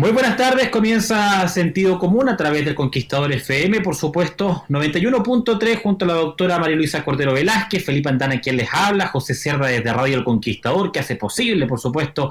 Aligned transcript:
Muy 0.00 0.12
buenas 0.12 0.38
tardes, 0.38 0.70
comienza 0.70 1.46
Sentido 1.46 1.98
Común 1.98 2.30
a 2.30 2.34
través 2.34 2.64
del 2.64 2.74
Conquistador 2.74 3.30
FM, 3.32 3.82
por 3.82 3.94
supuesto, 3.94 4.64
91.3 4.70 5.82
junto 5.82 6.06
a 6.06 6.08
la 6.08 6.14
doctora 6.14 6.58
María 6.58 6.74
Luisa 6.74 7.04
Cordero 7.04 7.34
Velázquez, 7.34 7.84
Felipe 7.84 8.08
Antana 8.08 8.40
quien 8.40 8.56
les 8.56 8.70
habla, 8.72 9.08
José 9.08 9.34
Cerda 9.34 9.66
desde 9.66 9.92
Radio 9.92 10.16
El 10.16 10.24
Conquistador, 10.24 10.90
que 10.90 11.00
hace 11.00 11.16
posible, 11.16 11.66
por 11.66 11.80
supuesto, 11.80 12.30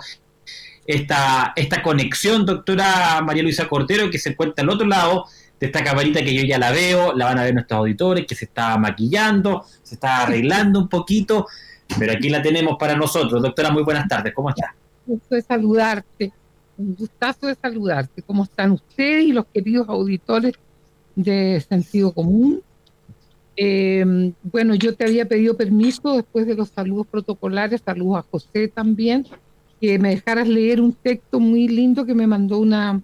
esta, 0.83 1.53
esta 1.55 1.83
conexión, 1.83 2.43
doctora 2.43 3.21
María 3.21 3.43
Luisa 3.43 3.69
Cordero, 3.69 4.09
que 4.09 4.17
se 4.17 4.29
encuentra 4.29 4.63
al 4.63 4.71
otro 4.71 4.87
lado 4.87 5.25
de 5.59 5.67
esta 5.67 5.83
camarita 5.83 6.23
que 6.23 6.33
yo 6.33 6.41
ya 6.41 6.57
la 6.57 6.71
veo, 6.71 7.13
la 7.13 7.25
van 7.25 7.37
a 7.37 7.43
ver 7.43 7.53
nuestros 7.53 7.77
auditores, 7.77 8.25
que 8.25 8.33
se 8.33 8.45
está 8.45 8.79
maquillando, 8.79 9.63
se 9.83 9.93
está 9.93 10.23
arreglando 10.23 10.79
un 10.79 10.89
poquito, 10.89 11.45
pero 11.99 12.13
aquí 12.13 12.29
la 12.29 12.41
tenemos 12.41 12.77
para 12.79 12.95
nosotros. 12.95 13.43
Doctora, 13.43 13.69
muy 13.69 13.83
buenas 13.83 14.07
tardes, 14.07 14.33
¿cómo 14.33 14.49
está? 14.49 14.73
Gusto 15.05 15.39
saludarte 15.47 16.33
un 16.79 16.95
gustazo 16.95 17.47
de 17.47 17.55
saludarte. 17.55 18.21
¿Cómo 18.21 18.43
están 18.43 18.71
ustedes 18.71 19.25
y 19.25 19.33
los 19.33 19.45
queridos 19.45 19.87
auditores 19.89 20.53
de 21.15 21.63
Sentido 21.67 22.13
Común? 22.13 22.61
Eh, 23.57 24.31
bueno, 24.43 24.73
yo 24.75 24.95
te 24.95 25.03
había 25.03 25.27
pedido 25.27 25.57
permiso 25.57 26.15
después 26.15 26.47
de 26.47 26.55
los 26.55 26.69
saludos 26.69 27.07
protocolares, 27.07 27.81
saludos 27.85 28.19
a 28.19 28.27
José 28.31 28.69
también, 28.69 29.27
que 29.81 29.99
me 29.99 30.11
dejaras 30.11 30.47
leer 30.47 30.79
un 30.79 30.93
texto 30.93 31.41
muy 31.41 31.67
lindo 31.67 32.05
que 32.05 32.15
me 32.15 32.25
mandó 32.25 32.59
una 32.59 33.01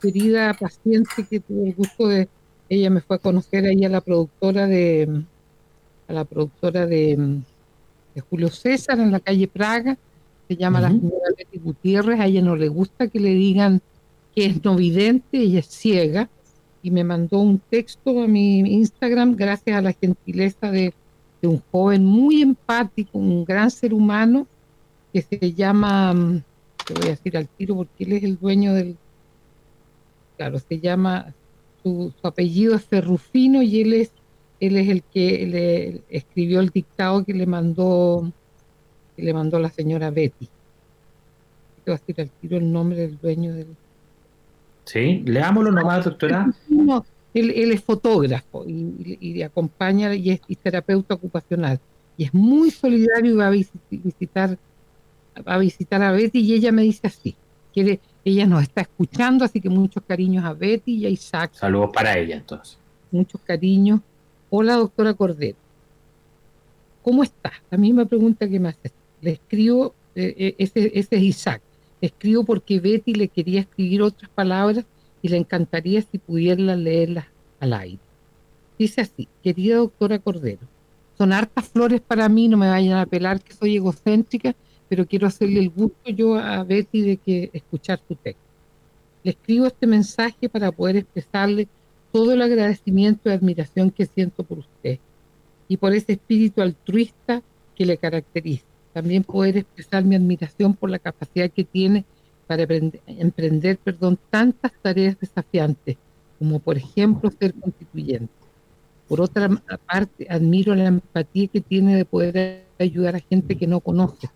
querida 0.00 0.54
paciente 0.54 1.24
que 1.30 1.38
tuve 1.38 1.68
el 1.68 1.74
gusto 1.74 2.08
de, 2.08 2.28
ella 2.68 2.90
me 2.90 3.00
fue 3.00 3.16
a 3.16 3.20
conocer 3.20 3.64
ahí 3.64 3.84
a 3.84 3.88
la 3.88 4.00
productora 4.00 4.66
de, 4.66 5.22
a 6.08 6.12
la 6.12 6.24
productora 6.24 6.86
de 6.86 7.42
Julio 8.28 8.48
César 8.48 8.98
en 8.98 9.12
la 9.12 9.20
calle 9.20 9.46
Praga, 9.46 9.96
se 10.52 10.58
llama 10.58 10.80
la 10.82 10.90
señora 10.90 11.32
Betty 11.36 11.58
Gutiérrez, 11.58 12.20
a 12.20 12.26
ella 12.26 12.42
no 12.42 12.56
le 12.56 12.68
gusta 12.68 13.08
que 13.08 13.18
le 13.18 13.30
digan 13.30 13.80
que 14.34 14.46
es 14.46 14.62
no 14.62 14.76
vidente, 14.76 15.38
ella 15.38 15.60
es 15.60 15.66
ciega, 15.66 16.28
y 16.82 16.90
me 16.90 17.04
mandó 17.04 17.38
un 17.38 17.58
texto 17.58 18.22
a 18.22 18.28
mi 18.28 18.58
Instagram 18.58 19.34
gracias 19.34 19.76
a 19.76 19.80
la 19.80 19.92
gentileza 19.92 20.70
de, 20.70 20.92
un 21.42 21.60
joven 21.72 22.04
muy 22.04 22.40
empático, 22.40 23.18
un 23.18 23.44
gran 23.44 23.70
ser 23.70 23.92
humano, 23.94 24.46
que 25.12 25.22
se 25.22 25.54
llama, 25.54 26.12
mm, 26.12 26.42
te 26.86 26.94
voy 26.94 27.06
a 27.06 27.10
decir 27.10 27.36
al 27.36 27.48
tiro 27.48 27.74
porque 27.74 28.04
él 28.04 28.12
es 28.12 28.22
el 28.22 28.38
dueño 28.38 28.74
del, 28.74 28.96
claro, 30.36 30.60
se 30.60 30.78
llama, 30.78 31.34
su, 31.82 32.12
apellido 32.22 32.76
es 32.76 32.84
Ferrufino 32.84 33.60
y 33.62 33.80
él 33.80 33.94
es, 33.94 34.12
él 34.60 34.76
es 34.76 34.88
el 34.88 35.02
que 35.02 35.46
le 35.46 36.16
escribió 36.16 36.60
el 36.60 36.68
dictado 36.68 37.24
que 37.24 37.34
le 37.34 37.46
mandó 37.46 38.30
que 39.16 39.22
le 39.22 39.34
mandó 39.34 39.58
la 39.58 39.70
señora 39.70 40.10
Betty. 40.10 40.48
Te 41.84 41.90
va 41.90 41.96
a 41.96 42.00
decir 42.00 42.20
al 42.20 42.30
tiro 42.40 42.56
el 42.56 42.72
nombre 42.72 42.98
del 42.98 43.18
dueño 43.18 43.52
del... 43.54 43.68
Sí, 44.84 45.22
leámoslo 45.24 45.70
nomás, 45.72 46.04
doctora. 46.04 46.52
No, 46.68 47.04
él, 47.34 47.72
es 47.72 47.82
fotógrafo 47.82 48.64
y, 48.66 49.18
y, 49.20 49.42
acompaña 49.42 50.14
y 50.14 50.30
es 50.30 50.40
terapeuta 50.62 51.14
ocupacional. 51.14 51.80
Y 52.16 52.24
es 52.24 52.34
muy 52.34 52.70
solidario 52.70 53.32
y 53.32 53.36
va 53.36 53.46
a 53.46 53.50
visitar, 53.50 54.58
va 55.46 55.54
a 55.54 55.58
visitar 55.58 56.02
a 56.02 56.12
Betty 56.12 56.40
y 56.40 56.54
ella 56.54 56.72
me 56.72 56.82
dice 56.82 57.06
así, 57.06 57.34
que 57.72 58.00
ella 58.24 58.46
nos 58.46 58.62
está 58.62 58.82
escuchando, 58.82 59.44
así 59.44 59.60
que 59.60 59.70
muchos 59.70 60.02
cariños 60.06 60.44
a 60.44 60.52
Betty 60.52 60.96
y 60.96 61.06
a 61.06 61.08
Isaac. 61.08 61.52
Saludos 61.54 61.90
para 61.92 62.18
ella 62.18 62.36
entonces. 62.36 62.78
Muchos 63.10 63.40
cariños. 63.40 64.00
Hola, 64.50 64.74
doctora 64.76 65.14
Cordero. 65.14 65.56
¿Cómo 67.02 67.22
está? 67.22 67.52
A 67.70 67.76
mí 67.76 67.92
me 67.92 68.06
pregunta 68.06 68.48
qué 68.48 68.60
me 68.60 68.68
hace 68.68 68.90
le 69.22 69.30
escribo, 69.30 69.94
eh, 70.14 70.34
eh, 70.36 70.54
ese, 70.58 70.90
es 70.94 71.08
Isaac, 71.12 71.62
le 72.00 72.08
escribo 72.08 72.44
porque 72.44 72.80
Betty 72.80 73.14
le 73.14 73.28
quería 73.28 73.60
escribir 73.60 74.02
otras 74.02 74.30
palabras 74.30 74.84
y 75.22 75.28
le 75.28 75.36
encantaría 75.36 76.02
si 76.02 76.18
pudiera 76.18 76.76
leerlas 76.76 77.26
al 77.60 77.72
aire. 77.72 78.00
Dice 78.78 79.00
así, 79.00 79.28
querida 79.42 79.76
doctora 79.76 80.18
Cordero, 80.18 80.66
son 81.16 81.32
hartas 81.32 81.68
flores 81.68 82.00
para 82.00 82.28
mí, 82.28 82.48
no 82.48 82.56
me 82.56 82.68
vayan 82.68 82.98
a 82.98 83.06
pelar 83.06 83.40
que 83.40 83.54
soy 83.54 83.76
egocéntrica, 83.76 84.56
pero 84.88 85.06
quiero 85.06 85.28
hacerle 85.28 85.60
el 85.60 85.70
gusto 85.70 86.10
yo 86.10 86.34
a 86.34 86.64
Betty 86.64 87.02
de 87.02 87.16
que 87.16 87.50
escuchar 87.52 88.00
su 88.06 88.16
texto. 88.16 88.42
Le 89.22 89.30
escribo 89.30 89.66
este 89.66 89.86
mensaje 89.86 90.48
para 90.48 90.72
poder 90.72 90.96
expresarle 90.96 91.68
todo 92.10 92.32
el 92.32 92.42
agradecimiento 92.42 93.30
y 93.30 93.32
admiración 93.32 93.92
que 93.92 94.04
siento 94.04 94.42
por 94.42 94.58
usted 94.58 94.98
y 95.68 95.76
por 95.76 95.94
ese 95.94 96.12
espíritu 96.12 96.60
altruista 96.60 97.40
que 97.76 97.86
le 97.86 97.96
caracteriza 97.96 98.71
también 98.92 99.24
poder 99.24 99.56
expresar 99.56 100.04
mi 100.04 100.14
admiración 100.14 100.74
por 100.74 100.90
la 100.90 100.98
capacidad 100.98 101.50
que 101.50 101.64
tiene 101.64 102.04
para 102.46 102.66
emprender 103.06 103.78
perdón, 103.78 104.18
tantas 104.30 104.72
tareas 104.82 105.18
desafiantes, 105.18 105.96
como 106.38 106.58
por 106.58 106.76
ejemplo 106.76 107.30
ser 107.30 107.54
constituyente. 107.54 108.32
Por 109.08 109.20
otra 109.20 109.48
parte, 109.86 110.26
admiro 110.28 110.74
la 110.74 110.86
empatía 110.86 111.48
que 111.48 111.60
tiene 111.60 111.96
de 111.96 112.04
poder 112.04 112.64
ayudar 112.78 113.16
a 113.16 113.20
gente 113.20 113.56
que 113.56 113.66
no 113.66 113.80
conoce 113.80 114.28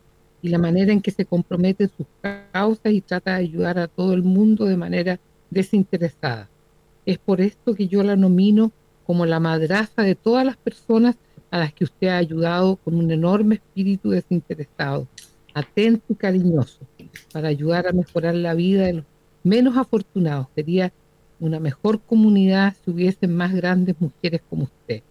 y 0.42 0.48
la 0.48 0.58
manera 0.58 0.92
en 0.92 1.00
que 1.00 1.10
se 1.10 1.24
compromete 1.24 1.84
en 1.84 1.90
sus 1.96 2.06
causas 2.52 2.92
y 2.92 3.00
trata 3.00 3.32
de 3.32 3.38
ayudar 3.38 3.78
a 3.78 3.88
todo 3.88 4.12
el 4.12 4.22
mundo 4.22 4.66
de 4.66 4.76
manera 4.76 5.18
desinteresada. 5.50 6.48
Es 7.04 7.18
por 7.18 7.40
esto 7.40 7.74
que 7.74 7.88
yo 7.88 8.02
la 8.02 8.16
nomino 8.16 8.72
como 9.06 9.26
la 9.26 9.40
madraza 9.40 10.02
de 10.02 10.14
todas 10.14 10.44
las 10.44 10.56
personas 10.56 11.16
a 11.50 11.58
las 11.58 11.72
que 11.72 11.84
usted 11.84 12.08
ha 12.08 12.18
ayudado 12.18 12.76
con 12.76 12.94
un 12.94 13.10
enorme 13.10 13.56
espíritu 13.56 14.10
desinteresado, 14.10 15.06
atento 15.54 16.04
y 16.12 16.14
cariñoso, 16.14 16.80
para 17.32 17.48
ayudar 17.48 17.86
a 17.86 17.92
mejorar 17.92 18.34
la 18.34 18.54
vida 18.54 18.84
de 18.86 18.92
los 18.94 19.04
menos 19.42 19.76
afortunados. 19.76 20.48
Sería 20.54 20.92
una 21.38 21.60
mejor 21.60 22.00
comunidad 22.00 22.74
si 22.84 22.90
hubiesen 22.90 23.34
más 23.36 23.54
grandes 23.54 23.94
mujeres 24.00 24.40
como 24.48 24.64
usted. 24.64 25.02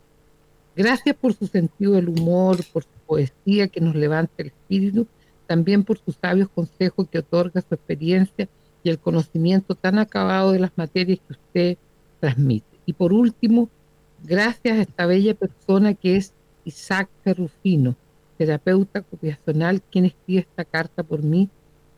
Gracias 0.75 1.15
por 1.15 1.33
su 1.33 1.47
sentido 1.47 1.93
del 1.93 2.09
humor, 2.09 2.57
por 2.73 2.83
su 2.83 2.89
poesía 3.07 3.67
que 3.67 3.79
nos 3.79 3.95
levanta 3.95 4.33
el 4.37 4.47
espíritu, 4.47 5.07
también 5.47 5.83
por 5.83 5.97
sus 5.99 6.15
sabios 6.15 6.49
consejos 6.49 7.07
que 7.09 7.19
otorga 7.19 7.61
su 7.61 7.75
experiencia 7.75 8.49
y 8.83 8.89
el 8.89 8.99
conocimiento 8.99 9.75
tan 9.75 9.99
acabado 9.99 10.51
de 10.51 10.59
las 10.59 10.71
materias 10.75 11.19
que 11.25 11.33
usted 11.33 11.77
transmite. 12.19 12.65
Y 12.85 12.93
por 12.93 13.13
último, 13.13 13.69
gracias 14.25 14.77
a 14.77 14.81
esta 14.81 15.05
bella 15.05 15.33
persona 15.33 15.93
que 15.93 16.17
es 16.17 16.33
Isaac 16.63 17.09
Ferrufino, 17.23 17.95
terapeuta 18.37 18.99
ocupacional, 18.99 19.81
quien 19.91 20.05
escribe 20.05 20.41
esta 20.41 20.65
carta 20.65 21.03
por 21.03 21.23
mí 21.23 21.49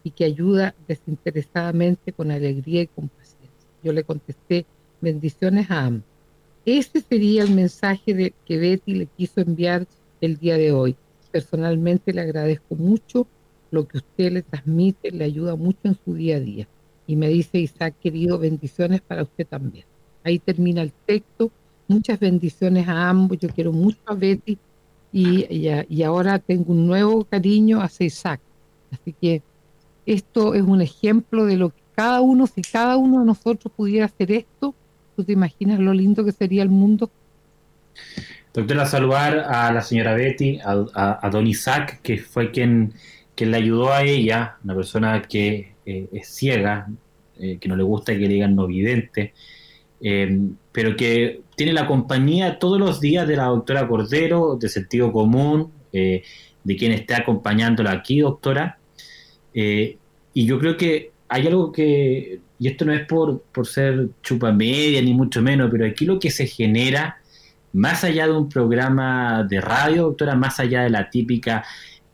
y 0.03 0.11
que 0.11 0.25
ayuda 0.25 0.75
desinteresadamente 0.87 2.13
con 2.13 2.31
alegría 2.31 2.83
y 2.83 2.87
compasión. 2.87 3.49
Yo 3.83 3.93
le 3.93 4.03
contesté, 4.03 4.65
bendiciones 5.01 5.69
a 5.71 5.85
ambos. 5.85 6.05
Ese 6.65 7.01
sería 7.01 7.43
el 7.43 7.51
mensaje 7.51 8.13
de, 8.13 8.33
que 8.45 8.57
Betty 8.57 8.93
le 8.93 9.05
quiso 9.05 9.39
enviar 9.41 9.87
el 10.19 10.37
día 10.37 10.57
de 10.57 10.71
hoy. 10.73 10.95
Personalmente 11.31 12.13
le 12.13 12.21
agradezco 12.21 12.75
mucho 12.75 13.27
lo 13.71 13.87
que 13.87 13.97
usted 13.97 14.31
le 14.33 14.41
transmite, 14.41 15.11
le 15.11 15.23
ayuda 15.23 15.55
mucho 15.55 15.79
en 15.83 15.97
su 16.03 16.13
día 16.13 16.37
a 16.37 16.39
día. 16.39 16.67
Y 17.05 17.15
me 17.15 17.29
dice 17.29 17.59
Isaac, 17.59 17.95
querido, 18.01 18.37
bendiciones 18.37 19.01
para 19.01 19.23
usted 19.23 19.47
también. 19.47 19.85
Ahí 20.23 20.39
termina 20.39 20.81
el 20.81 20.91
texto. 21.05 21.51
Muchas 21.87 22.19
bendiciones 22.19 22.87
a 22.87 23.09
ambos. 23.09 23.37
Yo 23.39 23.49
quiero 23.49 23.71
mucho 23.71 23.99
a 24.05 24.13
Betty 24.13 24.57
y, 25.11 25.45
y, 25.89 26.03
ahora 26.03 26.39
tengo 26.39 26.73
un 26.73 26.85
nuevo 26.85 27.23
cariño 27.23 27.81
hacia 27.81 28.07
Isaac. 28.07 28.41
Así 28.91 29.13
que 29.19 29.41
esto 30.05 30.53
es 30.53 30.61
un 30.61 30.81
ejemplo 30.81 31.45
de 31.45 31.57
lo 31.57 31.69
que 31.69 31.81
cada 31.95 32.21
uno, 32.21 32.45
si 32.45 32.61
cada 32.61 32.97
uno 32.97 33.21
de 33.21 33.25
nosotros 33.25 33.73
pudiera 33.75 34.05
hacer 34.05 34.31
esto, 34.31 34.75
¿tú 35.15 35.23
te 35.23 35.33
imaginas 35.33 35.79
lo 35.79 35.93
lindo 35.93 36.23
que 36.23 36.31
sería 36.31 36.61
el 36.61 36.69
mundo? 36.69 37.09
Doctora, 38.53 38.85
saludar 38.85 39.39
a 39.39 39.71
la 39.71 39.81
señora 39.81 40.13
Betty, 40.13 40.59
a, 40.63 41.29
don 41.31 41.47
Isaac, 41.47 42.01
que 42.01 42.17
fue 42.17 42.51
quien, 42.51 42.93
quien 43.35 43.51
le 43.51 43.57
ayudó 43.57 43.91
a 43.91 44.03
ella, 44.03 44.57
una 44.63 44.75
persona 44.75 45.21
que 45.21 45.73
eh, 45.85 46.07
es 46.11 46.27
ciega, 46.27 46.87
eh, 47.39 47.57
que 47.59 47.67
no 47.69 47.75
le 47.75 47.83
gusta 47.83 48.13
que 48.13 48.19
le 48.19 48.29
digan 48.29 48.55
no 48.55 48.67
vidente, 48.67 49.33
eh, 50.01 50.39
pero 50.71 50.95
que 50.95 51.41
tiene 51.55 51.73
la 51.73 51.87
compañía 51.87 52.59
todos 52.59 52.79
los 52.79 52.99
días 52.99 53.27
de 53.27 53.35
la 53.35 53.45
doctora 53.45 53.87
Cordero, 53.87 54.57
de 54.59 54.69
sentido 54.69 55.11
común, 55.11 55.71
de 55.91 56.75
quien 56.77 56.91
está 56.91 57.17
acompañándola 57.17 57.91
aquí, 57.91 58.19
doctora. 58.19 58.77
y 59.53 59.97
yo 60.33 60.59
creo 60.59 60.77
que 60.77 61.11
hay 61.29 61.47
algo 61.47 61.71
que, 61.71 62.39
y 62.59 62.67
esto 62.67 62.85
no 62.85 62.93
es 62.93 63.05
por, 63.05 63.41
por 63.51 63.67
ser 63.67 64.09
chupa 64.21 64.51
media, 64.51 65.01
ni 65.01 65.13
mucho 65.13 65.41
menos, 65.41 65.69
pero 65.71 65.85
aquí 65.85 66.05
lo 66.05 66.19
que 66.19 66.31
se 66.31 66.47
genera, 66.47 67.17
más 67.73 68.03
allá 68.03 68.27
de 68.27 68.33
un 68.33 68.49
programa 68.49 69.43
de 69.43 69.61
radio, 69.61 70.03
doctora, 70.03 70.35
más 70.35 70.59
allá 70.59 70.83
de 70.83 70.89
la 70.89 71.09
típica 71.09 71.63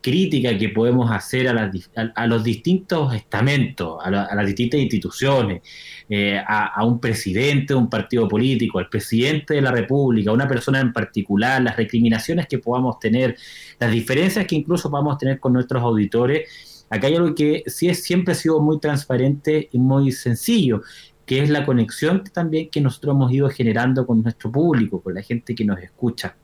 crítica 0.03 0.55
que 0.57 0.69
podemos 0.69 1.09
hacer 1.09 1.47
a, 1.47 1.71
a, 2.13 2.27
los 2.27 2.43
distintos 2.43 3.15
estamentos, 3.15 3.97
a, 4.03 4.11
las 4.11 4.45
distintas 4.45 4.79
instituciones, 4.81 5.61
eh, 6.09 6.39
a, 6.45 6.83
un 6.85 6.99
presidente 6.99 7.73
de 7.73 7.79
un 7.79 7.89
partido 7.89 8.27
político, 8.27 8.79
al 8.79 8.89
presidente 8.89 9.55
de 9.55 9.61
la 9.61 9.71
República, 9.71 10.29
a 10.29 10.33
una 10.33 10.47
persona 10.47 10.81
en 10.81 10.91
particular, 10.91 11.63
las 11.63 11.77
recriminaciones 11.77 12.47
que 12.47 12.59
podamos 12.59 12.99
tener, 12.99 13.37
las 13.79 13.91
diferencias 13.91 14.45
que 14.45 14.55
incluso 14.55 14.91
podamos 14.91 15.17
tener 15.17 15.39
con 15.39 15.53
nuestros 15.53 15.81
auditores. 15.81 16.85
Acá 16.89 17.07
hay 17.07 17.15
algo 17.15 17.33
que 17.33 17.63
sí 17.67 17.87
es, 17.87 18.03
siempre 18.03 18.33
ha 18.33 18.35
sido 18.35 18.59
muy 18.59 18.79
transparente 18.79 19.69
y 19.71 19.79
muy 19.79 20.11
sencillo, 20.11 20.81
que 21.25 21.41
es 21.41 21.49
la 21.49 21.65
conexión 21.65 22.23
también 22.25 22.69
que 22.69 22.81
nosotros 22.81 23.15
hemos 23.15 23.31
ido 23.31 23.49
generando 23.49 24.05
con 24.05 24.21
nuestro 24.21 24.51
público, 24.51 25.01
con 25.01 25.13
la 25.13 25.21
gente 25.21 25.55
que 25.55 25.63
nos 25.63 25.79
escucha 25.79 26.35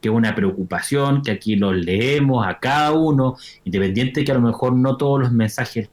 que 0.00 0.08
es 0.08 0.14
una 0.14 0.34
preocupación, 0.34 1.22
que 1.22 1.30
aquí 1.30 1.56
los 1.56 1.74
leemos 1.74 2.46
a 2.46 2.58
cada 2.58 2.92
uno, 2.92 3.36
independiente 3.64 4.24
que 4.24 4.32
a 4.32 4.34
lo 4.34 4.40
mejor 4.40 4.74
no 4.74 4.96
todos 4.96 5.20
los 5.20 5.32
mensajes 5.32 5.90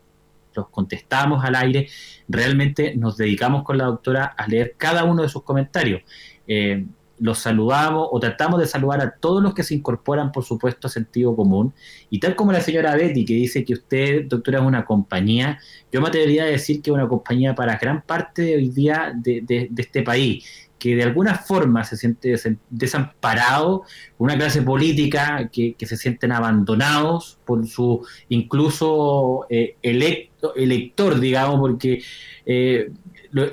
los 0.55 0.69
contestamos 0.69 1.45
al 1.45 1.55
aire, 1.55 1.87
realmente 2.27 2.95
nos 2.95 3.15
dedicamos 3.15 3.63
con 3.63 3.77
la 3.77 3.85
doctora 3.85 4.25
a 4.25 4.47
leer 4.47 4.73
cada 4.77 5.03
uno 5.03 5.21
de 5.21 5.29
sus 5.29 5.43
comentarios. 5.43 6.01
Eh, 6.47 6.85
los 7.19 7.39
saludamos 7.39 8.07
o 8.11 8.19
tratamos 8.19 8.59
de 8.59 8.67
saludar 8.67 9.01
a 9.01 9.11
todos 9.11 9.41
los 9.41 9.53
que 9.55 9.63
se 9.63 9.73
incorporan, 9.73 10.31
por 10.31 10.43
supuesto, 10.43 10.87
a 10.87 10.89
sentido 10.89 11.35
común. 11.35 11.73
Y 12.11 12.19
tal 12.19 12.35
como 12.35 12.51
la 12.51 12.61
señora 12.61 12.95
Betty, 12.95 13.25
que 13.25 13.33
dice 13.33 13.65
que 13.65 13.73
usted, 13.73 14.25
doctora, 14.27 14.59
es 14.59 14.65
una 14.65 14.85
compañía, 14.85 15.59
yo 15.91 15.99
me 15.99 16.09
atrevería 16.09 16.43
a 16.43 16.47
decir 16.47 16.81
que 16.81 16.91
es 16.91 16.93
una 16.93 17.07
compañía 17.07 17.55
para 17.55 17.77
gran 17.77 18.03
parte 18.03 18.43
de 18.43 18.55
hoy 18.55 18.69
día 18.69 19.13
de, 19.15 19.41
de 19.41 19.81
este 19.81 20.03
país 20.03 20.66
que 20.79 20.95
de 20.95 21.03
alguna 21.03 21.35
forma 21.35 21.83
se 21.83 21.97
siente 21.97 22.35
desamparado, 22.69 23.83
una 24.17 24.37
clase 24.37 24.61
política 24.61 25.49
que, 25.51 25.75
se 25.79 25.97
sienten 25.97 26.31
abandonados 26.31 27.39
por 27.45 27.67
su 27.67 28.05
incluso 28.29 29.45
eh, 29.49 29.75
electo, 29.81 30.55
elector, 30.55 31.19
digamos, 31.19 31.59
porque 31.59 32.03
eh, 32.45 32.91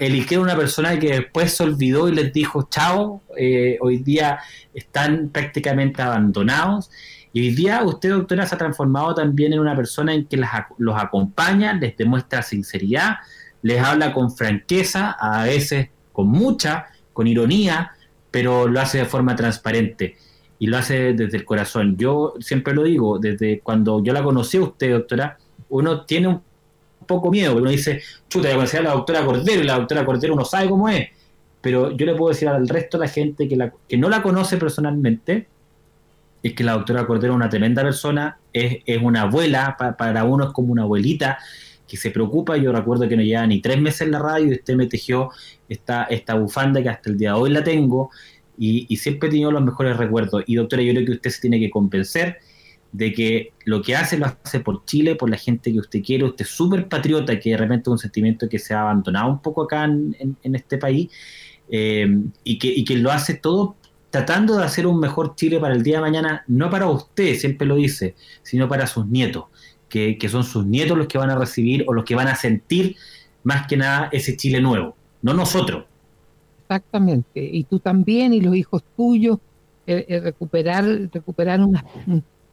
eligieron 0.00 0.44
una 0.44 0.56
persona 0.56 0.98
que 0.98 1.12
después 1.12 1.52
se 1.52 1.62
olvidó 1.62 2.08
y 2.08 2.14
les 2.14 2.32
dijo 2.32 2.68
chao, 2.70 3.22
eh, 3.36 3.78
hoy 3.80 3.98
día 3.98 4.40
están 4.72 5.30
prácticamente 5.30 6.02
abandonados. 6.02 6.90
Y 7.32 7.48
hoy 7.48 7.54
día 7.54 7.82
usted, 7.82 8.10
doctora, 8.10 8.46
se 8.46 8.54
ha 8.54 8.58
transformado 8.58 9.14
también 9.14 9.52
en 9.52 9.58
una 9.58 9.74
persona 9.74 10.14
en 10.14 10.26
que 10.26 10.40
los 10.78 10.96
acompaña, 10.96 11.72
les 11.72 11.96
demuestra 11.96 12.42
sinceridad, 12.42 13.16
les 13.62 13.82
habla 13.82 14.12
con 14.12 14.30
franqueza, 14.30 15.10
a 15.10 15.44
veces 15.44 15.88
con 16.12 16.28
mucha, 16.28 16.86
con 17.14 17.26
ironía, 17.26 17.92
pero 18.30 18.68
lo 18.68 18.80
hace 18.80 18.98
de 18.98 19.04
forma 19.06 19.34
transparente 19.34 20.16
y 20.58 20.66
lo 20.66 20.76
hace 20.76 21.14
desde 21.14 21.38
el 21.38 21.44
corazón. 21.44 21.96
Yo 21.96 22.34
siempre 22.40 22.74
lo 22.74 22.82
digo, 22.82 23.18
desde 23.18 23.60
cuando 23.60 24.02
yo 24.02 24.12
la 24.12 24.22
conocí 24.22 24.58
a 24.58 24.62
usted, 24.62 24.92
doctora, 24.92 25.38
uno 25.70 26.04
tiene 26.04 26.28
un 26.28 26.42
poco 27.06 27.30
miedo, 27.30 27.52
porque 27.52 27.62
uno 27.62 27.70
dice, 27.70 28.02
chuta, 28.28 28.48
ya 28.48 28.56
conocí 28.56 28.76
a 28.76 28.82
la 28.82 28.92
doctora 28.92 29.24
Cordero 29.24 29.62
y 29.62 29.64
la 29.64 29.78
doctora 29.78 30.04
Cordero 30.04 30.34
uno 30.34 30.44
sabe 30.44 30.68
cómo 30.68 30.88
es, 30.88 31.08
pero 31.60 31.96
yo 31.96 32.04
le 32.04 32.14
puedo 32.14 32.32
decir 32.32 32.48
al 32.48 32.68
resto 32.68 32.98
de 32.98 33.06
la 33.06 33.10
gente 33.10 33.48
que, 33.48 33.56
la, 33.56 33.72
que 33.88 33.96
no 33.96 34.08
la 34.08 34.22
conoce 34.22 34.56
personalmente, 34.56 35.46
es 36.42 36.52
que 36.52 36.62
la 36.62 36.72
doctora 36.72 37.06
Cordero 37.06 37.32
es 37.32 37.36
una 37.36 37.48
tremenda 37.48 37.82
persona, 37.82 38.38
es, 38.52 38.78
es 38.84 39.02
una 39.02 39.22
abuela, 39.22 39.76
para 39.78 40.24
uno 40.24 40.44
es 40.44 40.50
como 40.50 40.72
una 40.72 40.82
abuelita, 40.82 41.38
que 41.94 42.00
se 42.00 42.10
preocupa. 42.10 42.56
Yo 42.56 42.72
recuerdo 42.72 43.08
que 43.08 43.16
no 43.16 43.22
llevaba 43.22 43.46
ni 43.46 43.60
tres 43.60 43.80
meses 43.80 44.02
en 44.02 44.10
la 44.10 44.18
radio 44.18 44.46
y 44.46 44.54
usted 44.54 44.74
me 44.74 44.86
tejió 44.86 45.30
esta, 45.68 46.04
esta 46.04 46.34
bufanda 46.34 46.82
que 46.82 46.88
hasta 46.88 47.08
el 47.08 47.16
día 47.16 47.34
de 47.34 47.38
hoy 47.38 47.50
la 47.50 47.62
tengo 47.62 48.10
y, 48.58 48.96
siempre 48.96 49.28
he 49.28 49.30
tenido 49.30 49.52
los 49.52 49.62
mejores 49.62 49.96
recuerdos. 49.96 50.42
Y 50.46 50.56
doctora, 50.56 50.82
yo 50.82 50.92
creo 50.92 51.06
que 51.06 51.12
usted 51.12 51.30
se 51.30 51.40
tiene 51.40 51.60
que 51.60 51.70
convencer 51.70 52.38
de 52.90 53.12
que 53.12 53.52
lo 53.64 53.80
que 53.80 53.94
hace 53.94 54.18
lo 54.18 54.26
hace 54.26 54.60
por 54.60 54.84
Chile, 54.84 55.14
por 55.14 55.30
la 55.30 55.36
gente 55.36 55.72
que 55.72 55.78
usted 55.78 56.02
quiere, 56.02 56.24
usted 56.24 56.44
es 56.44 56.50
súper 56.50 56.88
patriota, 56.88 57.38
que 57.38 57.50
de 57.50 57.56
repente 57.56 57.82
es 57.82 57.92
un 57.92 57.98
sentimiento 57.98 58.48
que 58.48 58.58
se 58.58 58.74
ha 58.74 58.82
abandonado 58.82 59.30
un 59.30 59.40
poco 59.40 59.62
acá 59.62 59.84
en, 59.84 60.36
este 60.42 60.78
país, 60.78 61.10
eh, 61.68 62.06
y 62.44 62.84
que 62.84 62.96
lo 62.96 63.10
hace 63.12 63.34
todo 63.34 63.76
tratando 64.10 64.56
de 64.56 64.64
hacer 64.64 64.86
un 64.86 65.00
mejor 65.00 65.34
Chile 65.34 65.58
para 65.58 65.74
el 65.74 65.82
día 65.82 65.96
de 65.96 66.02
mañana, 66.02 66.44
no 66.46 66.70
para 66.70 66.88
usted, 66.88 67.34
siempre 67.34 67.66
lo 67.66 67.74
dice, 67.74 68.14
sino 68.44 68.68
para 68.68 68.86
sus 68.86 69.06
nietos 69.08 69.46
que, 69.94 70.28
son 70.28 70.42
sus 70.42 70.66
nietos 70.66 70.98
los 70.98 71.06
que 71.06 71.18
van 71.18 71.30
a 71.30 71.36
recibir 71.36 71.84
o 71.86 71.92
los 71.92 72.04
que 72.04 72.16
van 72.16 72.26
a 72.26 72.34
sentir 72.34 72.96
más 73.44 73.66
que 73.68 73.76
nada 73.76 74.08
ese 74.10 74.36
Chile 74.36 74.60
nuevo, 74.60 74.96
no 75.22 75.34
nosotros. 75.34 75.84
Exactamente, 76.62 77.44
y 77.44 77.62
tú 77.64 77.78
también 77.78 78.32
y 78.32 78.40
los 78.40 78.56
hijos 78.56 78.82
tuyos, 78.96 79.38
eh, 79.86 80.04
eh, 80.08 80.20
recuperar, 80.20 80.84
recuperar 81.12 81.60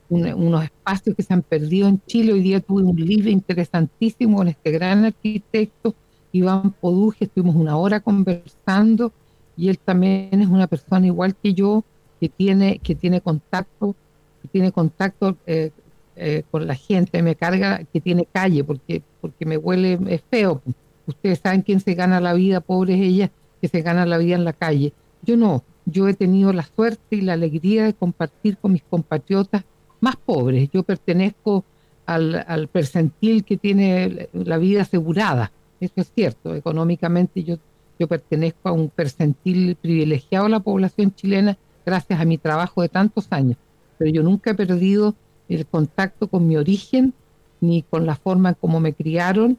unos 0.09 0.63
espacios 0.63 1.15
que 1.15 1.23
se 1.23 1.33
han 1.33 1.41
perdido 1.41 1.87
en 1.87 2.01
Chile. 2.05 2.33
Hoy 2.33 2.41
día 2.41 2.59
tuve 2.59 2.83
un 2.83 2.95
libro 2.95 3.29
interesantísimo 3.29 4.37
con 4.37 4.47
este 4.49 4.69
gran 4.69 5.05
arquitecto, 5.05 5.95
Iván 6.33 6.71
Poduje, 6.79 7.25
estuvimos 7.25 7.55
una 7.55 7.75
hora 7.75 8.01
conversando 8.01 9.11
y 9.57 9.69
él 9.69 9.79
también 9.79 10.41
es 10.41 10.47
una 10.47 10.67
persona 10.67 11.07
igual 11.07 11.35
que 11.35 11.53
yo, 11.53 11.83
que 12.19 12.29
tiene, 12.29 12.79
que 12.79 12.95
tiene 12.95 13.19
contacto, 13.19 13.95
que 14.41 14.47
tiene 14.47 14.71
contacto 14.71 15.37
eh, 15.47 15.71
eh, 16.15 16.43
con 16.51 16.67
la 16.67 16.75
gente, 16.75 17.21
me 17.21 17.35
carga 17.35 17.83
que 17.91 18.01
tiene 18.01 18.27
calle, 18.31 18.63
porque, 18.63 19.01
porque 19.21 19.45
me 19.45 19.57
huele 19.57 19.99
es 20.07 20.21
feo. 20.29 20.61
Ustedes 21.05 21.39
saben 21.39 21.61
quién 21.61 21.79
se 21.79 21.93
gana 21.93 22.19
la 22.19 22.33
vida, 22.33 22.61
pobres 22.61 22.99
ellas, 22.99 23.29
que 23.61 23.67
se 23.67 23.81
gana 23.81 24.05
la 24.05 24.17
vida 24.17 24.35
en 24.35 24.43
la 24.43 24.53
calle. 24.53 24.93
Yo 25.23 25.37
no, 25.37 25.63
yo 25.85 26.07
he 26.07 26.13
tenido 26.13 26.53
la 26.53 26.63
suerte 26.63 27.15
y 27.15 27.21
la 27.21 27.33
alegría 27.33 27.85
de 27.85 27.93
compartir 27.93 28.57
con 28.57 28.73
mis 28.73 28.83
compatriotas 28.83 29.63
más 29.99 30.15
pobres. 30.15 30.69
Yo 30.73 30.83
pertenezco 30.83 31.63
al, 32.05 32.67
percentil 32.71 33.43
que 33.43 33.57
tiene 33.57 34.29
la 34.33 34.57
vida 34.57 34.81
asegurada. 34.81 35.51
Eso 35.79 35.93
es 35.97 36.11
cierto. 36.13 36.55
Económicamente 36.55 37.43
yo, 37.43 37.57
yo 37.99 38.07
pertenezco 38.07 38.69
a 38.69 38.71
un 38.71 38.89
percentil 38.89 39.75
privilegiado 39.75 40.45
de 40.45 40.51
la 40.51 40.59
población 40.59 41.13
chilena 41.13 41.57
gracias 41.85 42.19
a 42.19 42.25
mi 42.25 42.37
trabajo 42.37 42.81
de 42.81 42.89
tantos 42.89 43.27
años. 43.29 43.57
Pero 43.97 44.11
yo 44.11 44.23
nunca 44.23 44.51
he 44.51 44.55
perdido 44.55 45.15
el 45.55 45.65
contacto 45.65 46.27
con 46.27 46.47
mi 46.47 46.57
origen 46.57 47.13
ni 47.59 47.83
con 47.83 48.05
la 48.05 48.15
forma 48.15 48.49
en 48.49 48.55
cómo 48.59 48.79
me 48.79 48.93
criaron. 48.93 49.57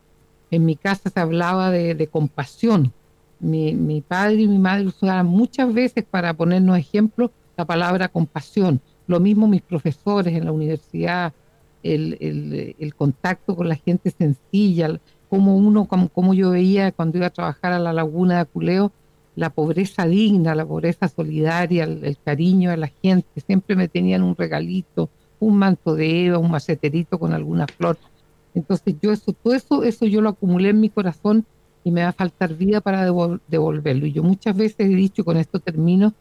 En 0.51 0.67
mi 0.67 0.77
casa 0.77 1.09
se 1.09 1.21
hablaba 1.21 1.71
de, 1.71 2.07
compasión. 2.09 2.93
Mi, 3.41 4.03
padre 4.07 4.43
y 4.43 4.49
mi 4.49 4.59
madre 4.59 4.87
usaban 4.87 5.27
muchas 5.27 5.73
veces 5.73 6.05
para 6.05 6.35
ponernos 6.35 6.77
ejemplos 6.77 7.31
la 7.57 7.65
palabra 7.65 8.09
compasión. 8.09 8.81
Lo 9.07 9.21
mismo 9.21 9.49
mis 9.49 9.63
profesores 9.63 10.35
en 10.35 10.45
la 10.45 10.53
universidad, 10.53 11.33
el, 11.83 12.93
contacto 12.97 13.57
con 13.57 13.69
la 13.69 13.77
gente 13.77 14.11
sencilla, 14.11 15.01
como 15.31 15.57
uno, 15.57 15.87
como, 15.87 16.09
como, 16.09 16.35
yo 16.35 16.51
veía 16.51 16.93
cuando 16.93 17.19
iba 17.19 17.29
a 17.29 17.31
trabajar 17.31 17.73
a 17.73 17.79
la 17.79 17.93
laguna 17.93 18.35
de 18.35 18.41
Aculeo, 18.41 18.93
la 19.35 19.49
pobreza 19.49 20.07
digna, 20.07 20.55
la 20.55 20.67
pobreza 20.67 21.09
solidaria, 21.09 21.85
el, 21.85 22.05
el 22.05 22.19
cariño 22.19 22.71
a 22.71 22.77
la 22.77 22.89
gente. 22.89 23.41
Siempre 23.41 23.75
me 23.75 23.89
tenían 23.89 24.23
un 24.23 24.37
regalito, 24.37 25.09
un 25.43 25.59
manto 25.59 25.97
de 25.97 26.27
Eva, 26.27 26.39
un 26.39 26.51
maceterito 26.51 27.19
con 27.19 27.33
alguna 27.33 27.67
flor. 27.67 27.99
Entonces 28.55 28.95
yo 29.03 29.11
eso, 29.11 29.33
todo 29.33 29.55
eso, 29.55 29.83
eso 29.83 30.07
yo 30.07 30.21
lo 30.21 30.29
acumulé 30.31 30.69
en 30.69 30.81
mi 30.81 30.89
corazón 30.89 31.45
y 31.83 31.91
me 31.91 32.03
va 32.03 32.11
a 32.11 32.13
faltar 32.13 32.55
vida 32.55 32.81
para 32.81 33.05
devolverlo. 33.05 34.07
Y 34.07 34.13
yo 34.13 34.23
muchas 34.23 34.57
veces 34.57 34.79
he 34.79 34.95
dicho, 34.95 35.25
con 35.25 35.37
esto 35.37 35.59
termino, 35.59 36.15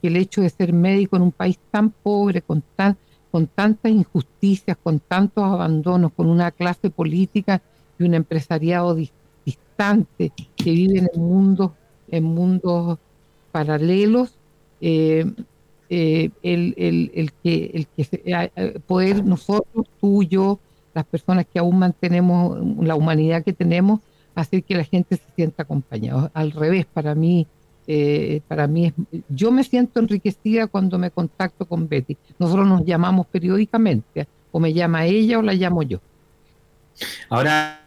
que 0.00 0.08
el 0.08 0.16
hecho 0.16 0.42
de 0.42 0.50
ser 0.50 0.72
médico 0.72 1.16
en 1.16 1.22
un 1.22 1.32
país 1.32 1.58
tan 1.72 1.90
pobre, 1.90 2.40
con, 2.40 2.62
tan, 2.76 2.96
con 3.32 3.48
tantas 3.48 3.90
injusticias, 3.90 4.76
con 4.80 5.00
tantos 5.00 5.42
abandonos, 5.42 6.12
con 6.12 6.28
una 6.28 6.52
clase 6.52 6.88
política 6.88 7.60
y 7.98 8.04
un 8.04 8.14
empresariado 8.14 8.94
distantes, 8.94 10.30
que 10.54 10.70
viven 10.70 11.08
en 11.12 11.20
mundos, 11.20 11.72
en 12.08 12.22
mundos 12.22 12.98
paralelos, 13.50 14.34
eh, 14.80 15.26
eh, 15.90 16.30
el, 16.42 16.74
el, 16.76 17.10
el, 17.14 17.32
que, 17.32 17.70
el 17.74 17.86
que 17.86 18.80
poder 18.86 19.24
nosotros, 19.24 19.86
tú, 20.00 20.22
yo, 20.22 20.58
las 20.94 21.06
personas 21.06 21.46
que 21.50 21.58
aún 21.58 21.78
mantenemos 21.78 22.58
la 22.82 22.94
humanidad 22.94 23.42
que 23.42 23.52
tenemos, 23.52 24.00
hacer 24.34 24.62
que 24.62 24.74
la 24.74 24.84
gente 24.84 25.16
se 25.16 25.22
sienta 25.34 25.62
acompañada. 25.62 26.30
Al 26.34 26.52
revés, 26.52 26.86
para 26.86 27.14
mí, 27.14 27.46
eh, 27.86 28.40
para 28.48 28.66
mí 28.66 28.86
es, 28.86 28.92
yo 29.28 29.50
me 29.50 29.64
siento 29.64 30.00
enriquecida 30.00 30.66
cuando 30.66 30.98
me 30.98 31.10
contacto 31.10 31.66
con 31.66 31.88
Betty. 31.88 32.16
Nosotros 32.38 32.66
nos 32.66 32.84
llamamos 32.84 33.26
periódicamente, 33.26 34.26
o 34.52 34.60
me 34.60 34.72
llama 34.72 35.06
ella 35.06 35.38
o 35.38 35.42
la 35.42 35.54
llamo 35.54 35.82
yo. 35.82 36.00
Ahora, 37.28 37.80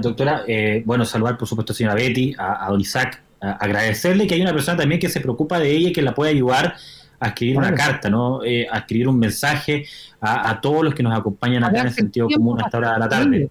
doctora, 0.00 0.44
eh, 0.46 0.82
bueno, 0.84 1.04
saludar 1.04 1.38
por 1.38 1.46
supuesto 1.46 1.72
a 1.72 1.76
señora 1.76 1.94
Betty, 1.94 2.34
a, 2.38 2.66
don 2.70 2.80
Isaac, 2.80 3.22
agradecerle 3.40 4.26
que 4.26 4.34
hay 4.34 4.40
una 4.40 4.52
persona 4.52 4.76
también 4.76 5.00
que 5.00 5.08
se 5.08 5.20
preocupa 5.20 5.60
de 5.60 5.70
ella 5.70 5.90
y 5.90 5.92
que 5.92 6.02
la 6.02 6.14
puede 6.14 6.32
ayudar 6.32 6.74
a 7.20 7.28
escribir 7.28 7.58
una 7.58 7.74
carta, 7.74 8.08
¿no? 8.08 8.44
Eh, 8.44 8.66
a 8.70 8.78
escribir 8.78 9.08
un 9.08 9.18
mensaje 9.18 9.84
a, 10.20 10.60
todos 10.60 10.84
los 10.84 10.94
que 10.94 11.02
nos 11.02 11.16
acompañan 11.16 11.64
acá 11.64 11.80
en 11.80 11.86
el 11.88 11.92
sentido 11.92 12.28
común 12.28 12.60
hasta 12.62 12.78
hora 12.78 12.92
de 12.94 12.98
la 12.98 13.08
tarde. 13.08 13.50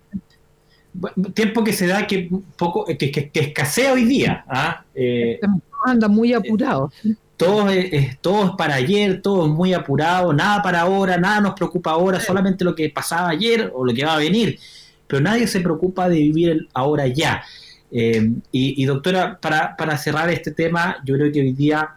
Tiempo 1.34 1.64
que 1.64 1.74
se 1.74 1.88
da 1.88 2.08
que 2.08 2.30
poco 2.58 2.86
que, 2.86 3.30
escasea 3.34 3.94
hoy 3.94 4.06
día. 4.06 4.46
¿ah? 4.48 4.84
Eh, 4.96 5.40
anda 5.86 6.08
muy 6.08 6.34
apurado. 6.34 6.92
todo 7.36 7.70
es, 7.70 8.20
todo 8.20 8.46
es 8.46 8.52
para 8.58 8.76
ayer, 8.76 9.22
todo 9.22 9.46
es 9.46 9.52
muy 9.52 9.74
apurado, 9.74 10.34
nada 10.34 10.62
para 10.62 10.82
ahora, 10.82 11.18
nada 11.18 11.42
nos 11.42 11.54
preocupa 11.54 11.92
ahora, 11.92 12.20
solamente 12.20 12.66
lo 12.66 12.74
que 12.74 12.90
pasaba 12.90 13.30
ayer 13.30 13.72
o 13.76 13.86
lo 13.86 13.94
que 13.94 14.06
va 14.06 14.16
a 14.16 14.18
venir. 14.18 14.60
Pero 15.08 15.22
nadie 15.22 15.48
se 15.48 15.62
preocupa 15.62 16.10
de 16.10 16.18
vivir 16.18 16.50
el 16.50 16.70
ahora 16.74 17.08
ya. 17.08 17.44
Eh, 17.92 18.32
y, 18.52 18.82
y, 18.82 18.86
doctora, 18.86 19.40
para, 19.40 19.78
para 19.78 19.98
cerrar 19.98 20.30
este 20.30 20.52
tema, 20.52 20.98
yo 21.06 21.16
creo 21.16 21.32
que 21.32 21.40
hoy 21.40 21.54
día 21.54 21.97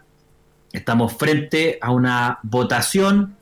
Estamos 0.73 1.13
frente 1.13 1.77
a 1.81 1.91
una 1.91 2.39
votación 2.43 3.35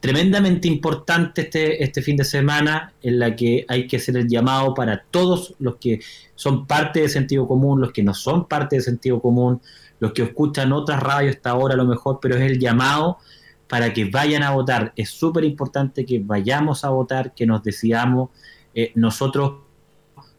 tremendamente 0.00 0.66
importante 0.66 1.42
este, 1.42 1.84
este 1.84 2.00
fin 2.00 2.16
de 2.16 2.24
semana 2.24 2.92
en 3.02 3.18
la 3.18 3.36
que 3.36 3.66
hay 3.68 3.86
que 3.86 3.98
hacer 3.98 4.16
el 4.16 4.28
llamado 4.28 4.72
para 4.74 5.02
todos 5.10 5.54
los 5.58 5.76
que 5.76 6.00
son 6.34 6.66
parte 6.66 7.00
de 7.00 7.08
sentido 7.08 7.46
común, 7.46 7.80
los 7.80 7.92
que 7.92 8.02
no 8.02 8.14
son 8.14 8.46
parte 8.46 8.76
de 8.76 8.82
sentido 8.82 9.20
común, 9.20 9.60
los 9.98 10.12
que 10.12 10.22
escuchan 10.22 10.72
otras 10.72 11.00
radios 11.00 11.36
hasta 11.36 11.50
ahora 11.50 11.74
a 11.74 11.76
lo 11.76 11.84
mejor, 11.84 12.18
pero 12.22 12.36
es 12.36 12.42
el 12.42 12.58
llamado 12.58 13.18
para 13.68 13.92
que 13.92 14.06
vayan 14.06 14.42
a 14.42 14.52
votar. 14.52 14.92
Es 14.96 15.10
súper 15.10 15.44
importante 15.44 16.06
que 16.06 16.18
vayamos 16.18 16.84
a 16.84 16.88
votar, 16.88 17.34
que 17.34 17.46
nos 17.46 17.62
decidamos 17.62 18.30
eh, 18.74 18.92
nosotros 18.94 19.60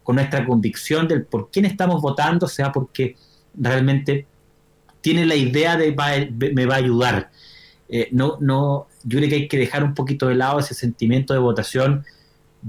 con 0.02 0.16
nuestra 0.16 0.46
convicción 0.46 1.08
del 1.08 1.26
por 1.26 1.52
quién 1.52 1.66
estamos 1.66 2.02
votando, 2.02 2.48
sea 2.48 2.72
porque 2.72 3.16
realmente 3.54 4.26
tiene 5.02 5.26
la 5.26 5.36
idea 5.36 5.78
de 5.78 5.92
me 6.54 6.66
va 6.66 6.76
a 6.76 6.78
ayudar. 6.78 7.32
Eh, 7.90 8.08
no, 8.12 8.38
no, 8.40 8.88
yo 9.04 9.18
creo 9.18 9.30
que 9.30 9.36
hay 9.36 9.48
que 9.48 9.58
dejar 9.58 9.84
un 9.84 9.94
poquito 9.94 10.28
de 10.28 10.36
lado 10.36 10.60
ese 10.60 10.74
sentimiento 10.74 11.34
de 11.34 11.40
votación. 11.40 12.06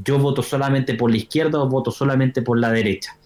Yo 0.04 0.18
voto 0.18 0.42
solamente 0.42 0.94
por 0.94 1.10
la 1.10 1.18
izquierda 1.18 1.60
o 1.60 1.68
voto 1.68 1.90
solamente 1.90 2.42
por 2.42 2.58
la 2.58 2.72
derecha. 2.72 3.16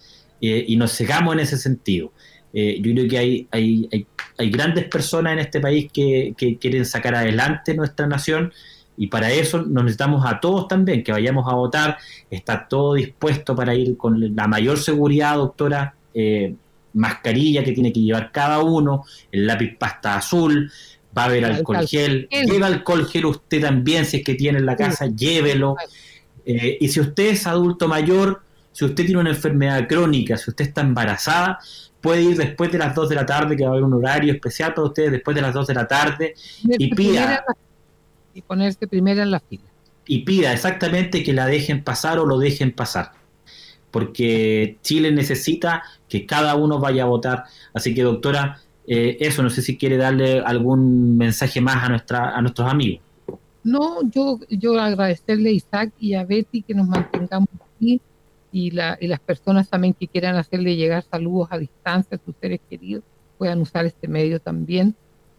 Eh, 0.41 0.65
y 0.67 0.75
nos 0.75 0.95
cegamos 0.95 1.33
en 1.33 1.39
ese 1.39 1.57
sentido. 1.57 2.11
Eh, 2.53 2.79
yo 2.81 2.93
creo 2.93 3.07
que 3.09 3.17
hay, 3.17 3.47
hay, 3.51 3.89
hay, 3.91 4.07
hay, 4.37 4.49
grandes 4.49 4.85
personas 4.85 5.33
en 5.33 5.39
este 5.39 5.59
país 5.59 5.91
que, 5.91 6.33
que, 6.37 6.57
quieren 6.57 6.85
sacar 6.85 7.13
adelante 7.15 7.73
nuestra 7.73 8.07
nación 8.07 8.53
y 8.95 9.07
para 9.07 9.31
eso 9.31 9.63
nos 9.63 9.83
necesitamos 9.83 10.25
a 10.25 10.39
todos 10.39 10.67
también, 10.67 11.03
que 11.03 11.11
vayamos 11.11 11.45
a 11.51 11.55
votar. 11.55 11.97
Está 12.29 12.67
todo 12.67 12.93
dispuesto 12.93 13.55
para 13.55 13.75
ir 13.75 13.97
con 13.97 14.35
la 14.35 14.47
mayor 14.47 14.77
seguridad, 14.77 15.35
doctora 15.35 15.95
mascarilla 16.97 17.63
que 17.63 17.71
tiene 17.71 17.93
que 17.93 18.01
llevar 18.01 18.31
cada 18.31 18.59
uno, 18.59 19.05
el 19.31 19.47
lápiz 19.47 19.77
pasta 19.77 20.17
azul, 20.17 20.71
va 21.17 21.23
a 21.23 21.25
haber 21.25 21.45
alcohol 21.45 21.87
gel, 21.87 22.27
lleva 22.29 22.67
alcohol 22.67 23.07
gel 23.07 23.25
usted 23.25 23.61
también, 23.61 24.05
si 24.05 24.17
es 24.17 24.23
que 24.23 24.35
tiene 24.35 24.59
en 24.59 24.65
la 24.65 24.75
casa, 24.75 25.07
llévelo. 25.07 25.75
Eh, 26.45 26.77
y 26.79 26.87
si 26.89 26.99
usted 26.99 27.27
es 27.27 27.47
adulto 27.47 27.87
mayor, 27.87 28.41
si 28.71 28.85
usted 28.85 29.05
tiene 29.05 29.21
una 29.21 29.29
enfermedad 29.29 29.87
crónica, 29.87 30.37
si 30.37 30.49
usted 30.49 30.65
está 30.65 30.81
embarazada, 30.81 31.59
puede 32.01 32.23
ir 32.23 32.37
después 32.37 32.71
de 32.71 32.77
las 32.77 32.93
2 32.93 33.09
de 33.09 33.15
la 33.15 33.25
tarde, 33.25 33.55
que 33.55 33.63
va 33.63 33.69
a 33.69 33.71
haber 33.73 33.83
un 33.83 33.93
horario 33.93 34.33
especial 34.33 34.73
para 34.73 34.87
ustedes 34.87 35.11
después 35.11 35.35
de 35.35 35.41
las 35.41 35.53
2 35.53 35.67
de 35.67 35.73
la 35.73 35.87
tarde, 35.87 36.33
y 36.63 36.93
pida... 36.93 37.43
Y 38.33 38.41
ponerse 38.41 38.87
primero 38.87 39.23
en 39.23 39.31
la 39.31 39.39
fila. 39.39 39.63
Y 40.05 40.19
pida 40.19 40.53
exactamente 40.53 41.23
que 41.23 41.33
la 41.33 41.47
dejen 41.47 41.83
pasar 41.83 42.19
o 42.19 42.25
lo 42.25 42.37
dejen 42.37 42.71
pasar 42.71 43.11
porque 43.91 44.77
Chile 44.81 45.11
necesita 45.11 45.83
que 46.09 46.25
cada 46.25 46.55
uno 46.55 46.79
vaya 46.79 47.03
a 47.03 47.07
votar. 47.07 47.45
Así 47.73 47.93
que, 47.93 48.03
doctora, 48.03 48.59
eh, 48.85 49.17
eso, 49.19 49.43
no 49.43 49.49
sé 49.49 49.61
si 49.61 49.77
quiere 49.77 49.97
darle 49.97 50.39
algún 50.39 51.17
mensaje 51.17 51.61
más 51.61 51.83
a, 51.83 51.89
nuestra, 51.89 52.35
a 52.35 52.41
nuestros 52.41 52.69
amigos. 52.69 53.01
No, 53.63 54.01
yo, 54.09 54.39
yo 54.49 54.79
agradecerle 54.79 55.49
a 55.49 55.53
Isaac 55.53 55.91
y 55.99 56.13
a 56.13 56.23
Betty 56.23 56.61
que 56.61 56.73
nos 56.73 56.87
mantengamos 56.87 57.49
aquí 57.75 57.99
y, 58.51 58.71
la, 58.71 58.97
y 59.01 59.07
las 59.07 59.19
personas 59.19 59.67
también 59.67 59.93
que 59.93 60.07
quieran 60.07 60.35
hacerle 60.35 60.77
llegar 60.77 61.03
saludos 61.03 61.49
a 61.51 61.57
distancia 61.57 62.17
a 62.17 62.25
sus 62.25 62.33
seres 62.39 62.61
queridos 62.69 63.03
puedan 63.37 63.61
usar 63.61 63.85
este 63.85 64.07
medio 64.07 64.39
también. 64.39 64.95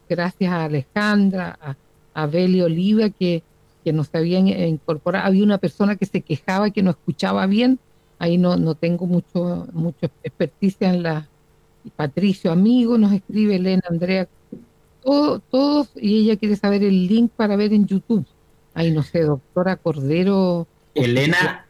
Gracias 0.08 0.52
a 0.52 0.64
Alejandra, 0.64 1.58
a, 1.60 1.76
a 2.14 2.26
Beli 2.26 2.60
Oliva 2.60 3.10
que, 3.10 3.42
que 3.84 3.92
nos 3.92 4.14
habían 4.14 4.48
incorporado. 4.48 5.26
Había 5.26 5.44
una 5.44 5.58
persona 5.58 5.96
que 5.96 6.06
se 6.06 6.20
quejaba 6.20 6.70
que 6.70 6.82
no 6.82 6.90
escuchaba 6.90 7.46
bien 7.46 7.78
ahí 8.18 8.38
no, 8.38 8.56
no 8.56 8.74
tengo 8.74 9.06
mucho, 9.06 9.66
mucho 9.72 10.10
experticia 10.22 10.90
en 10.90 11.02
la... 11.02 11.28
Patricio, 11.96 12.52
amigo, 12.52 12.98
nos 12.98 13.12
escribe 13.12 13.56
Elena, 13.56 13.82
Andrea, 13.88 14.28
todo, 15.02 15.38
todos, 15.38 15.88
y 15.96 16.18
ella 16.18 16.36
quiere 16.36 16.56
saber 16.56 16.82
el 16.82 17.06
link 17.06 17.30
para 17.34 17.56
ver 17.56 17.72
en 17.72 17.86
YouTube. 17.86 18.26
Ahí 18.74 18.90
no 18.90 19.02
sé, 19.02 19.22
doctora 19.22 19.76
Cordero. 19.76 20.66
Elena, 20.94 21.66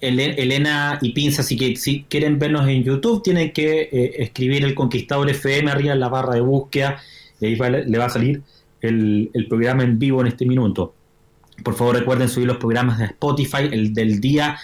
Elena 0.00 0.98
y 1.00 1.12
Pinza, 1.12 1.42
si, 1.42 1.56
que, 1.56 1.76
si 1.76 2.02
quieren 2.04 2.38
vernos 2.38 2.68
en 2.68 2.82
YouTube, 2.82 3.22
tienen 3.22 3.52
que 3.52 3.82
eh, 3.82 4.14
escribir 4.18 4.64
el 4.64 4.74
Conquistador 4.74 5.30
FM 5.30 5.70
arriba 5.70 5.92
en 5.92 6.00
la 6.00 6.08
barra 6.08 6.34
de 6.34 6.40
búsqueda, 6.40 7.00
y 7.40 7.46
ahí 7.46 7.56
le 7.56 7.98
va 7.98 8.06
a 8.06 8.10
salir 8.10 8.42
el, 8.80 9.30
el, 9.34 9.46
programa 9.46 9.84
en 9.84 9.98
vivo 9.98 10.20
en 10.22 10.26
este 10.26 10.46
minuto. 10.46 10.94
Por 11.62 11.74
favor, 11.74 11.96
recuerden 11.96 12.28
subir 12.28 12.48
los 12.48 12.56
programas 12.56 12.98
de 12.98 13.04
Spotify, 13.04 13.68
el 13.70 13.94
del 13.94 14.20
día 14.20 14.58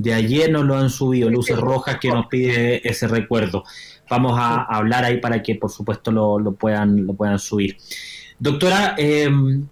de 0.00 0.14
ayer 0.14 0.50
nos 0.50 0.64
lo 0.64 0.76
han 0.76 0.88
subido, 0.88 1.28
luces 1.28 1.58
rojas 1.58 1.98
que 2.00 2.08
nos 2.08 2.26
pide 2.26 2.88
ese 2.88 3.06
recuerdo. 3.06 3.64
Vamos 4.08 4.32
a, 4.38 4.62
hablar 4.62 5.04
ahí 5.04 5.18
para 5.18 5.42
que 5.42 5.56
por 5.56 5.70
supuesto 5.70 6.10
lo, 6.10 6.52
puedan, 6.52 7.06
lo 7.06 7.12
puedan 7.12 7.38
subir. 7.38 7.76
Doctora, 8.38 8.94
em, 8.96 9.66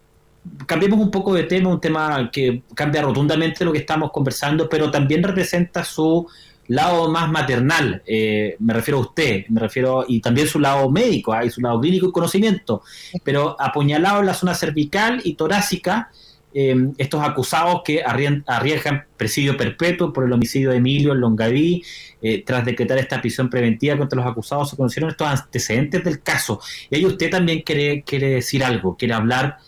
cambiemos 0.67 1.01
un 1.01 1.11
poco 1.11 1.33
de 1.33 1.45
tema, 1.45 1.71
un 1.71 1.81
tema 1.81 2.31
que 2.31 2.63
cambia 2.75 3.01
rotundamente 3.01 3.65
lo 3.65 3.73
que 3.73 3.79
estamos 3.79 4.11
conversando, 4.13 4.69
pero 4.69 4.91
también 4.91 5.23
representa 5.23 5.83
su 5.83 6.27
lado 6.69 7.11
más 7.11 7.31
maternal, 7.31 8.03
eh, 8.05 8.55
me 8.59 8.75
refiero 8.75 8.99
a 8.99 9.01
usted, 9.01 9.47
me 9.49 9.59
refiero, 9.59 10.05
y 10.07 10.21
también 10.21 10.47
su 10.47 10.61
lado 10.61 10.91
médico, 10.91 11.33
hay 11.33 11.49
su 11.49 11.63
lado 11.63 11.81
clínico 11.81 12.09
y 12.09 12.13
conocimiento, 12.13 12.83
pero 13.25 13.57
apuñalado 13.59 14.21
en 14.21 14.27
la 14.27 14.35
zona 14.35 14.53
cervical 14.55 15.23
y 15.25 15.33
torácica, 15.33 16.11
Em, 16.55 16.95
estos 16.97 17.21
acusados 17.21 17.83
que 17.85 18.02
arriesgan 18.02 19.05
presidio 19.19 19.55
perpetuo 19.59 20.14
por 20.14 20.25
el 20.25 20.33
homicidio 20.33 20.71
de 20.71 20.78
Emilio 20.78 21.12
en 21.12 21.21
Longaví, 21.21 21.85
eh, 22.23 22.43
tras 22.43 22.64
decretar 22.64 22.97
esta 22.97 23.21
prisión 23.21 23.50
preventiva 23.50 23.99
contra 23.99 24.17
los 24.17 24.26
acusados, 24.26 24.71
se 24.71 24.76
conocieron 24.76 25.11
estos 25.11 25.28
antecedentes 25.28 26.02
del 26.02 26.23
caso. 26.23 26.59
Y 26.88 26.97
ahí 26.97 27.05
usted 27.05 27.31
también 27.31 27.61
quiere, 27.61 28.02
quiere 28.02 28.31
decir 28.31 28.64
algo, 28.64 28.97
quiere 28.97 29.12
hablar 29.12 29.59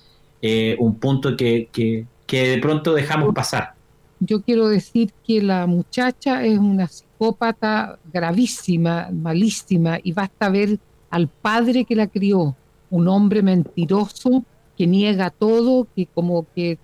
eh, 0.41 0.75
un 0.79 0.99
punto 0.99 1.37
que, 1.37 1.69
que, 1.71 2.07
que 2.27 2.49
de 2.49 2.59
pronto 2.59 2.95
dejamos 2.95 3.35
pasar. 3.35 3.75
Yo 4.19 4.41
quiero 4.41 4.69
decir 4.69 5.13
que 5.27 5.43
la 5.43 5.67
muchacha 5.67 6.45
es 6.47 6.59
una 6.59 6.89
psicópata 6.89 7.99
gravísima, 8.11 9.11
malísima, 9.13 9.99
y 10.03 10.13
basta 10.13 10.49
ver 10.49 10.79
al 11.11 11.29
padre 11.29 11.85
que 11.85 11.95
la 11.95 12.07
crió, 12.07 12.57
un 12.89 13.07
hombre 13.07 13.43
mentiroso 13.43 14.45
que 14.81 14.87
niega 14.87 15.29
todo, 15.29 15.87
que 15.95 16.07
como 16.07 16.47
que 16.55 16.79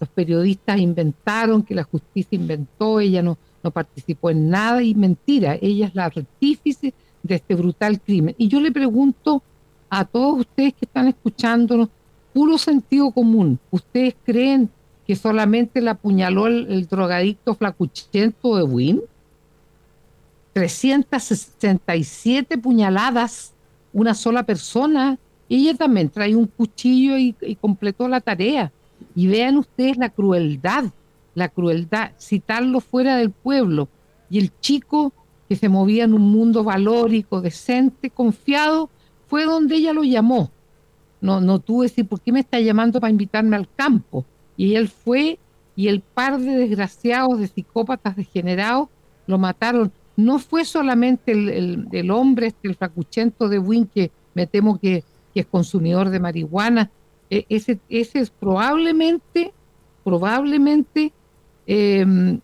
los 0.00 0.08
periodistas 0.08 0.80
inventaron, 0.80 1.62
que 1.62 1.72
la 1.72 1.84
justicia 1.84 2.34
inventó, 2.34 2.98
ella 2.98 3.22
no, 3.22 3.38
no 3.62 3.70
participó 3.70 4.30
en 4.30 4.50
nada 4.50 4.82
y 4.82 4.96
mentira, 4.96 5.56
ella 5.62 5.86
es 5.86 5.94
la 5.94 6.06
artífice 6.06 6.92
de 7.22 7.36
este 7.36 7.54
brutal 7.54 8.00
crimen. 8.00 8.34
Y 8.38 8.48
yo 8.48 8.60
le 8.60 8.72
pregunto 8.72 9.40
a 9.88 10.04
todos 10.04 10.40
ustedes 10.40 10.74
que 10.74 10.84
están 10.84 11.06
escuchándonos, 11.06 11.90
puro 12.32 12.58
sentido 12.58 13.12
común, 13.12 13.60
¿ustedes 13.70 14.16
creen 14.24 14.68
que 15.06 15.14
solamente 15.14 15.80
la 15.80 15.92
apuñaló 15.92 16.48
el, 16.48 16.88
drogadicto 16.88 17.54
flacuchento 17.54 18.56
de 18.56 18.64
Wynn? 18.64 19.00
367 20.54 22.58
puñaladas, 22.58 23.52
una 23.92 24.12
sola 24.12 24.42
persona, 24.42 25.20
ella 25.56 25.74
también 25.74 26.08
trae 26.08 26.34
un 26.34 26.46
cuchillo 26.46 27.18
y, 27.18 27.34
completó 27.60 28.08
la 28.08 28.20
tarea. 28.20 28.72
Y 29.14 29.26
vean 29.26 29.58
ustedes 29.58 29.96
la 29.96 30.08
crueldad, 30.08 30.84
la 31.34 31.48
crueldad, 31.48 32.12
citarlo 32.18 32.80
fuera 32.80 33.16
del 33.16 33.30
pueblo. 33.30 33.88
Y 34.30 34.38
el 34.38 34.52
chico 34.60 35.12
que 35.48 35.56
se 35.56 35.68
movía 35.68 36.04
en 36.04 36.14
un 36.14 36.22
mundo 36.22 36.64
valórico, 36.64 37.40
decente, 37.40 38.10
confiado, 38.10 38.88
fue 39.26 39.44
donde 39.44 39.76
ella 39.76 39.92
lo 39.92 40.04
llamó. 40.04 40.50
No, 41.20 41.40
no 41.40 41.58
tuve 41.58 41.86
decir, 41.86 42.06
¿por 42.06 42.20
qué 42.20 42.32
me 42.32 42.40
está 42.40 42.58
llamando 42.60 43.00
para 43.00 43.10
invitarme 43.10 43.56
al 43.56 43.68
campo? 43.74 44.24
Y 44.56 44.74
él 44.74 44.88
fue 44.88 45.38
y 45.74 45.88
el 45.88 46.00
par 46.00 46.38
de 46.38 46.56
desgraciados, 46.56 47.38
de 47.38 47.48
psicópatas 47.48 48.16
degenerados, 48.16 48.88
lo 49.26 49.38
mataron. 49.38 49.92
No 50.16 50.38
fue 50.38 50.64
solamente 50.64 51.32
el, 51.32 52.10
hombre, 52.10 52.48
este, 52.48 52.68
el 52.68 52.74
fracuchento 52.74 53.48
de 53.48 53.58
Wynn, 53.58 53.86
que 53.86 54.10
me 54.34 54.46
temo 54.46 54.78
que, 54.78 55.04
es 55.40 55.46
consumidor 55.46 56.10
de 56.10 56.20
marihuana. 56.20 56.90
E, 57.30 57.46
ese, 57.48 57.78
ese 57.88 58.20
es 58.20 58.30
probablemente, 58.30 59.52
probablemente, 60.04 61.12
em, 61.66 62.40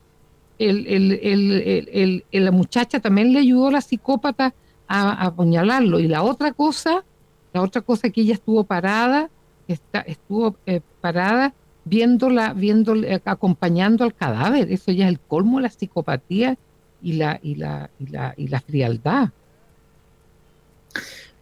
el, 0.59 2.25
la 2.33 2.50
muchacha 2.50 3.00
también 3.00 3.33
le 3.33 3.38
ayudó 3.40 3.68
a 3.68 3.73
la 3.73 3.80
psicópata 3.80 4.54
a, 4.88 5.26
apuñalarlo. 5.26 6.00
Y 6.00 6.09
la 6.09 6.23
otra 6.23 6.52
cosa, 6.52 7.04
la 7.52 7.62
otra 7.62 7.83
cosa 7.83 8.11
que 8.11 8.23
ella 8.23 8.35
estuvo 8.35 8.64
parada, 8.64 9.30
está, 9.68 10.00
estuvo 10.00 10.57
eh, 10.66 10.80
parada 11.00 11.54
viéndola, 11.85 12.52
viéndole, 12.54 13.14
eh, 13.14 13.23
acompañando 13.25 14.04
al 14.04 14.14
cadáver. 14.14 14.73
Eso 14.73 14.90
ya 14.92 15.07
es 15.07 15.11
el 15.11 15.21
colmo 15.21 15.59
de 15.59 15.64
la 15.64 15.71
psicopatía 15.71 16.57
y 17.02 17.12
la, 17.12 17.38
y 17.42 17.54
la, 17.54 17.90
y 17.99 18.07
la, 18.07 18.35
y 18.37 18.49
la 18.49 18.61
frialdad. 18.61 19.30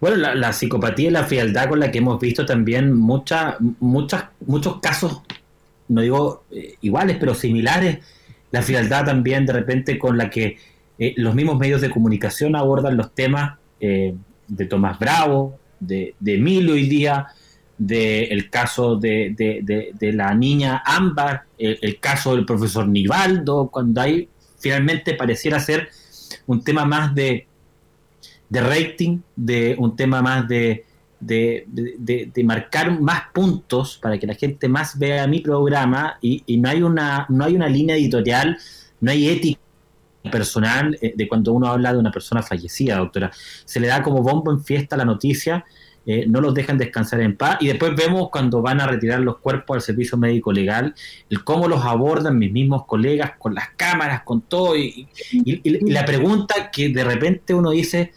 Bueno, 0.01 0.17
la, 0.17 0.53
psicopatía 0.53 1.09
y 1.09 1.11
la 1.11 1.25
frialdad 1.25 1.69
con 1.69 1.81
la 1.81 1.91
que 1.91 1.99
hemos 1.99 2.21
visto 2.21 2.45
también 2.45 2.93
muchas, 2.93 3.57
muchas, 3.81 4.27
muchos 4.47 4.81
casos, 4.81 5.23
no 5.89 6.03
digo 6.03 6.45
eh, 6.51 6.77
iguales, 6.83 7.17
pero 7.19 7.35
similares. 7.35 7.99
La 8.51 8.63
frialdad 8.63 9.07
también 9.07 9.47
de 9.47 9.53
repente 9.53 9.99
con 9.99 10.19
la 10.19 10.31
que 10.31 10.59
eh, 10.99 11.15
los 11.17 11.35
mismos 11.35 11.59
medios 11.59 11.81
de 11.81 11.91
comunicación 11.91 12.57
abordan 12.57 12.97
los 12.97 13.15
temas 13.15 13.59
de 13.79 14.67
Tomás 14.67 14.99
Bravo, 14.99 15.59
de, 15.79 16.15
de 16.19 16.37
Emilio 16.37 16.73
hoy 16.73 16.89
día, 16.89 17.27
del 17.79 18.49
caso 18.49 18.97
de, 18.97 19.95
la 20.01 20.35
niña 20.35 20.83
Ámbar, 20.85 21.45
el, 21.59 22.01
caso 22.01 22.35
del 22.35 22.47
profesor 22.47 22.89
Nivaldo, 22.89 23.69
cuando 23.69 24.01
hay 24.01 24.29
finalmente 24.59 25.15
pareciera 25.15 25.61
ser 25.61 25.91
un 26.47 26.65
tema 26.65 26.85
más 26.85 27.15
de, 27.15 27.47
de 28.49 28.61
rating, 28.61 29.21
de 29.35 29.77
un 29.79 29.97
tema 29.97 30.23
más 30.23 30.47
de, 30.49 30.85
de, 31.21 32.43
marcar 32.45 33.01
más 33.01 33.23
puntos 33.33 33.99
para 34.01 34.19
que 34.19 34.27
la 34.27 34.35
gente 34.35 34.69
más 34.69 34.99
vea 34.99 35.27
mi 35.27 35.41
programa 35.41 36.19
y, 36.21 36.43
y, 36.47 36.59
no 36.59 36.69
hay 36.69 36.83
una 36.83 37.27
no 37.29 37.45
hay 37.45 37.57
una 37.57 37.69
línea 37.69 37.97
editorial, 37.97 38.57
no 39.01 39.11
hay 39.11 39.29
ética 39.29 39.61
personal 40.31 40.99
eh, 41.01 41.15
de 41.17 41.29
cuando 41.29 41.53
uno 41.53 41.69
habla 41.69 41.93
de 41.93 41.99
una 41.99 42.11
persona 42.11 42.43
fallecida, 42.43 42.99
doctora. 42.99 43.31
Se 43.65 43.81
le 43.81 43.89
da 43.89 44.03
como 44.03 44.23
bombo 44.23 44.51
en 44.51 44.63
fiesta 44.63 44.97
la 44.97 45.05
noticia 45.05 45.65
eh, 46.09 46.25
no 46.29 46.41
los 46.41 46.55
dejan 46.55 46.79
descansar 46.79 47.21
en 47.21 47.37
paz. 47.37 47.59
Y 47.61 47.67
después 47.67 47.95
vemos 47.97 48.31
cuando 48.31 48.63
van 48.63 48.81
a 48.81 48.87
retirar 48.87 49.21
los 49.21 49.39
cuerpos 49.39 49.75
al 49.75 49.83
servicio 49.83 50.17
médico 50.17 50.53
legal, 50.53 50.95
el 51.29 51.43
cómo 51.43 51.67
los 51.67 51.85
abordan 51.85 52.39
mis 52.39 52.53
mismos 52.53 52.87
colegas 52.87 53.33
con 53.39 53.55
las 53.55 53.71
cámaras, 53.77 54.23
con 54.23 54.43
todo. 54.43 54.77
Y, 54.77 55.09
la 55.91 56.05
pregunta 56.05 56.71
que 56.71 56.91
de 56.91 57.03
repente 57.03 57.55
uno 57.55 57.71
dice, 57.71 58.13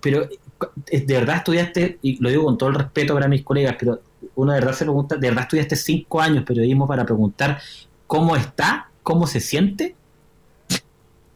pero 0.00 0.28
¿de 0.90 1.14
verdad 1.14 1.36
estudiaste, 1.36 1.98
y 2.02 2.20
lo 2.22 2.28
digo 2.28 2.44
con 2.44 2.58
todo 2.58 2.70
el 2.70 2.74
respeto 2.76 3.14
para 3.14 3.28
mis 3.28 3.42
colegas, 3.42 3.76
pero 3.78 4.00
uno 4.34 4.52
de 4.52 4.60
verdad 4.60 4.74
se 4.74 4.84
pregunta, 4.84 5.16
¿de 5.16 5.28
verdad 5.28 5.44
estudiaste 5.44 5.76
cinco 5.76 6.20
años 6.20 6.44
periodismo 6.44 6.86
para 6.86 7.04
preguntar 7.04 7.60
cómo 8.06 8.36
está, 8.36 8.90
cómo 9.02 9.26
se 9.26 9.40
siente? 9.40 9.94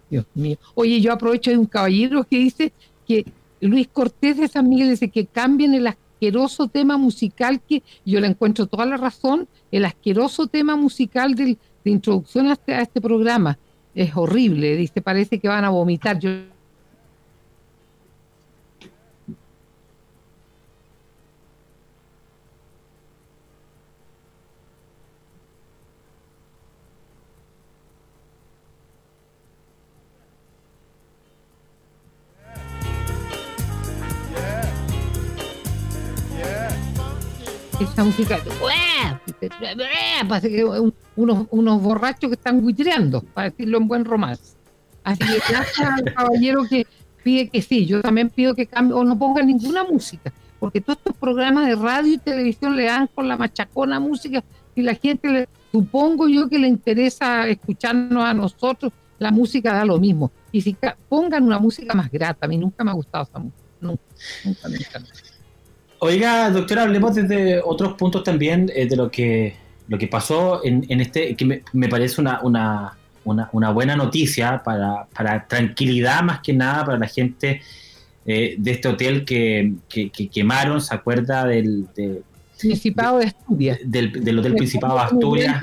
Dios 0.08 0.26
mío. 0.34 0.58
Oye, 0.74 1.00
yo 1.00 1.12
aprovecho 1.12 1.50
de 1.50 1.58
un 1.58 1.66
caballero 1.66 2.24
que 2.24 2.38
dice 2.38 2.72
que 3.06 3.24
Luis 3.60 3.88
Cortés 3.88 4.38
de 4.38 4.48
San 4.48 4.68
Miguel 4.68 4.90
dice 4.90 5.08
que 5.08 5.26
cambien 5.26 5.74
el 5.74 5.86
asqueroso 5.86 6.68
tema 6.68 6.96
musical 6.96 7.60
que 7.60 7.82
yo 8.04 8.20
le 8.20 8.26
encuentro 8.26 8.66
toda 8.66 8.86
la 8.86 8.96
razón, 8.96 9.48
el 9.70 9.84
asqueroso 9.84 10.48
tema 10.48 10.76
musical 10.76 11.34
de 11.34 11.56
introducción 11.84 12.48
a 12.48 12.54
este, 12.54 12.74
a 12.74 12.82
este 12.82 13.00
programa. 13.00 13.58
Es 13.94 14.16
horrible, 14.16 14.76
dice, 14.76 15.00
parece 15.00 15.38
que 15.38 15.48
van 15.48 15.64
a 15.64 15.70
vomitar. 15.70 16.18
Yo 16.18 16.30
esa 37.84 38.04
música, 38.04 38.38
parece 40.28 40.50
que 40.50 40.64
unos, 40.64 41.46
unos 41.50 41.82
borrachos 41.82 42.30
que 42.30 42.34
están 42.34 42.60
buitreando, 42.60 43.22
para 43.22 43.50
decirlo 43.50 43.78
en 43.78 43.88
buen 43.88 44.04
romance. 44.04 44.54
Así 45.02 45.20
que 45.20 45.40
gracias 45.48 45.88
al 45.88 46.04
caballero 46.14 46.64
que 46.68 46.86
pide 47.22 47.48
que 47.48 47.62
sí, 47.62 47.86
yo 47.86 48.02
también 48.02 48.30
pido 48.30 48.54
que 48.54 48.66
cambie 48.66 48.94
o 48.94 49.04
no 49.04 49.18
ponga 49.18 49.42
ninguna 49.42 49.84
música, 49.84 50.32
porque 50.58 50.80
todos 50.80 50.98
estos 50.98 51.16
programas 51.16 51.66
de 51.66 51.76
radio 51.76 52.14
y 52.14 52.18
televisión 52.18 52.76
le 52.76 52.84
dan 52.84 53.06
con 53.08 53.28
la 53.28 53.36
machacona 53.36 53.98
música 53.98 54.44
y 54.74 54.82
la 54.82 54.94
gente, 54.94 55.28
le, 55.28 55.48
supongo 55.72 56.28
yo 56.28 56.48
que 56.48 56.58
le 56.58 56.68
interesa 56.68 57.48
escucharnos 57.48 58.24
a 58.24 58.34
nosotros, 58.34 58.92
la 59.18 59.30
música 59.30 59.72
da 59.72 59.84
lo 59.84 59.98
mismo. 59.98 60.30
Y 60.52 60.62
si 60.62 60.76
pongan 61.08 61.44
una 61.44 61.58
música 61.58 61.94
más 61.94 62.10
grata, 62.10 62.46
a 62.46 62.48
mí 62.48 62.56
nunca 62.56 62.84
me 62.84 62.90
ha 62.90 62.94
gustado 62.94 63.24
esa 63.24 63.38
música, 63.38 63.62
nunca, 63.80 64.02
nunca, 64.44 64.68
nunca. 64.68 65.29
Oiga, 66.00 66.50
doctora, 66.50 66.82
hablemos 66.82 67.14
desde 67.14 67.60
otros 67.62 67.92
puntos 67.94 68.24
también 68.24 68.70
eh, 68.74 68.86
de 68.86 68.96
lo 68.96 69.10
que 69.10 69.54
lo 69.90 69.98
que 69.98 70.06
pasó 70.06 70.64
en, 70.64 71.00
este, 71.00 71.34
que 71.34 71.62
me, 71.72 71.88
parece 71.88 72.20
una, 72.20 72.40
una, 72.44 72.96
una, 73.24 73.70
buena 73.72 73.96
noticia 73.96 74.62
para, 74.62 75.06
para, 75.12 75.48
tranquilidad 75.48 76.22
más 76.22 76.40
que 76.40 76.52
nada 76.52 76.84
para 76.84 76.96
la 76.96 77.08
gente 77.08 77.60
eh, 78.24 78.54
de 78.56 78.70
este 78.70 78.86
hotel 78.86 79.24
que, 79.24 79.74
quemaron, 80.32 80.80
¿se 80.80 80.94
acuerda 80.94 81.44
del... 81.44 81.86
Principado 82.56 83.18
de 83.18 83.26
Asturias. 83.26 83.80
Del, 83.84 84.38
Hotel 84.38 84.54
Principado 84.54 84.94
de 84.94 85.00
Asturias. 85.00 85.60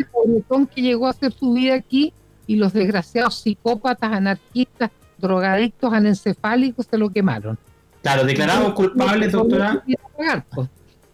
que 0.76 0.82
llegó 0.82 1.08
a 1.08 1.12
hacer 1.12 1.32
su 1.32 1.54
vida 1.54 1.76
aquí 1.76 2.12
y 2.48 2.58
los 2.58 2.74
desgraciados 2.74 3.40
psicópatas, 3.40 4.12
anarquistas, 4.12 4.92
drogadictos, 5.18 5.94
anencefálicos 5.94 6.86
se 6.86 6.98
lo 6.98 7.10
quemaron. 7.10 7.58
Claro, 8.02 8.26
declarados 8.26 8.74
culpables, 8.74 9.32
doctora. 9.32 9.84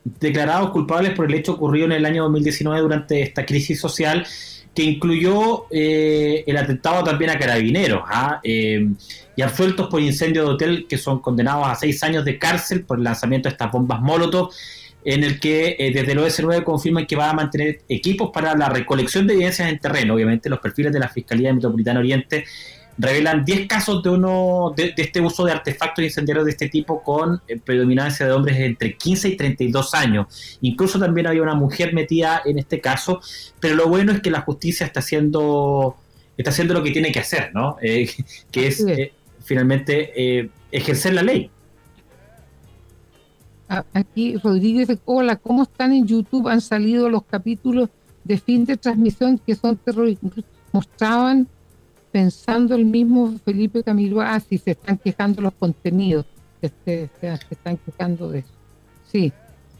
Declarados 0.03 0.71
culpables 0.71 1.13
por 1.13 1.25
el 1.25 1.33
hecho 1.33 1.53
ocurrido 1.53 1.85
en 1.85 1.93
el 1.93 2.05
año 2.05 2.23
2019 2.23 2.81
durante 2.81 3.21
esta 3.21 3.45
crisis 3.45 3.79
social 3.79 4.25
que 4.73 4.83
incluyó 4.83 5.65
eh, 5.69 6.43
el 6.47 6.57
atentado 6.57 7.03
también 7.03 7.29
a 7.29 7.37
carabineros 7.37 8.03
¿ah? 8.07 8.39
eh, 8.43 8.89
y 9.35 9.41
absueltos 9.41 9.87
por 9.87 10.01
incendio 10.01 10.43
de 10.43 10.49
hotel 10.49 10.85
que 10.89 10.97
son 10.97 11.19
condenados 11.19 11.67
a 11.67 11.75
seis 11.75 12.03
años 12.03 12.25
de 12.25 12.39
cárcel 12.39 12.83
por 12.83 12.97
el 12.97 13.03
lanzamiento 13.03 13.47
de 13.47 13.53
estas 13.53 13.71
bombas 13.71 14.01
Molotov 14.01 14.49
en 15.05 15.23
el 15.23 15.39
que 15.39 15.75
eh, 15.77 15.91
desde 15.93 16.13
el 16.13 16.19
OS9 16.19 16.63
confirman 16.63 17.05
que 17.05 17.15
va 17.15 17.29
a 17.29 17.33
mantener 17.33 17.81
equipos 17.89 18.31
para 18.33 18.55
la 18.55 18.69
recolección 18.69 19.27
de 19.27 19.33
evidencias 19.33 19.69
en 19.69 19.79
terreno. 19.79 20.13
Obviamente 20.13 20.49
los 20.49 20.59
perfiles 20.59 20.93
de 20.93 20.99
la 20.99 21.09
Fiscalía 21.09 21.53
Metropolitana 21.53 21.99
Oriente 21.99 22.45
revelan 22.97 23.43
10 23.43 23.67
casos 23.67 24.03
de 24.03 24.09
uno 24.09 24.73
de, 24.75 24.93
este 24.95 25.19
uso 25.19 25.45
de 25.45 25.51
artefactos 25.51 26.03
incendiarios 26.03 26.45
de 26.45 26.51
este 26.51 26.69
tipo 26.69 27.01
con 27.01 27.41
eh, 27.47 27.59
predominancia 27.59 28.25
de 28.25 28.31
hombres 28.31 28.57
entre 28.59 28.95
15 28.95 29.29
y 29.29 29.37
32 29.37 29.93
años. 29.93 30.57
Incluso 30.61 30.99
también 30.99 31.27
había 31.27 31.41
una 31.41 31.55
mujer 31.55 31.93
metida 31.93 32.41
en 32.45 32.59
este 32.59 32.79
caso, 32.79 33.21
pero 33.59 33.75
lo 33.75 33.87
bueno 33.87 34.11
es 34.11 34.21
que 34.21 34.29
la 34.29 34.41
justicia 34.41 34.85
está 34.85 34.99
haciendo 34.99 35.95
está 36.37 36.49
haciendo 36.49 36.73
lo 36.73 36.83
que 36.83 36.91
tiene 36.91 37.11
que 37.11 37.19
hacer, 37.19 37.51
¿no? 37.53 37.77
Eh, 37.81 38.09
que 38.51 38.67
es 38.67 38.85
eh, 38.87 39.13
finalmente 39.43 40.51
ejercer 40.71 41.13
la 41.13 41.23
ley. 41.23 41.49
Aquí 43.93 44.37
Rodríguez 44.37 44.87
hola, 45.05 45.35
¿cómo 45.35 45.63
están 45.63 45.93
en 45.93 46.05
YouTube? 46.05 46.47
Han 46.47 46.61
salido 46.61 47.09
los 47.09 47.23
capítulos 47.23 47.89
de 48.23 48.37
fin 48.37 48.65
de 48.65 48.77
transmisión 48.77 49.39
que 49.39 49.55
son 49.55 49.77
terroristas. 49.77 50.31
Mostraban 50.71 51.47
pensando 52.13 52.75
el 52.75 52.85
mismo 52.85 53.33
Felipe 53.43 53.83
Camilo, 53.83 54.21
ah, 54.21 54.39
si 54.39 54.59
se 54.59 54.71
están 54.71 54.99
quejando 54.99 55.41
los 55.41 55.53
contenidos, 55.55 56.27
se, 56.85 57.09
están 57.49 57.77
quejando 57.77 58.29
de 58.29 58.39
eso. 58.39 58.53
Sí, 59.11 59.33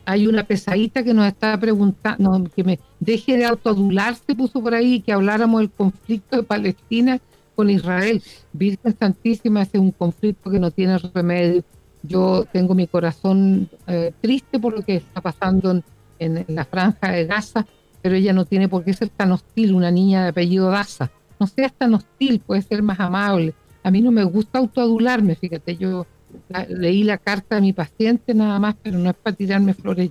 hay 0.04 0.26
una 0.26 0.43
pesadita 0.43 1.04
que 1.04 1.13
nos 1.13 1.28
está 1.28 1.58
preguntando, 1.60 2.50
que 2.54 2.63
me 2.63 2.80
deje 3.00 3.38
de 3.38 3.46
autoadularse, 3.46 4.34
puso 4.36 4.63
por 4.63 4.74
ahí, 4.74 5.00
que 5.02 5.13
habláramos 5.13 5.62
del 5.62 5.69
conflicto 5.69 6.38
de 6.38 6.43
Palestina 6.43 7.19
con 7.56 7.69
Israel. 7.69 8.22
Virgen 8.52 8.98
Santísima, 8.98 9.62
es 9.62 9.69
un 9.76 9.91
conflicto 9.91 10.50
que 10.50 10.60
no 10.60 10.72
tiene 10.72 10.98
remedio. 10.98 11.63
Yo 12.02 12.46
tengo 12.52 12.74
mi 12.74 12.88
corazón 12.88 13.69
eh, 13.86 14.12
triste 14.22 14.60
por 14.60 14.74
lo 14.74 14.82
que 14.82 14.96
está 14.96 15.22
pasando 15.22 15.84
en, 16.17 16.46
la 16.48 16.65
franja 16.65 17.12
de 17.12 17.28
Gaza, 17.28 17.67
pero 18.02 18.15
ella 18.15 18.34
no 18.34 18.46
tiene 18.46 18.67
por 18.67 18.84
qué 18.84 18.93
ser 18.93 19.10
tan 19.10 19.32
hostil, 19.32 19.76
una 19.76 19.91
niña 19.91 20.24
de 20.24 20.30
apellido 20.30 20.72
Gaza 20.72 21.12
no 21.43 21.47
seas 21.47 21.73
tan 21.73 21.93
hostil, 21.93 22.39
puede 22.39 22.62
ser 22.62 22.82
más 22.82 22.97
amable. 23.01 23.53
A 23.84 23.91
mí 23.91 24.01
no 24.01 24.12
me 24.12 24.23
gusta 24.23 24.60
autoadularme, 24.60 25.36
fíjate, 25.36 25.75
yo 25.75 26.08
leí 26.69 27.03
la 27.03 27.17
carta 27.17 27.56
de 27.56 27.62
mi 27.62 27.73
paciente 27.73 28.34
nada 28.34 28.58
más, 28.60 28.75
pero 28.82 28.97
no 28.97 29.10
es 29.10 29.15
para 29.17 29.36
tirarme 29.36 29.73
flores. 29.73 30.10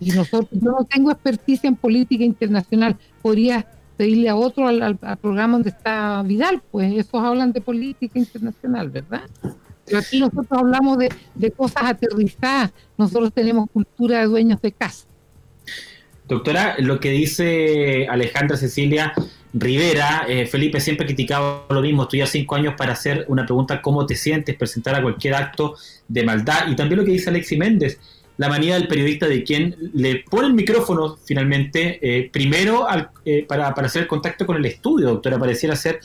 Y 0.00 0.10
nosotros, 0.10 0.50
yo 0.50 0.72
no 0.72 0.84
tengo 0.84 1.12
experticia 1.12 1.68
en 1.68 1.76
política 1.76 2.24
internacional, 2.24 2.96
podría 3.22 3.66
pedirle 3.96 4.28
a 4.28 4.34
otro 4.34 4.66
al, 4.66 4.98
programa 5.22 5.54
donde 5.54 5.70
está 5.70 6.24
Vidal, 6.24 6.60
pues 6.72 6.92
esos 6.92 7.22
hablan 7.22 7.52
de 7.52 7.60
política 7.60 8.18
internacional, 8.18 8.90
¿verdad? 8.90 9.22
Pero 9.84 9.98
aquí 9.98 10.18
nosotros 10.18 10.46
hablamos 10.50 10.98
de, 10.98 11.08
de 11.36 11.52
cosas 11.52 11.84
aterrizadas, 11.84 12.72
nosotros 12.96 13.32
tenemos 13.32 13.70
cultura 13.70 14.18
de 14.18 14.26
dueños 14.26 14.60
de 14.60 14.72
casa. 14.72 15.06
Doctora, 16.26 16.74
lo 16.80 16.98
que 16.98 17.10
dice 17.10 18.08
Alejandra 18.08 18.56
Cecilia 18.56 19.14
Rivera, 19.52 20.26
eh, 20.28 20.46
Felipe 20.46 20.80
siempre 20.80 21.04
ha 21.04 21.06
criticado 21.06 21.66
lo 21.70 21.80
mismo, 21.80 22.02
estoy 22.02 22.20
a 22.20 22.26
cinco 22.26 22.54
años 22.54 22.74
para 22.76 22.92
hacer 22.92 23.24
una 23.28 23.46
pregunta, 23.46 23.80
¿cómo 23.80 24.04
te 24.06 24.14
sientes? 24.14 24.56
Presentar 24.56 24.94
a 24.94 25.02
cualquier 25.02 25.34
acto 25.34 25.76
de 26.06 26.22
maldad. 26.22 26.68
Y 26.68 26.76
también 26.76 27.00
lo 27.00 27.04
que 27.04 27.12
dice 27.12 27.30
Alexi 27.30 27.56
Méndez, 27.56 27.98
la 28.36 28.48
manía 28.48 28.74
del 28.74 28.86
periodista 28.86 29.26
de 29.26 29.42
quien 29.42 29.74
le 29.94 30.24
pone 30.30 30.48
el 30.48 30.54
micrófono 30.54 31.16
finalmente, 31.24 31.98
eh, 32.02 32.30
primero 32.30 32.86
eh, 33.24 33.44
para, 33.48 33.74
para, 33.74 33.86
hacer 33.86 34.06
contacto 34.06 34.46
con 34.46 34.56
el 34.56 34.64
estudio, 34.64 35.08
doctora, 35.08 35.38
pareciera 35.38 35.74
ser 35.74 36.00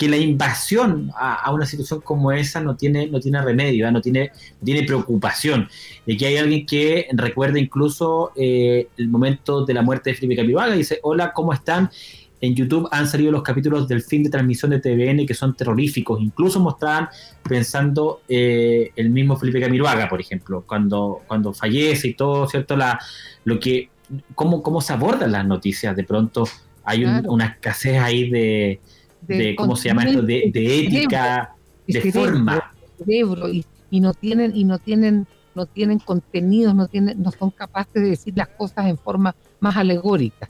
que 0.00 0.08
la 0.08 0.16
invasión 0.16 1.12
a, 1.14 1.52
una 1.52 1.66
situación 1.66 2.00
como 2.00 2.32
esa 2.32 2.58
no 2.62 2.74
tiene, 2.74 3.06
no 3.08 3.20
tiene 3.20 3.42
remedio, 3.42 3.86
¿eh? 3.86 3.92
no 3.92 4.00
tiene, 4.00 4.30
tiene 4.64 4.82
preocupación. 4.84 5.68
Y 6.06 6.14
aquí 6.14 6.24
hay 6.24 6.38
alguien 6.38 6.64
que 6.64 7.06
recuerda 7.12 7.58
incluso 7.58 8.32
eh, 8.34 8.88
el 8.96 9.08
momento 9.08 9.66
de 9.66 9.74
la 9.74 9.82
muerte 9.82 10.08
de 10.08 10.16
Felipe 10.16 10.36
Camiroaga, 10.36 10.72
dice, 10.72 11.00
hola, 11.02 11.34
¿cómo 11.34 11.52
están? 11.52 11.90
En 12.40 12.54
YouTube 12.54 12.88
han 12.90 13.06
salido 13.06 13.30
los 13.30 13.42
capítulos 13.42 13.86
del 13.86 14.02
fin 14.02 14.22
de 14.22 14.30
transmisión 14.30 14.70
de 14.70 14.80
TVN 14.80 15.26
que 15.26 15.34
son 15.34 15.54
terroríficos, 15.54 16.20
incluso 16.20 16.58
mostraban 16.58 17.08
pensando 17.42 18.22
eh, 18.28 18.90
el 18.96 19.10
mismo 19.10 19.36
Felipe 19.36 19.60
Camiroaga, 19.60 20.08
por 20.08 20.20
ejemplo, 20.20 20.64
cuando, 20.66 21.20
cuando 21.26 21.52
fallece 21.52 22.08
y 22.08 22.14
todo, 22.14 22.46
¿cierto? 22.48 22.76
La, 22.76 22.98
lo 23.44 23.60
que, 23.60 23.90
cómo, 24.34 24.62
cómo 24.62 24.80
se 24.80 24.92
abordan 24.94 25.32
las 25.32 25.46
noticias, 25.46 25.94
de 25.94 26.04
pronto 26.04 26.44
hay 26.84 27.04
una 27.04 27.46
escasez 27.46 28.00
ahí 28.00 28.30
de, 28.30 28.80
de, 29.22 29.54
¿cómo 29.54 29.76
se 29.76 29.88
llama 29.88 30.04
esto? 30.04 30.22
De, 30.22 30.44
ética, 30.46 31.54
de, 31.86 32.12
forma. 32.12 32.72
Cerebro, 32.98 33.48
y, 33.48 34.00
no 34.00 34.14
tienen, 34.14 34.56
y 34.56 34.64
no 34.64 34.78
tienen, 34.78 35.26
no 35.54 35.66
tienen 35.66 35.98
contenidos, 35.98 36.74
no 36.74 36.88
tienen, 36.88 37.22
no 37.22 37.30
son 37.32 37.50
capaces 37.50 37.94
de 38.02 38.10
decir 38.10 38.34
las 38.36 38.48
cosas 38.48 38.86
en 38.86 38.96
forma 38.96 39.34
más 39.60 39.76
alegórica. 39.76 40.48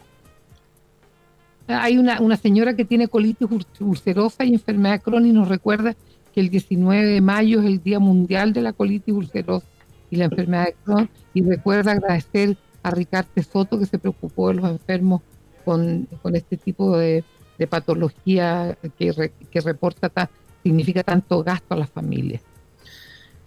Hay 1.73 1.99
una, 1.99 2.21
una 2.21 2.37
señora 2.37 2.75
que 2.75 2.85
tiene 2.85 3.09
colitis 3.09 3.49
ulcerosa 3.81 4.45
y 4.45 4.55
enfermedad 4.55 5.01
crónica 5.03 5.29
y 5.29 5.33
nos 5.33 5.49
recuerda 5.49 5.95
que 6.35 6.41
el 6.41 6.51
19 6.51 7.07
de 7.07 7.21
mayo 7.21 7.61
es 7.61 7.67
el 7.67 7.83
Día 7.83 7.99
Mundial 7.99 8.53
de 8.53 8.63
la 8.63 8.73
Colitis 8.73 9.15
Ulcerosa 9.15 9.67
y 10.11 10.17
la 10.17 10.25
enfermedad 10.25 10.67
de 10.67 10.75
Crohn 10.85 11.09
y 11.35 11.43
recuerda 11.43 11.93
agradecer 11.93 12.57
a 12.83 12.91
Ricardo 12.91 13.31
Soto 13.43 13.79
que 13.79 13.87
se 13.87 13.99
preocupó 13.99 14.49
de 14.49 14.55
los 14.55 14.71
enfermos 14.71 15.23
con, 15.65 16.09
con 16.23 16.35
este 16.37 16.57
tipo 16.57 16.97
de, 16.97 17.25
de 17.59 17.67
patología 17.67 18.77
que, 18.99 19.33
que 19.51 19.61
reporta 19.61 20.31
significa 20.63 21.03
tanto 21.03 21.43
gasto 21.43 21.75
a 21.75 21.77
las 21.77 21.91
familias. 21.91 22.43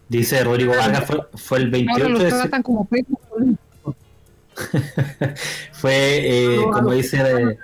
Dice 0.08 0.44
Rodrigo 0.44 0.74
Vargas, 0.76 1.06
fue, 1.36 1.60
el 1.60 1.72
28 1.72 2.20
de 2.20 2.32
septiembre. 2.32 3.56
fue, 5.72 5.96
eh, 5.96 6.60
como 6.72 6.92
dice 6.92 7.58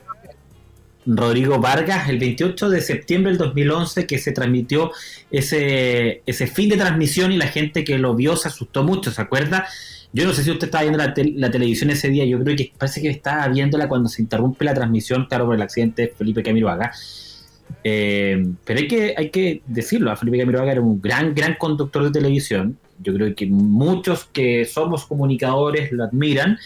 Rodrigo 1.15 1.59
Vargas, 1.59 2.09
el 2.09 2.19
28 2.19 2.69
de 2.69 2.81
septiembre 2.81 3.31
del 3.31 3.39
2011 3.39 4.05
que 4.05 4.19
se 4.19 4.31
transmitió 4.31 4.91
ese, 5.31 6.21
ese 6.25 6.47
fin 6.47 6.69
de 6.69 6.77
transmisión 6.77 7.31
y 7.31 7.37
la 7.37 7.47
gente 7.47 7.83
que 7.83 7.97
lo 7.97 8.15
vio 8.15 8.35
se 8.35 8.47
asustó 8.47 8.83
mucho, 8.83 9.11
¿se 9.11 9.21
acuerda? 9.21 9.67
Yo 10.11 10.25
no 10.25 10.33
sé 10.33 10.43
si 10.43 10.51
usted 10.51 10.67
estaba 10.67 10.83
viendo 10.83 10.97
la, 10.97 11.51
televisión 11.51 11.91
ese 11.91 12.09
día, 12.09 12.25
yo 12.25 12.39
creo 12.39 12.55
que 12.55 12.71
parece 12.77 13.01
que 13.01 13.09
estaba 13.09 13.47
viéndola 13.47 13.87
cuando 13.87 14.09
se 14.09 14.21
interrumpe 14.21 14.65
la 14.65 14.73
transmisión, 14.73 15.25
claro, 15.27 15.45
por 15.45 15.55
el 15.55 15.61
accidente 15.61 16.03
de 16.03 16.07
Felipe 16.09 16.41
Camiroaga. 16.41 16.91
Eh, 17.83 18.43
pero 18.65 18.79
hay 18.79 18.87
que, 18.87 19.13
hay 19.15 19.29
que 19.29 19.61
decirlo, 19.67 20.15
Felipe 20.15 20.39
Camiroaga 20.39 20.71
era 20.71 20.81
un 20.81 20.99
gran, 20.99 21.35
gran 21.35 21.55
conductor 21.55 22.03
de 22.03 22.11
televisión. 22.11 22.77
Yo 22.99 23.13
creo 23.13 23.35
que 23.35 23.45
muchos 23.45 24.25
que 24.25 24.65
somos 24.65 25.05
comunicadores 25.05 25.91
lo 25.91 26.03
admiran, 26.03 26.57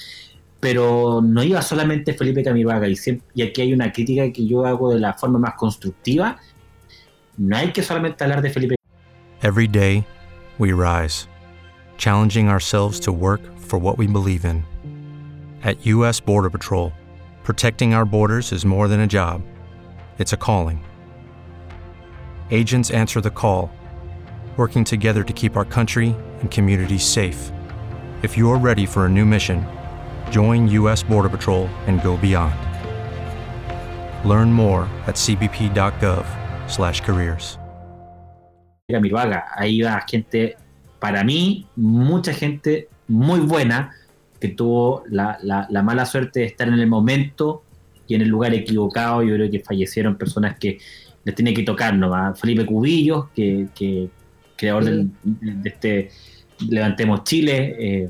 pero 0.63 1.21
no 1.21 1.43
iba 1.43 1.61
solamente 1.61 2.13
Felipe 2.13 2.43
Camiroaga. 2.43 2.87
Y, 2.87 2.97
y 3.35 3.41
aquí 3.43 3.61
hay 3.61 3.73
una 3.73 3.91
crítica 3.91 4.31
que 4.31 4.47
yo 4.47 4.65
hago 4.65 4.93
de 4.93 4.99
la 4.99 5.13
forma 5.13 5.37
más 5.37 5.53
constructiva. 5.55 6.39
No 7.37 7.55
hay 7.55 7.71
que 7.71 7.83
solamente 7.83 8.23
hablar 8.23 8.41
de 8.41 8.49
Felipe. 8.49 8.75
Every 9.41 9.67
day 9.67 10.05
we 10.57 10.71
rise. 10.71 11.27
challenging 11.97 12.49
ourselves 12.49 12.99
to 12.99 13.11
work 13.11 13.41
for 13.57 13.77
what 13.79 13.97
we 13.97 14.07
believe 14.07 14.45
in. 14.45 14.65
At 15.63 15.85
U.S. 15.85 16.19
Border 16.19 16.49
Patrol, 16.49 16.91
protecting 17.43 17.93
our 17.93 18.05
borders 18.05 18.51
is 18.51 18.65
more 18.65 18.87
than 18.87 18.99
a 19.01 19.07
job, 19.07 19.41
it's 20.17 20.33
a 20.33 20.37
calling. 20.37 20.83
Agents 22.51 22.91
answer 22.91 23.21
the 23.21 23.29
call, 23.29 23.71
working 24.57 24.83
together 24.83 25.23
to 25.23 25.33
keep 25.33 25.55
our 25.55 25.65
country 25.65 26.15
and 26.41 26.51
communities 26.51 27.05
safe. 27.05 27.51
If 28.21 28.37
you're 28.37 28.57
ready 28.57 28.85
for 28.85 29.05
a 29.05 29.09
new 29.09 29.25
mission, 29.25 29.65
join 30.33 30.67
U.S. 30.79 31.03
Border 31.03 31.29
Patrol 31.29 31.69
and 31.85 32.01
go 32.01 32.17
beyond. 32.17 32.55
Learn 34.25 34.51
more 34.51 34.87
at 35.05 35.15
cbp.gov/careers. 35.15 37.59
Ahí 39.55 39.81
va 39.81 40.03
gente 40.07 40.55
para 40.99 41.23
mí, 41.23 41.65
mucha 41.75 42.33
gente 42.33 42.87
muy 43.07 43.41
buena 43.41 43.91
que 44.39 44.49
tuvo 44.49 45.03
la, 45.09 45.37
mala 45.83 46.05
suerte 46.05 46.41
de 46.41 46.45
estar 46.47 46.67
en 46.67 46.73
el 46.73 46.87
momento 46.87 47.63
y 48.07 48.15
en 48.15 48.21
el 48.21 48.29
lugar 48.29 48.53
equivocado. 48.53 49.23
Yo 49.23 49.35
creo 49.35 49.49
que 49.49 49.59
fallecieron 49.59 50.17
personas 50.17 50.57
que 50.59 50.79
les 51.23 51.35
tiene 51.35 51.53
que 51.53 51.63
tocar 51.63 51.95
nomás. 51.95 52.39
Felipe 52.39 52.65
Cubillos, 52.65 53.27
que, 53.35 54.09
creador 54.55 54.85
de 54.85 55.69
este 55.69 56.09
Levantemos 56.69 57.23
Chile, 57.23 57.75
eh, 57.79 58.09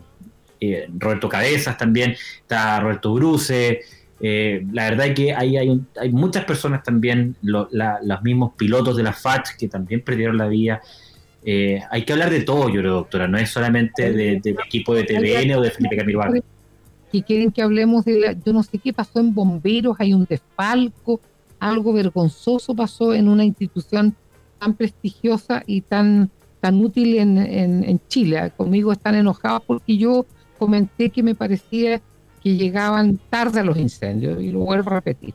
eh, 0.72 0.90
Roberto 0.98 1.30
Cabezas 1.30 1.78
también, 1.78 2.16
está 2.42 2.80
Roberto 2.80 3.14
Bruce. 3.14 3.82
Eh, 4.20 4.66
la 4.72 4.90
verdad 4.90 5.08
es 5.08 5.16
que 5.16 5.34
hay, 5.34 5.58
hay, 5.58 5.82
hay 6.00 6.12
muchas 6.12 6.46
personas 6.46 6.84
también, 6.84 7.36
los 7.42 7.68
mismos 8.24 8.54
pilotos 8.56 8.96
de 8.96 9.04
la 9.04 9.14
FAT 9.14 9.50
que 9.58 9.68
también 9.68 10.02
perdieron 10.02 10.38
la 10.38 10.48
vida. 10.48 10.82
Eh, 11.46 11.82
hay 11.92 12.06
que 12.06 12.14
hablar 12.14 12.30
de 12.30 12.42
todo, 12.42 12.70
yo 12.70 12.80
creo, 12.80 12.94
doctora, 12.94 13.28
no 13.28 13.38
es 13.38 13.50
solamente 13.50 14.14
del 14.14 14.42
equipo 14.66 14.96
de 14.96 15.04
TVN 15.04 15.56
o 15.56 15.62
de 15.62 15.72
Felipe 15.72 15.98
Camilo 15.98 16.22
Que 17.12 17.22
quieren 17.22 17.52
que 17.52 17.62
hablemos 17.62 18.06
de, 18.06 18.20
la, 18.20 18.32
yo 18.32 18.54
no 18.54 18.64
sé 18.64 18.78
qué 18.78 18.94
pasó 18.94 19.20
en 19.20 19.34
bomberos, 19.34 19.98
hay 20.00 20.14
un 20.14 20.26
desfalco, 20.26 21.20
algo 21.60 21.92
vergonzoso 21.92 22.74
pasó 22.74 23.14
en 23.14 23.28
una 23.28 23.44
institución 23.44 24.16
tan 24.60 24.74
prestigiosa 24.74 25.64
y 25.68 25.82
tan, 25.82 26.30
tan 26.62 26.80
útil 26.80 27.18
en, 27.18 27.38
en, 27.38 28.00
Chile. 28.08 28.52
Conmigo 28.56 28.94
están 28.94 29.16
enojados 29.16 29.64
porque 29.68 29.98
yo 29.98 30.26
comenté 30.64 31.10
que 31.10 31.22
me 31.22 31.36
parecía 31.36 32.02
que 32.42 32.56
llegaban 32.56 33.20
tarde 33.30 33.60
a 33.60 33.64
los 33.64 33.78
incendios, 33.78 34.42
y 34.42 34.50
lo 34.50 34.60
vuelvo 34.60 34.92
a 34.92 34.96
repetir. 34.96 35.34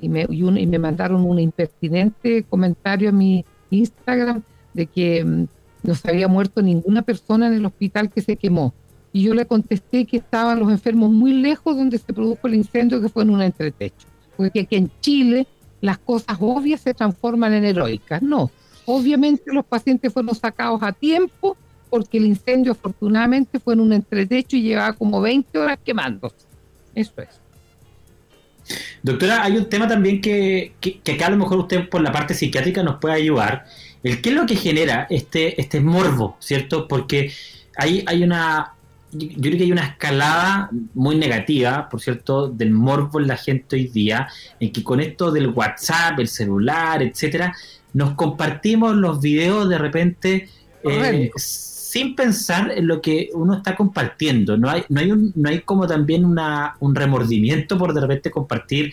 Y 0.00 0.08
me, 0.08 0.24
y 0.30 0.66
me 0.66 0.78
mandaron 0.78 1.24
un 1.24 1.40
impertinente 1.40 2.44
comentario 2.44 3.08
a 3.08 3.12
mi 3.12 3.44
Instagram 3.70 4.42
de 4.72 4.86
que 4.86 5.24
mm, 5.24 5.46
no 5.82 5.94
se 5.96 6.08
había 6.08 6.28
muerto 6.28 6.62
ninguna 6.62 7.02
persona 7.02 7.48
en 7.48 7.54
el 7.54 7.66
hospital 7.66 8.08
que 8.08 8.20
se 8.20 8.36
quemó. 8.36 8.72
Y 9.12 9.22
yo 9.22 9.34
le 9.34 9.46
contesté 9.46 10.04
que 10.04 10.18
estaban 10.18 10.60
los 10.60 10.70
enfermos 10.70 11.10
muy 11.10 11.32
lejos 11.32 11.76
donde 11.76 11.98
se 11.98 12.12
produjo 12.12 12.46
el 12.46 12.54
incendio, 12.54 13.00
que 13.00 13.08
fue 13.08 13.24
en 13.24 13.30
un 13.30 13.42
entretecho. 13.42 14.06
Porque 14.36 14.60
aquí 14.60 14.76
en 14.76 14.92
Chile 15.00 15.48
las 15.80 15.98
cosas 15.98 16.36
obvias 16.40 16.82
se 16.82 16.94
transforman 16.94 17.52
en 17.52 17.64
heroicas. 17.64 18.22
No, 18.22 18.52
obviamente 18.86 19.52
los 19.52 19.64
pacientes 19.64 20.12
fueron 20.12 20.36
sacados 20.36 20.80
a 20.84 20.92
tiempo 20.92 21.56
porque 21.88 22.18
el 22.18 22.26
incendio 22.26 22.72
afortunadamente 22.72 23.58
fue 23.58 23.74
en 23.74 23.80
un 23.80 23.92
entretecho 23.92 24.56
y 24.56 24.62
llevaba 24.62 24.92
como 24.92 25.20
20 25.20 25.58
horas 25.58 25.78
quemándose. 25.84 26.36
Eso 26.94 27.12
es. 27.16 27.28
Doctora, 29.02 29.44
hay 29.44 29.56
un 29.56 29.68
tema 29.68 29.88
también 29.88 30.20
que, 30.20 30.74
que, 30.80 31.00
que 31.00 31.12
acá 31.12 31.26
a 31.26 31.30
lo 31.30 31.36
mejor 31.36 31.58
usted 31.58 31.88
por 31.88 32.02
la 32.02 32.12
parte 32.12 32.34
psiquiátrica 32.34 32.82
nos 32.82 32.96
puede 32.96 33.14
ayudar, 33.14 33.64
el 34.02 34.20
qué 34.20 34.28
es 34.30 34.34
lo 34.34 34.46
que 34.46 34.56
genera 34.56 35.06
este, 35.10 35.60
este 35.60 35.80
morbo, 35.80 36.36
¿cierto? 36.40 36.86
Porque 36.86 37.32
hay, 37.76 38.04
hay 38.06 38.22
una, 38.22 38.74
yo 39.12 39.40
creo 39.40 39.56
que 39.56 39.64
hay 39.64 39.72
una 39.72 39.86
escalada 39.86 40.70
muy 40.94 41.16
negativa, 41.16 41.88
por 41.88 42.00
cierto, 42.00 42.48
del 42.48 42.70
morbo 42.70 43.20
en 43.20 43.28
la 43.28 43.36
gente 43.36 43.76
hoy 43.76 43.88
día, 43.88 44.28
en 44.60 44.72
que 44.72 44.82
con 44.82 45.00
esto 45.00 45.30
del 45.30 45.48
WhatsApp, 45.48 46.18
el 46.18 46.28
celular, 46.28 47.02
etcétera, 47.02 47.54
nos 47.92 48.14
compartimos 48.14 48.94
los 48.94 49.20
videos 49.20 49.68
de 49.68 49.78
repente 49.78 50.48
eh, 50.84 51.30
sin 51.88 52.14
pensar 52.14 52.70
en 52.76 52.86
lo 52.86 53.00
que 53.00 53.30
uno 53.32 53.54
está 53.54 53.74
compartiendo. 53.74 54.58
No 54.58 54.68
hay, 54.68 54.84
no 54.90 55.00
hay, 55.00 55.10
un, 55.10 55.32
no 55.34 55.48
hay 55.48 55.60
como 55.62 55.86
también 55.86 56.26
una, 56.26 56.76
un 56.80 56.94
remordimiento 56.94 57.78
por 57.78 57.94
de 57.94 58.02
repente 58.02 58.30
compartir 58.30 58.92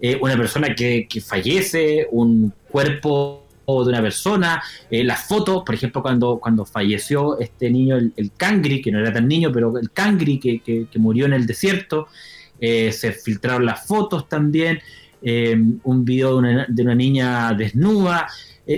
eh, 0.00 0.18
una 0.20 0.36
persona 0.36 0.74
que, 0.74 1.06
que 1.08 1.20
fallece, 1.20 2.08
un 2.10 2.52
cuerpo 2.68 3.46
de 3.64 3.90
una 3.90 4.02
persona, 4.02 4.60
eh, 4.90 5.04
las 5.04 5.28
fotos, 5.28 5.62
por 5.64 5.76
ejemplo, 5.76 6.02
cuando, 6.02 6.40
cuando 6.40 6.66
falleció 6.66 7.38
este 7.38 7.70
niño, 7.70 7.96
el, 7.96 8.32
Cangri, 8.36 8.82
que 8.82 8.90
no 8.90 8.98
era 8.98 9.12
tan 9.12 9.28
niño, 9.28 9.52
pero 9.52 9.78
el 9.78 9.92
Cangri 9.92 10.40
que, 10.40 10.58
que, 10.60 10.98
murió 10.98 11.26
en 11.26 11.34
el 11.34 11.46
desierto, 11.46 12.08
eh, 12.60 12.90
se 12.90 13.12
filtraron 13.12 13.64
las 13.64 13.86
fotos 13.86 14.28
también, 14.28 14.80
eh, 15.22 15.56
un 15.84 16.04
video 16.04 16.32
de 16.32 16.38
una, 16.38 16.66
de 16.68 16.82
una 16.82 16.94
niña 16.96 17.54
desnuda. 17.54 18.26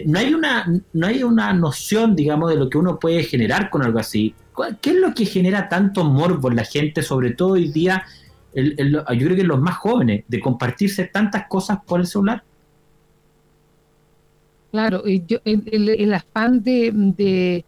No, 0.07 0.19
hay 0.19 0.35
una, 0.35 0.67
no 0.93 1.07
hay 1.07 1.23
una 1.23 1.53
noción, 1.53 2.17
digamos, 2.17 2.51
de 2.51 2.57
lo 2.57 2.71
que 2.71 2.79
uno 2.79 2.99
puede 2.99 3.23
generar 3.23 3.71
con 3.71 3.83
algo 3.83 3.99
así. 3.99 4.35
¿Qué 4.81 4.91
es 4.91 4.97
lo 4.97 5.15
que 5.15 5.27
genera 5.27 5.69
tanto 5.69 6.05
morbo 6.05 6.49
en 6.49 6.57
la 6.57 6.65
gente, 6.65 7.03
sobre 7.03 7.33
todo 7.33 7.51
hoy 7.51 7.71
día, 7.71 8.05
yo 8.55 9.05
creo 9.05 9.37
que 9.37 9.45
los 9.45 9.61
más 9.61 9.77
jóvenes, 9.77 10.25
de 10.29 10.41
compartirse 10.41 11.05
tantas 11.05 11.47
cosas 11.49 11.79
por 11.85 12.01
el 12.01 12.07
celular? 12.07 12.43
Claro, 14.71 15.05
yo, 15.07 15.39
el, 15.45 16.15
afán 16.15 16.63
de, 16.63 17.65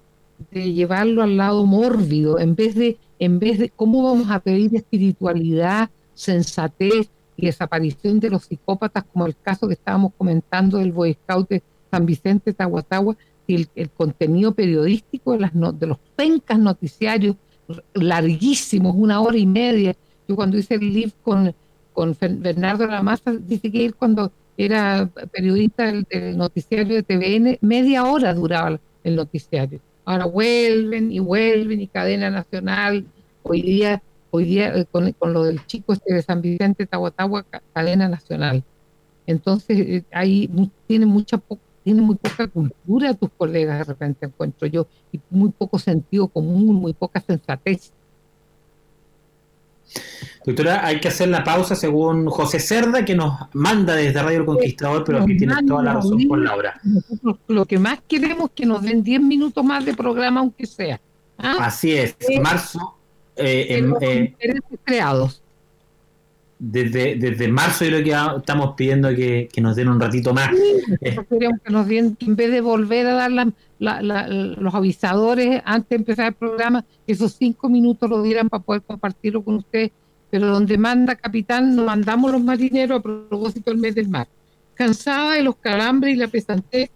llevarlo 0.53 1.23
al 1.23 1.37
lado 1.37 1.67
mórbido, 1.67 2.39
en 2.39 2.55
vez 2.55 2.75
de, 2.75 2.99
en 3.19 3.39
vez 3.39 3.59
de 3.59 3.71
cómo 3.71 4.03
vamos 4.03 4.31
a 4.31 4.41
pedir 4.41 4.75
espiritualidad, 4.75 5.91
sensatez 6.15 7.11
y 7.37 7.47
desaparición 7.47 8.21
de 8.21 8.31
los 8.31 8.45
psicópatas, 8.45 9.05
como 9.13 9.27
el 9.27 9.37
caso 9.37 9.69
que 9.69 9.75
estábamos 9.75 10.13
comentando 10.17 10.79
del 10.79 10.93
Boy 10.93 11.15
Scout 11.15 11.49
de 11.49 11.63
San 11.91 12.07
Vicente 12.07 12.53
Tahuatahua, 12.53 13.17
y 13.47 13.69
el, 13.77 13.91
contenido 13.91 14.53
periodístico 14.53 15.33
de, 15.33 15.41
las 15.41 15.53
de 15.55 15.87
los 15.87 15.99
pencas 16.17 16.59
noticiarios 16.59 17.37
larguísimos, 17.95 18.95
una 18.97 19.21
hora 19.21 19.37
y 19.37 19.47
media. 19.47 19.95
Yo 20.29 20.37
cuando 20.37 20.59
hice 20.59 20.75
el 20.75 20.93
live 20.93 21.13
con, 21.23 21.55
con 21.93 22.17
Bernardo 22.21 22.87
Lamasa, 22.87 23.33
dice 23.33 23.71
que 23.71 23.85
él 23.85 23.95
cuando 23.95 24.33
era 24.57 25.09
periodista 25.33 25.93
del, 25.93 26.37
noticiario 26.37 26.95
de 26.95 27.03
TVN, 27.03 27.59
media 27.61 28.05
hora 28.05 28.35
duraba 28.35 28.81
el 29.05 29.17
noticiario. 29.17 29.81
Ahora 30.05 30.25
vuelven 30.27 31.13
y 31.13 31.19
vuelven 31.19 31.81
y 31.81 31.87
cadena 31.89 32.31
nacional. 32.31 33.05
Hoy 33.43 33.63
día, 33.63 34.03
hoy 34.31 34.45
día 34.45 34.75
eh, 34.75 34.87
con, 34.91 35.33
lo 35.33 35.45
del 35.45 35.65
chico 35.67 35.93
este 35.93 36.15
de 36.15 36.23
San 36.23 36.41
Vicente 36.41 36.87
Tahuatahua, 36.87 37.45
cadena 37.73 38.09
nacional. 38.09 38.65
Entonces, 39.27 39.79
eh, 39.79 40.05
ahí 40.13 40.49
tiene 40.87 41.07
mucha 41.07 41.39
tiene 41.87 42.03
muy 42.03 42.17
poca 42.17 42.49
cultura 42.49 43.15
tus 43.15 43.31
colegas 43.39 43.79
de 43.79 43.85
repente 43.85 44.27
encuentro 44.27 44.67
yo 44.67 44.89
y 45.13 45.21
muy 45.31 45.51
poco 45.51 45.79
sentido 45.79 46.27
común, 46.27 46.75
muy 46.75 46.93
poca 46.95 47.21
sensatez. 47.21 47.93
Doctora, 50.45 50.85
hay 50.85 50.99
que 50.99 51.07
hacer 51.07 51.29
la 51.29 51.45
pausa 51.45 51.77
según 51.77 52.27
José 52.27 52.59
Cerda, 52.59 53.05
que 53.05 53.15
nos 53.15 53.39
manda 53.53 53.95
desde 53.95 54.21
Radio 54.21 54.41
El 54.41 54.47
Conquistador, 54.47 55.05
pero 55.05 55.25
que 55.25 55.37
tiene 55.37 55.55
toda 55.65 55.85
la 55.85 55.95
razón 55.95 56.19
por 56.27 56.41
Laura. 56.41 56.81
lo 57.47 57.65
que 57.67 57.79
más 57.79 58.01
queremos 58.09 58.47
es 58.47 58.57
que 58.57 58.67
nos 58.67 58.83
den 58.83 59.05
10 59.05 59.21
minutos 59.21 59.65
más 59.65 59.85
de 59.85 59.95
programa, 59.95 60.41
aunque 60.41 60.67
sea. 60.67 61.01
¿Ah? 61.39 61.59
Así 61.61 61.93
es, 61.93 62.17
marzo. 62.43 62.97
Eh, 63.37 63.81
eh, 64.01 64.35
creados. 64.83 65.41
Desde, 66.59 67.17
desde 67.17 67.49
marzo 67.49 67.85
yo 67.85 67.91
creo 67.91 68.05
que 68.05 68.39
estamos 68.39 68.75
pidiendo 68.77 69.11
que, 69.11 69.49
nos 69.61 69.77
den 69.77 69.89
un 69.89 70.01
ratito 70.01 70.33
más. 70.33 70.51
Eh. 71.03 71.17
queremos 71.29 71.61
que 71.63 71.71
nos 71.71 71.87
den, 71.87 72.17
en 72.19 72.37
vez 72.37 72.51
de 72.51 72.61
volver 72.63 73.07
a 73.07 73.29
dar 73.29 73.31
los 73.79 74.75
avisadores 74.75 75.61
antes 75.65 75.91
de 75.91 75.97
empezar 75.97 76.29
el 76.29 76.35
programa, 76.35 76.85
esos 77.07 77.33
cinco 77.33 77.69
minutos 77.69 78.09
lo 78.09 78.23
dieran 78.23 78.49
para 78.49 78.63
poder 78.63 78.83
compartirlo 78.83 79.43
con 79.45 79.57
ustedes 79.57 79.93
pero 80.31 80.49
donde 80.49 80.77
manda 80.79 81.15
capitán 81.15 81.77
nos 81.77 81.87
mandamos 81.87 82.33
los 82.33 82.43
marineros 82.43 82.99
a 82.99 83.03
propósito 83.03 83.71
del 83.71 83.81
mes 83.81 83.95
del 83.95 84.09
mar. 84.09 84.29
Cansada 84.75 85.35
de 85.35 85.43
los 85.43 85.57
calambres 85.57 86.15
y 86.15 86.19
la 86.19 86.29
pesantez 86.29 86.91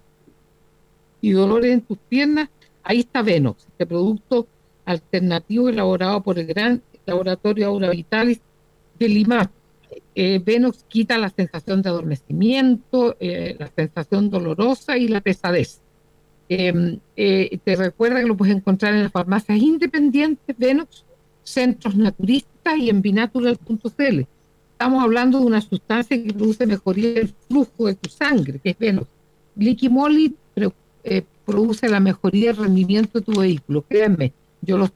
y 1.20 1.30
dolores 1.30 1.72
en 1.72 1.80
tus 1.82 1.98
piernas, 1.98 2.48
ahí 2.82 3.00
está 3.00 3.22
Venox, 3.22 3.66
este 3.66 3.86
producto 3.86 4.46
alternativo 4.84 5.68
elaborado 5.68 6.22
por 6.22 6.38
el 6.38 6.46
gran 6.46 6.82
laboratorio 7.06 7.68
Aura 7.68 7.90
Vitalis 7.90 8.40
Lima. 9.08 9.50
Eh, 10.14 10.40
Venox 10.44 10.84
quita 10.88 11.18
la 11.18 11.30
sensación 11.30 11.82
de 11.82 11.88
adormecimiento, 11.88 13.16
eh, 13.20 13.56
la 13.58 13.68
sensación 13.74 14.30
dolorosa 14.30 14.96
y 14.98 15.08
la 15.08 15.20
pesadez. 15.20 15.80
Em, 16.48 16.98
eh, 17.16 17.58
te 17.64 17.76
recuerda 17.76 18.20
que 18.20 18.26
lo 18.26 18.36
puedes 18.36 18.54
encontrar 18.54 18.94
en 18.94 19.04
las 19.04 19.12
farmacias 19.12 19.58
independientes 19.58 20.56
Venox, 20.58 21.04
centros 21.42 21.96
naturistas 21.96 22.76
y 22.78 22.90
en 22.90 23.02
binatural.cl. 23.02 24.26
Estamos 24.72 25.02
hablando 25.02 25.38
de 25.38 25.44
una 25.46 25.60
sustancia 25.60 26.22
que 26.22 26.32
produce 26.32 26.66
mejoría 26.66 27.12
del 27.12 27.34
flujo 27.48 27.86
de 27.86 27.94
tu 27.94 28.10
sangre, 28.10 28.58
que 28.58 28.70
es 28.70 28.78
Venus. 28.78 29.06
Liquimoli 29.56 30.34
eh, 31.04 31.22
produce 31.44 31.88
la 31.88 32.00
mejoría 32.00 32.52
del 32.52 32.64
rendimiento 32.64 33.18
de 33.18 33.24
tu 33.24 33.40
vehículo. 33.40 33.82
Créanme, 33.82 34.32
yo 34.62 34.78
lo, 34.78 34.90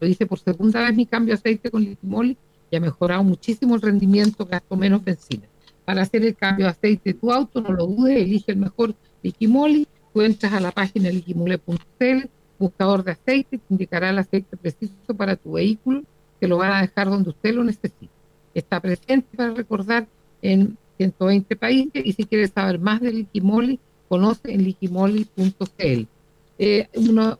lo 0.00 0.06
hice 0.06 0.26
por 0.26 0.38
segunda 0.38 0.82
vez 0.82 0.94
mi 0.94 1.06
cambio 1.06 1.34
de 1.34 1.38
aceite 1.38 1.70
con 1.70 1.84
Liquimoli 1.84 2.36
y 2.70 2.76
ha 2.76 2.80
mejorado 2.80 3.24
muchísimo 3.24 3.74
el 3.74 3.82
rendimiento, 3.82 4.44
gasto 4.46 4.76
menos 4.76 5.04
benzina. 5.04 5.46
Para 5.84 6.02
hacer 6.02 6.24
el 6.24 6.36
cambio 6.36 6.66
de 6.66 6.72
aceite 6.72 7.12
de 7.12 7.18
tu 7.18 7.32
auto, 7.32 7.60
no 7.60 7.72
lo 7.72 7.86
dudes, 7.86 8.16
elige 8.16 8.52
el 8.52 8.58
mejor 8.58 8.94
Liquimoli. 9.22 9.86
Tú 10.12 10.22
entras 10.22 10.52
a 10.52 10.60
la 10.60 10.70
página 10.70 11.10
liquimole.cl, 11.10 12.28
buscador 12.58 13.04
de 13.04 13.12
aceite, 13.12 13.58
te 13.58 13.64
indicará 13.70 14.10
el 14.10 14.18
aceite 14.18 14.56
preciso 14.56 15.14
para 15.16 15.36
tu 15.36 15.52
vehículo 15.52 16.02
que 16.40 16.48
lo 16.48 16.58
van 16.58 16.72
a 16.72 16.82
dejar 16.82 17.08
donde 17.08 17.30
usted 17.30 17.54
lo 17.54 17.64
necesite. 17.64 18.08
Está 18.54 18.80
presente 18.80 19.36
para 19.36 19.54
recordar 19.54 20.06
en 20.42 20.76
120 20.96 21.56
países 21.56 22.04
y 22.04 22.12
si 22.12 22.24
quiere 22.24 22.48
saber 22.48 22.78
más 22.78 23.00
de 23.00 23.12
Liquimoli, 23.12 23.78
conoce 24.08 24.52
en 24.52 24.64
liquimoli.cl. 24.64 26.06
Eh, 26.60 26.88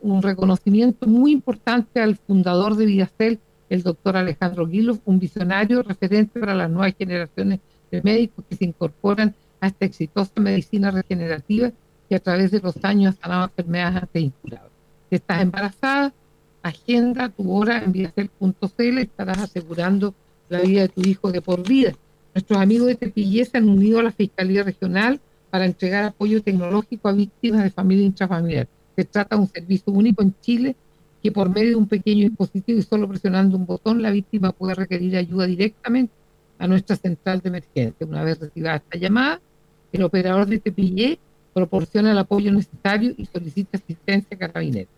un 0.02 0.22
reconocimiento 0.22 1.06
muy 1.06 1.32
importante 1.32 2.00
al 2.00 2.16
fundador 2.16 2.76
de 2.76 2.86
Vidacel, 2.86 3.40
el 3.68 3.82
doctor 3.82 4.16
Alejandro 4.16 4.66
Guilo, 4.66 4.98
un 5.04 5.18
visionario 5.18 5.82
referente 5.82 6.40
para 6.40 6.54
las 6.54 6.70
nuevas 6.70 6.94
generaciones 6.96 7.60
de 7.90 8.02
médicos 8.02 8.44
que 8.48 8.56
se 8.56 8.64
incorporan 8.64 9.34
a 9.60 9.68
esta 9.68 9.84
exitosa 9.84 10.40
medicina 10.40 10.90
regenerativa 10.90 11.70
que 12.08 12.16
a 12.16 12.20
través 12.20 12.50
de 12.50 12.60
los 12.60 12.82
años 12.84 13.16
ha 13.16 13.22
sanado 13.22 13.44
enfermedades 13.44 14.02
antes 14.02 14.22
incurables. 14.22 14.72
Si 15.10 15.16
estás 15.16 15.42
embarazada, 15.42 16.12
agenda 16.62 17.28
tu 17.28 17.52
hora 17.52 17.82
en 17.82 17.92
viacel.cl, 17.92 18.98
estarás 18.98 19.38
asegurando 19.38 20.14
la 20.48 20.60
vida 20.60 20.82
de 20.82 20.88
tu 20.88 21.02
hijo 21.02 21.30
de 21.30 21.42
por 21.42 21.66
vida. 21.66 21.92
Nuestros 22.34 22.58
amigos 22.58 22.88
de 22.88 22.94
Tepillé 22.94 23.44
se 23.44 23.58
han 23.58 23.68
unido 23.68 24.00
a 24.00 24.02
la 24.02 24.12
Fiscalía 24.12 24.62
Regional 24.62 25.20
para 25.50 25.64
entregar 25.64 26.04
apoyo 26.04 26.42
tecnológico 26.42 27.08
a 27.08 27.12
víctimas 27.12 27.64
de 27.64 27.70
familia 27.70 28.06
intrafamiliar. 28.06 28.68
Se 28.96 29.04
trata 29.04 29.36
de 29.36 29.42
un 29.42 29.48
servicio 29.48 29.92
único 29.92 30.22
en 30.22 30.34
Chile 30.40 30.76
que 31.22 31.32
por 31.32 31.48
medio 31.48 31.70
de 31.70 31.76
un 31.76 31.88
pequeño 31.88 32.28
dispositivo 32.28 32.78
y 32.78 32.82
solo 32.82 33.08
presionando 33.08 33.56
un 33.56 33.66
botón, 33.66 34.02
la 34.02 34.10
víctima 34.10 34.52
puede 34.52 34.74
requerir 34.74 35.16
ayuda 35.16 35.46
directamente 35.46 36.12
a 36.58 36.66
nuestra 36.66 36.96
central 36.96 37.40
de 37.40 37.48
emergencia. 37.48 38.06
Una 38.06 38.24
vez 38.24 38.38
recibida 38.38 38.76
esta 38.76 38.98
llamada, 38.98 39.40
el 39.92 40.02
operador 40.02 40.46
de 40.46 40.58
Tepillé 40.58 41.18
proporciona 41.54 42.12
el 42.12 42.18
apoyo 42.18 42.52
necesario 42.52 43.14
y 43.16 43.26
solicita 43.26 43.78
asistencia 43.78 44.36
a 44.36 44.38
carabineros. 44.38 44.92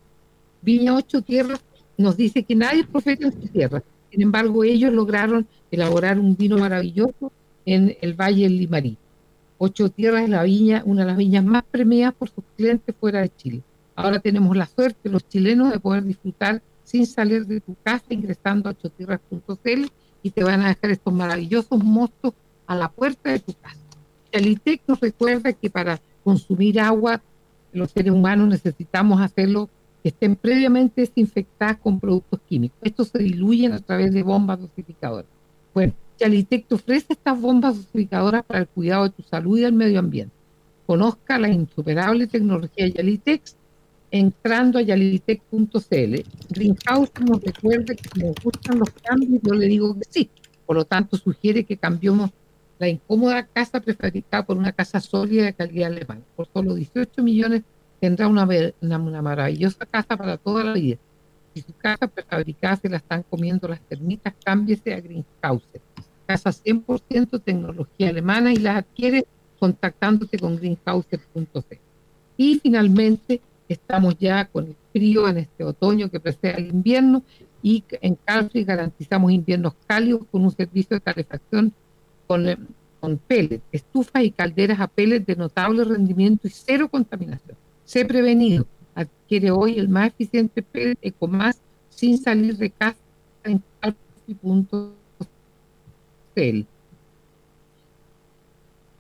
Viña 0.62 0.94
Ocho 0.94 1.22
Tierras 1.22 1.61
nos 1.96 2.16
dice 2.16 2.42
que 2.42 2.54
nadie 2.54 2.80
es 2.80 2.87
profeta 2.87 3.26
en 3.26 3.33
su 3.33 3.48
tierra. 3.48 3.83
Sin 4.11 4.22
embargo, 4.22 4.64
ellos 4.64 4.92
lograron 4.92 5.46
elaborar 5.70 6.18
un 6.18 6.37
vino 6.37 6.59
maravilloso 6.59 7.33
en 7.64 7.96
el 8.00 8.14
Valle 8.14 8.44
del 8.44 8.59
Limarí. 8.59 8.96
Ocho 9.59 9.90
Tierras 9.90 10.24
es 10.24 10.30
la 10.30 10.42
viña, 10.42 10.83
una 10.85 11.02
de 11.02 11.09
las 11.09 11.16
viñas 11.16 11.44
más 11.44 11.62
premiadas 11.70 12.14
por 12.14 12.28
sus 12.28 12.44
clientes 12.56 12.94
fuera 12.98 13.20
de 13.20 13.30
Chile. 13.37 13.62
Ahora 13.94 14.18
tenemos 14.18 14.57
la 14.57 14.66
suerte, 14.66 15.09
los 15.09 15.29
chilenos, 15.29 15.72
de 15.72 15.81
poder 15.81 16.05
disfrutar 16.05 16.62
sin 16.85 17.07
salir 17.07 17.46
de 17.46 17.61
tu 17.61 17.76
casa 17.83 18.05
ingresando 18.09 18.68
a 18.68 18.72
ochotierras.cl 18.72 19.87
y 20.22 20.31
te 20.31 20.44
van 20.44 20.62
a 20.62 20.68
dejar 20.68 20.90
estos 20.90 21.12
maravillosos 21.12 21.83
mostos 21.83 22.35
a 22.66 22.74
la 22.74 22.88
puerta 22.88 23.31
de 23.31 23.40
tu 23.40 23.53
casa. 23.55 23.79
Chalitec 24.33 24.83
nos 24.87 25.00
recuerda 25.00 25.53
que 25.53 25.70
para 25.70 26.00
consumir 26.24 26.81
agua, 26.81 27.20
los 27.72 27.90
seres 27.90 28.12
humanos 28.12 28.48
necesitamos 28.48 29.20
hacerlo 29.20 29.68
que 30.03 30.09
estén 30.09 30.37
previamente 30.37 31.03
desinfectadas 31.03 31.79
con 31.79 32.00
productos 32.00 32.40
químicos. 32.48 32.79
Estos 32.83 33.09
se 33.09 33.18
diluyen 33.18 33.72
a 33.72 33.81
través 33.81 34.12
de 34.12 34.22
bombas 34.22 34.61
dosificadoras. 34.61 35.31
Bueno, 35.74 35.92
Yalitec 36.18 36.66
te 36.66 36.74
ofrece 36.74 37.12
estas 37.12 37.40
bombas 37.40 37.76
dosificadoras 37.76 38.44
para 38.44 38.61
el 38.61 38.68
cuidado 38.68 39.05
de 39.05 39.11
tu 39.11 39.22
salud 39.22 39.59
y 39.59 39.62
del 39.62 39.72
medio 39.72 39.98
ambiente. 39.98 40.35
Conozca 40.87 41.38
la 41.38 41.48
insuperable 41.48 42.26
tecnología 42.26 42.88
Yalitex 42.88 43.57
entrando 44.10 44.78
a 44.78 44.82
yalitec.cl. 44.82 46.14
Greenhouse 46.48 47.10
nos 47.26 47.42
recuerda 47.42 47.94
que 47.94 48.08
si 48.12 48.20
nos 48.20 48.34
gustan 48.42 48.78
los 48.78 48.90
cambios, 48.90 49.40
yo 49.42 49.54
le 49.54 49.66
digo 49.66 49.94
que 49.94 50.04
sí. 50.08 50.30
Por 50.66 50.76
lo 50.76 50.84
tanto, 50.84 51.16
sugiere 51.16 51.64
que 51.64 51.76
cambiemos 51.76 52.30
la 52.78 52.88
incómoda 52.88 53.46
casa 53.46 53.80
prefabricada 53.80 54.44
por 54.44 54.56
una 54.56 54.72
casa 54.72 55.00
sólida 55.00 55.44
de 55.44 55.52
calidad 55.52 55.92
alemana. 55.92 56.22
Por 56.34 56.48
solo 56.52 56.74
18 56.74 57.22
millones 57.22 57.62
tendrá 58.00 58.26
una, 58.26 58.48
una, 58.80 59.22
maravillosa 59.22 59.84
casa 59.84 60.16
para 60.16 60.38
toda 60.38 60.64
la 60.64 60.72
vida. 60.72 60.96
Si 61.54 61.62
su 61.62 61.74
casa 61.76 62.06
prefabricada 62.06 62.76
se 62.76 62.88
la 62.88 62.96
están 62.96 63.22
comiendo 63.28 63.68
las 63.68 63.80
termitas, 63.80 64.34
cámbiese 64.42 64.94
a 64.94 65.00
Greenhouse. 65.00 65.80
Casa 66.26 66.50
100% 66.50 67.42
tecnología 67.42 68.08
alemana 68.08 68.52
y 68.52 68.56
las 68.56 68.78
adquiere 68.78 69.26
contactándote 69.58 70.38
con 70.38 70.56
greenhouse.c. 70.56 71.80
Y 72.38 72.60
finalmente 72.60 73.42
estamos 73.72 74.16
ya 74.18 74.46
con 74.46 74.66
el 74.66 74.76
frío 74.92 75.28
en 75.28 75.38
este 75.38 75.64
otoño 75.64 76.11
que 76.11 76.20
precede 76.20 76.54
al 76.54 76.66
invierno 76.66 77.22
y 77.62 77.85
en 78.00 78.16
Calfrey 78.16 78.64
garantizamos 78.64 79.30
inviernos 79.33 79.74
cálidos 79.87 80.22
con 80.30 80.44
un 80.44 80.50
servicio 80.50 80.96
de 80.96 81.00
calefacción 81.00 81.72
con, 82.26 82.48
eh, 82.48 82.56
con 83.00 83.18
pellets, 83.18 83.62
estufas 83.70 84.24
y 84.24 84.30
calderas 84.30 84.80
a 84.80 84.88
pellets 84.88 85.26
de 85.26 85.37
notable 85.37 85.85
rendimiento 85.85 86.48
y 86.48 86.50
cero 86.50 86.88
contaminación. 86.88 87.56
Se 87.85 88.04
prevenido. 88.04 88.66
Adquiere 88.94 89.50
hoy 89.50 89.78
el 89.78 89.88
más 89.88 90.09
eficiente 90.09 90.62
pellet 90.62 90.98
Ecomás 91.00 91.61
sin 91.90 92.18
salir 92.18 92.56
de 92.56 92.70
casa 92.70 92.98
en 93.44 93.62
calfrey.cl. 93.80 94.96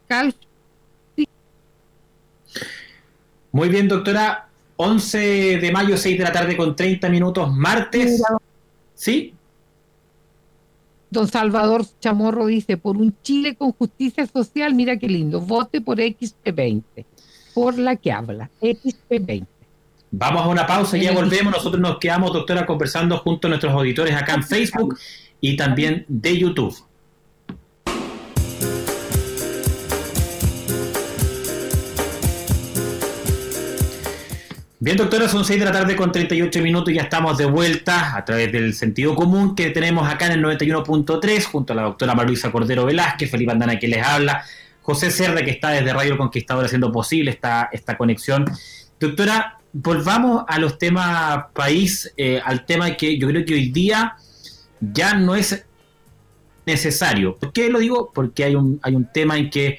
Calfrey. 0.06 0.48
Muy 3.52 3.68
bien, 3.68 3.88
doctora. 3.88 4.49
11 4.82 5.58
de 5.58 5.72
mayo, 5.72 5.94
6 5.98 6.16
de 6.16 6.24
la 6.24 6.32
tarde 6.32 6.56
con 6.56 6.74
30 6.74 7.10
minutos, 7.10 7.52
martes. 7.52 8.22
¿Sí? 8.94 9.34
Don 11.10 11.28
Salvador 11.28 11.84
Chamorro 12.00 12.46
dice, 12.46 12.78
por 12.78 12.96
un 12.96 13.14
Chile 13.22 13.56
con 13.56 13.72
justicia 13.72 14.26
social, 14.26 14.74
mira 14.74 14.96
qué 14.96 15.06
lindo, 15.06 15.40
vote 15.40 15.82
por 15.82 15.98
XP20, 15.98 17.04
por 17.52 17.76
la 17.78 17.96
que 17.96 18.10
habla, 18.10 18.48
XP20. 18.62 19.46
Vamos 20.12 20.42
a 20.42 20.48
una 20.48 20.66
pausa 20.66 20.96
y 20.96 21.02
ya 21.02 21.12
volvemos. 21.12 21.52
Nosotros 21.52 21.80
nos 21.80 21.98
quedamos, 21.98 22.32
doctora, 22.32 22.64
conversando 22.64 23.18
junto 23.18 23.48
a 23.48 23.50
nuestros 23.50 23.74
auditores 23.74 24.16
acá 24.16 24.34
en 24.34 24.44
Facebook 24.44 24.98
y 25.42 25.56
también 25.56 26.06
de 26.08 26.38
YouTube. 26.38 26.74
Bien, 34.82 34.96
doctora, 34.96 35.28
son 35.28 35.44
6 35.44 35.60
de 35.60 35.66
la 35.66 35.72
tarde 35.72 35.94
con 35.94 36.10
38 36.10 36.62
minutos 36.62 36.90
y 36.90 36.96
ya 36.96 37.02
estamos 37.02 37.36
de 37.36 37.44
vuelta 37.44 38.16
a 38.16 38.24
través 38.24 38.50
del 38.50 38.72
sentido 38.72 39.14
común 39.14 39.54
que 39.54 39.68
tenemos 39.68 40.08
acá 40.08 40.24
en 40.24 40.32
el 40.32 40.42
91.3 40.42 41.44
junto 41.44 41.74
a 41.74 41.76
la 41.76 41.82
doctora 41.82 42.14
Maruisa 42.14 42.50
Cordero 42.50 42.86
Velázquez, 42.86 43.30
Felipe 43.30 43.52
Andana 43.52 43.78
que 43.78 43.88
les 43.88 44.02
habla, 44.02 44.42
José 44.80 45.10
Cerda 45.10 45.44
que 45.44 45.50
está 45.50 45.68
desde 45.68 45.92
Radio 45.92 46.16
Conquistador 46.16 46.64
haciendo 46.64 46.90
posible 46.90 47.30
esta, 47.30 47.68
esta 47.70 47.98
conexión. 47.98 48.46
Doctora, 48.98 49.58
volvamos 49.74 50.44
a 50.48 50.58
los 50.58 50.78
temas 50.78 51.44
país, 51.52 52.10
eh, 52.16 52.40
al 52.42 52.64
tema 52.64 52.96
que 52.96 53.18
yo 53.18 53.28
creo 53.28 53.44
que 53.44 53.52
hoy 53.52 53.70
día 53.70 54.14
ya 54.80 55.12
no 55.12 55.34
es 55.34 55.62
necesario. 56.64 57.36
¿Por 57.36 57.52
qué 57.52 57.68
lo 57.68 57.80
digo? 57.80 58.10
Porque 58.14 58.44
hay 58.44 58.54
un, 58.54 58.80
hay 58.82 58.94
un 58.94 59.12
tema 59.12 59.36
en 59.36 59.50
que 59.50 59.78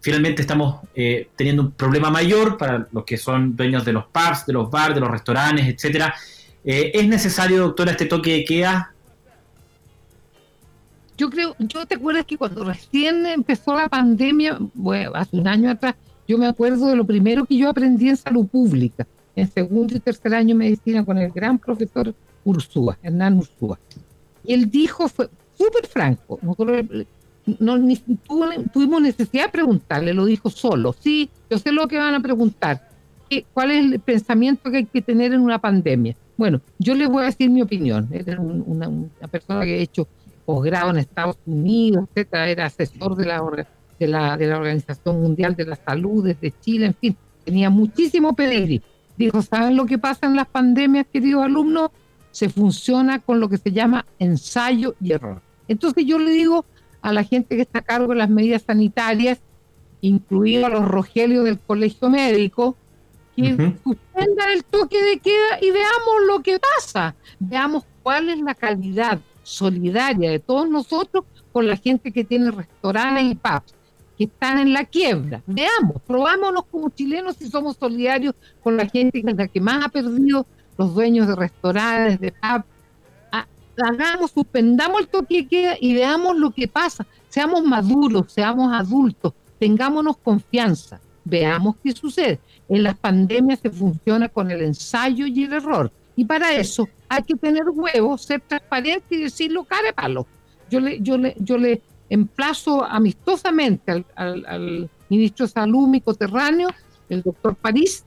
finalmente 0.00 0.42
estamos 0.42 0.80
eh, 0.94 1.28
teniendo 1.36 1.62
un 1.62 1.72
problema 1.72 2.10
mayor 2.10 2.56
para 2.56 2.86
los 2.90 3.04
que 3.04 3.16
son 3.16 3.54
dueños 3.54 3.84
de 3.84 3.92
los 3.92 4.06
pubs, 4.06 4.46
de 4.46 4.52
los 4.52 4.70
bars, 4.70 4.94
de 4.94 5.00
los 5.00 5.10
restaurantes, 5.10 5.66
etcétera. 5.66 6.14
Eh, 6.64 6.92
¿Es 6.94 7.06
necesario, 7.06 7.58
doctora, 7.58 7.92
este 7.92 8.06
toque 8.06 8.32
de 8.32 8.44
queda? 8.44 8.92
Yo 11.16 11.28
creo, 11.28 11.54
yo 11.58 11.84
te 11.84 11.96
acuerdas 11.96 12.24
que 12.24 12.38
cuando 12.38 12.64
recién 12.64 13.26
empezó 13.26 13.74
la 13.74 13.88
pandemia, 13.88 14.56
bueno, 14.72 15.12
hace 15.14 15.36
un 15.36 15.46
año 15.46 15.70
atrás, 15.70 15.94
yo 16.26 16.38
me 16.38 16.46
acuerdo 16.46 16.86
de 16.86 16.96
lo 16.96 17.04
primero 17.04 17.44
que 17.44 17.58
yo 17.58 17.68
aprendí 17.68 18.08
en 18.08 18.16
salud 18.16 18.46
pública, 18.46 19.06
en 19.36 19.50
segundo 19.50 19.94
y 19.94 20.00
tercer 20.00 20.34
año 20.34 20.48
de 20.48 20.54
medicina 20.54 21.04
con 21.04 21.18
el 21.18 21.30
gran 21.30 21.58
profesor 21.58 22.14
Ursúa, 22.44 22.96
Hernán 23.02 23.36
Ursúa. 23.36 23.78
Y 24.44 24.54
él 24.54 24.70
dijo, 24.70 25.08
fue 25.08 25.28
súper 25.58 25.86
franco, 25.86 26.38
no 27.58 27.78
ni, 27.78 27.96
tuvimos 28.72 29.02
necesidad 29.02 29.46
de 29.46 29.52
preguntarle, 29.52 30.14
lo 30.14 30.24
dijo 30.24 30.50
solo. 30.50 30.94
Sí, 30.98 31.30
yo 31.48 31.58
sé 31.58 31.72
lo 31.72 31.88
que 31.88 31.98
van 31.98 32.14
a 32.14 32.20
preguntar. 32.20 32.88
¿Cuál 33.52 33.70
es 33.70 33.84
el 33.84 34.00
pensamiento 34.00 34.70
que 34.70 34.78
hay 34.78 34.86
que 34.86 35.02
tener 35.02 35.32
en 35.32 35.40
una 35.40 35.58
pandemia? 35.58 36.16
Bueno, 36.36 36.60
yo 36.78 36.94
les 36.94 37.08
voy 37.08 37.22
a 37.22 37.26
decir 37.26 37.50
mi 37.50 37.62
opinión. 37.62 38.08
Era 38.12 38.40
una, 38.40 38.90
persona 39.30 39.64
que 39.64 39.74
ha 39.74 39.78
hecho 39.78 40.08
posgrado 40.44 40.90
en 40.90 40.96
Estados 40.96 41.36
Unidos, 41.46 42.06
etcétera, 42.08 42.48
era 42.48 42.66
asesor 42.66 43.14
de 43.14 43.26
la, 43.26 43.42
de, 43.98 44.08
la, 44.08 44.36
de 44.36 44.46
la 44.46 44.56
Organización 44.56 45.22
Mundial 45.22 45.54
de 45.54 45.66
la 45.66 45.76
Salud 45.76 46.24
desde 46.24 46.52
Chile, 46.60 46.86
en 46.86 46.94
fin, 46.94 47.16
tenía 47.44 47.70
muchísimo 47.70 48.34
pedigrí. 48.34 48.82
Dijo, 49.16 49.42
¿saben 49.42 49.76
lo 49.76 49.86
que 49.86 49.98
pasa 49.98 50.26
en 50.26 50.34
las 50.34 50.48
pandemias, 50.48 51.06
queridos 51.12 51.44
alumnos? 51.44 51.90
Se 52.30 52.48
funciona 52.48 53.18
con 53.18 53.38
lo 53.38 53.48
que 53.48 53.58
se 53.58 53.70
llama 53.70 54.06
ensayo 54.18 54.94
y 55.00 55.12
error. 55.12 55.42
Entonces 55.68 56.04
yo 56.06 56.18
le 56.18 56.30
digo, 56.30 56.64
a 57.02 57.12
la 57.12 57.24
gente 57.24 57.56
que 57.56 57.62
está 57.62 57.80
a 57.80 57.82
cargo 57.82 58.12
de 58.12 58.18
las 58.18 58.30
medidas 58.30 58.62
sanitarias, 58.62 59.40
incluido 60.00 60.66
a 60.66 60.70
los 60.70 60.86
Rogelios 60.86 61.44
del 61.44 61.58
Colegio 61.58 62.10
Médico, 62.10 62.76
que 63.36 63.74
suspendan 63.82 64.50
el 64.52 64.64
toque 64.64 65.02
de 65.02 65.18
queda 65.18 65.58
y 65.62 65.70
veamos 65.70 66.14
lo 66.26 66.42
que 66.42 66.58
pasa. 66.58 67.14
Veamos 67.38 67.84
cuál 68.02 68.28
es 68.28 68.38
la 68.38 68.54
calidad 68.54 69.20
solidaria 69.42 70.30
de 70.30 70.38
todos 70.38 70.68
nosotros 70.68 71.24
con 71.52 71.66
la 71.66 71.76
gente 71.76 72.12
que 72.12 72.24
tiene 72.24 72.50
restaurantes 72.50 73.24
y 73.24 73.34
pubs 73.34 73.74
que 74.16 74.24
están 74.24 74.58
en 74.58 74.72
la 74.72 74.84
quiebra. 74.84 75.42
Veamos, 75.46 76.02
probámonos 76.06 76.64
como 76.70 76.90
chilenos 76.90 77.36
si 77.36 77.48
somos 77.48 77.76
solidarios 77.76 78.34
con 78.62 78.76
la 78.76 78.86
gente 78.86 79.22
que 79.22 79.30
es 79.30 79.36
la 79.36 79.48
que 79.48 79.60
más 79.60 79.84
ha 79.84 79.88
perdido, 79.88 80.46
los 80.76 80.94
dueños 80.94 81.26
de 81.26 81.36
restaurantes, 81.36 82.20
de 82.20 82.32
pubs, 82.32 82.64
hagamos, 83.84 84.30
suspendamos 84.30 85.00
el 85.00 85.08
toque 85.08 85.42
de 85.42 85.48
queda 85.48 85.76
y 85.80 85.94
veamos 85.94 86.36
lo 86.36 86.50
que 86.50 86.68
pasa. 86.68 87.06
Seamos 87.28 87.62
maduros, 87.62 88.32
seamos 88.32 88.72
adultos, 88.72 89.32
tengámonos 89.58 90.16
confianza, 90.18 91.00
veamos 91.24 91.76
qué 91.82 91.92
sucede. 91.92 92.40
En 92.68 92.82
las 92.82 92.98
pandemias 92.98 93.60
se 93.60 93.70
funciona 93.70 94.28
con 94.28 94.50
el 94.50 94.62
ensayo 94.62 95.26
y 95.26 95.44
el 95.44 95.52
error. 95.52 95.92
Y 96.16 96.24
para 96.24 96.52
eso 96.52 96.88
hay 97.08 97.22
que 97.22 97.34
tener 97.34 97.64
huevos, 97.72 98.22
ser 98.22 98.40
transparente 98.40 99.14
y 99.14 99.22
decirlo 99.22 99.64
cara 99.64 99.92
palo. 99.92 100.26
Yo 100.70 100.80
le, 100.80 101.00
yo 101.00 101.18
le, 101.18 101.34
yo 101.38 101.58
le 101.58 101.82
emplazo 102.08 102.84
amistosamente 102.84 104.04
al, 104.14 104.90
ministro 105.08 105.46
de 105.46 105.52
Salud 105.52 105.88
micoterráneo, 105.88 106.68
el 107.08 107.22
doctor 107.22 107.56
París, 107.56 108.04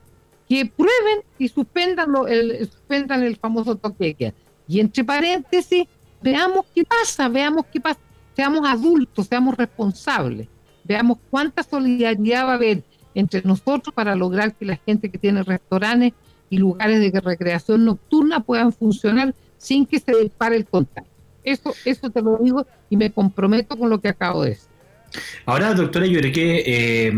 que 0.48 0.64
prueben 0.64 1.20
y 1.38 1.48
suspendan, 1.48 2.14
el, 2.28 2.66
suspendan 2.70 3.22
el 3.22 3.36
famoso 3.36 3.76
toque 3.76 4.04
de 4.04 4.14
queda. 4.14 4.34
Y 4.66 4.80
entre 4.80 5.04
paréntesis, 5.04 5.86
veamos 6.22 6.64
qué 6.74 6.84
pasa, 6.84 7.28
veamos 7.28 7.66
qué 7.72 7.80
pasa, 7.80 8.00
seamos 8.34 8.66
adultos, 8.66 9.26
seamos 9.26 9.56
responsables, 9.56 10.48
veamos 10.84 11.18
cuánta 11.30 11.62
solidaridad 11.62 12.46
va 12.46 12.52
a 12.52 12.54
haber 12.54 12.82
entre 13.14 13.42
nosotros 13.42 13.94
para 13.94 14.14
lograr 14.14 14.54
que 14.54 14.64
la 14.64 14.76
gente 14.76 15.10
que 15.10 15.18
tiene 15.18 15.42
restaurantes 15.42 16.12
y 16.50 16.58
lugares 16.58 17.00
de 17.00 17.20
recreación 17.20 17.84
nocturna 17.84 18.40
puedan 18.40 18.72
funcionar 18.72 19.34
sin 19.58 19.86
que 19.86 19.98
se 19.98 20.16
dispare 20.16 20.56
el 20.56 20.66
contagio. 20.66 21.10
Eso, 21.42 21.74
eso 21.84 22.10
te 22.10 22.22
lo 22.22 22.38
digo 22.38 22.66
y 22.90 22.96
me 22.96 23.12
comprometo 23.12 23.76
con 23.76 23.90
lo 23.90 24.00
que 24.00 24.08
acabo 24.08 24.42
de 24.42 24.50
decir. 24.50 24.68
Ahora, 25.46 25.74
doctora, 25.74 26.06
yo 26.06 26.18
eh, 26.22 27.12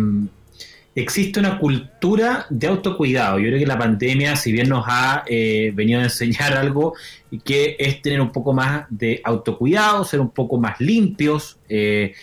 existe 0.96 1.38
una 1.38 1.58
cultura 1.58 2.46
de 2.48 2.66
autocuidado. 2.66 3.38
Yo 3.38 3.48
creo 3.48 3.58
que 3.58 3.66
la 3.66 3.78
pandemia, 3.78 4.34
si 4.34 4.50
bien 4.50 4.70
nos 4.70 4.86
ha 4.88 5.24
eh, 5.26 5.70
venido 5.74 6.00
a 6.00 6.04
enseñar 6.04 6.54
algo, 6.56 6.94
que 7.44 7.76
es 7.78 8.00
tener 8.00 8.20
un 8.20 8.32
poco 8.32 8.54
más 8.54 8.86
de 8.88 9.20
autocuidado, 9.22 10.04
ser 10.04 10.20
un 10.20 10.30
poco 10.30 10.58
más 10.58 10.80
limpios, 10.80 11.58
eh, 11.68 12.14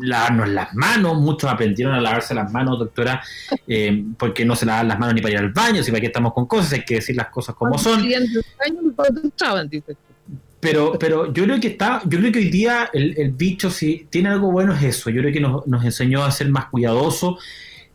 lavarnos 0.00 0.48
las 0.48 0.74
manos. 0.74 1.16
Muchos 1.16 1.48
aprendieron 1.48 1.94
a 1.94 2.00
lavarse 2.00 2.34
las 2.34 2.52
manos, 2.52 2.80
doctora, 2.80 3.22
eh, 3.68 4.04
porque 4.18 4.44
no 4.44 4.56
se 4.56 4.66
lavan 4.66 4.88
las 4.88 4.98
manos 4.98 5.14
ni 5.14 5.22
para 5.22 5.34
ir 5.34 5.40
al 5.40 5.52
baño, 5.52 5.82
si 5.84 5.92
para 5.92 6.00
qué 6.00 6.08
estamos 6.08 6.34
con 6.34 6.46
cosas, 6.46 6.72
hay 6.72 6.84
que 6.84 6.96
decir 6.96 7.14
las 7.14 7.28
cosas 7.28 7.54
como 7.54 7.78
son. 7.78 8.02
Pero, 10.60 10.98
pero 10.98 11.32
yo 11.32 11.44
creo 11.44 11.60
que 11.60 11.68
está, 11.68 12.02
yo 12.04 12.18
creo 12.18 12.32
que 12.32 12.40
hoy 12.40 12.48
día 12.50 12.90
el, 12.92 13.30
bicho 13.30 13.70
si 13.70 14.08
tiene 14.10 14.30
algo 14.30 14.50
bueno 14.50 14.74
es 14.74 14.82
eso. 14.82 15.08
Yo 15.08 15.20
creo 15.20 15.32
que 15.32 15.40
nos, 15.40 15.64
nos 15.68 15.84
enseñó 15.84 16.24
a 16.24 16.32
ser 16.32 16.48
más 16.48 16.64
cuidadosos 16.66 17.38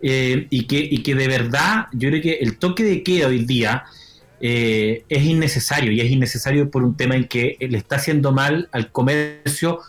eh, 0.06 0.48
y, 0.50 0.66
que, 0.66 0.78
y 0.78 1.02
que 1.02 1.16
de 1.16 1.30
verdad 1.30 1.86
yo 1.94 2.10
creo 2.10 2.22
que 2.22 2.34
el 2.34 2.58
toque 2.58 2.84
de 2.84 3.04
queda 3.04 3.28
hoy 3.28 3.46
día 3.46 3.86
eh, 4.42 5.06
es 5.08 5.24
innecesario 5.24 5.94
y 5.94 6.02
es 6.02 6.12
innecesario 6.12 6.70
por 6.70 6.84
un 6.84 6.98
tema 6.98 7.16
en 7.16 7.24
que 7.24 7.56
le 7.62 7.78
está 7.78 7.96
haciendo 7.96 8.34
mal 8.34 8.68
al 8.74 8.92
comercio, 8.92 9.80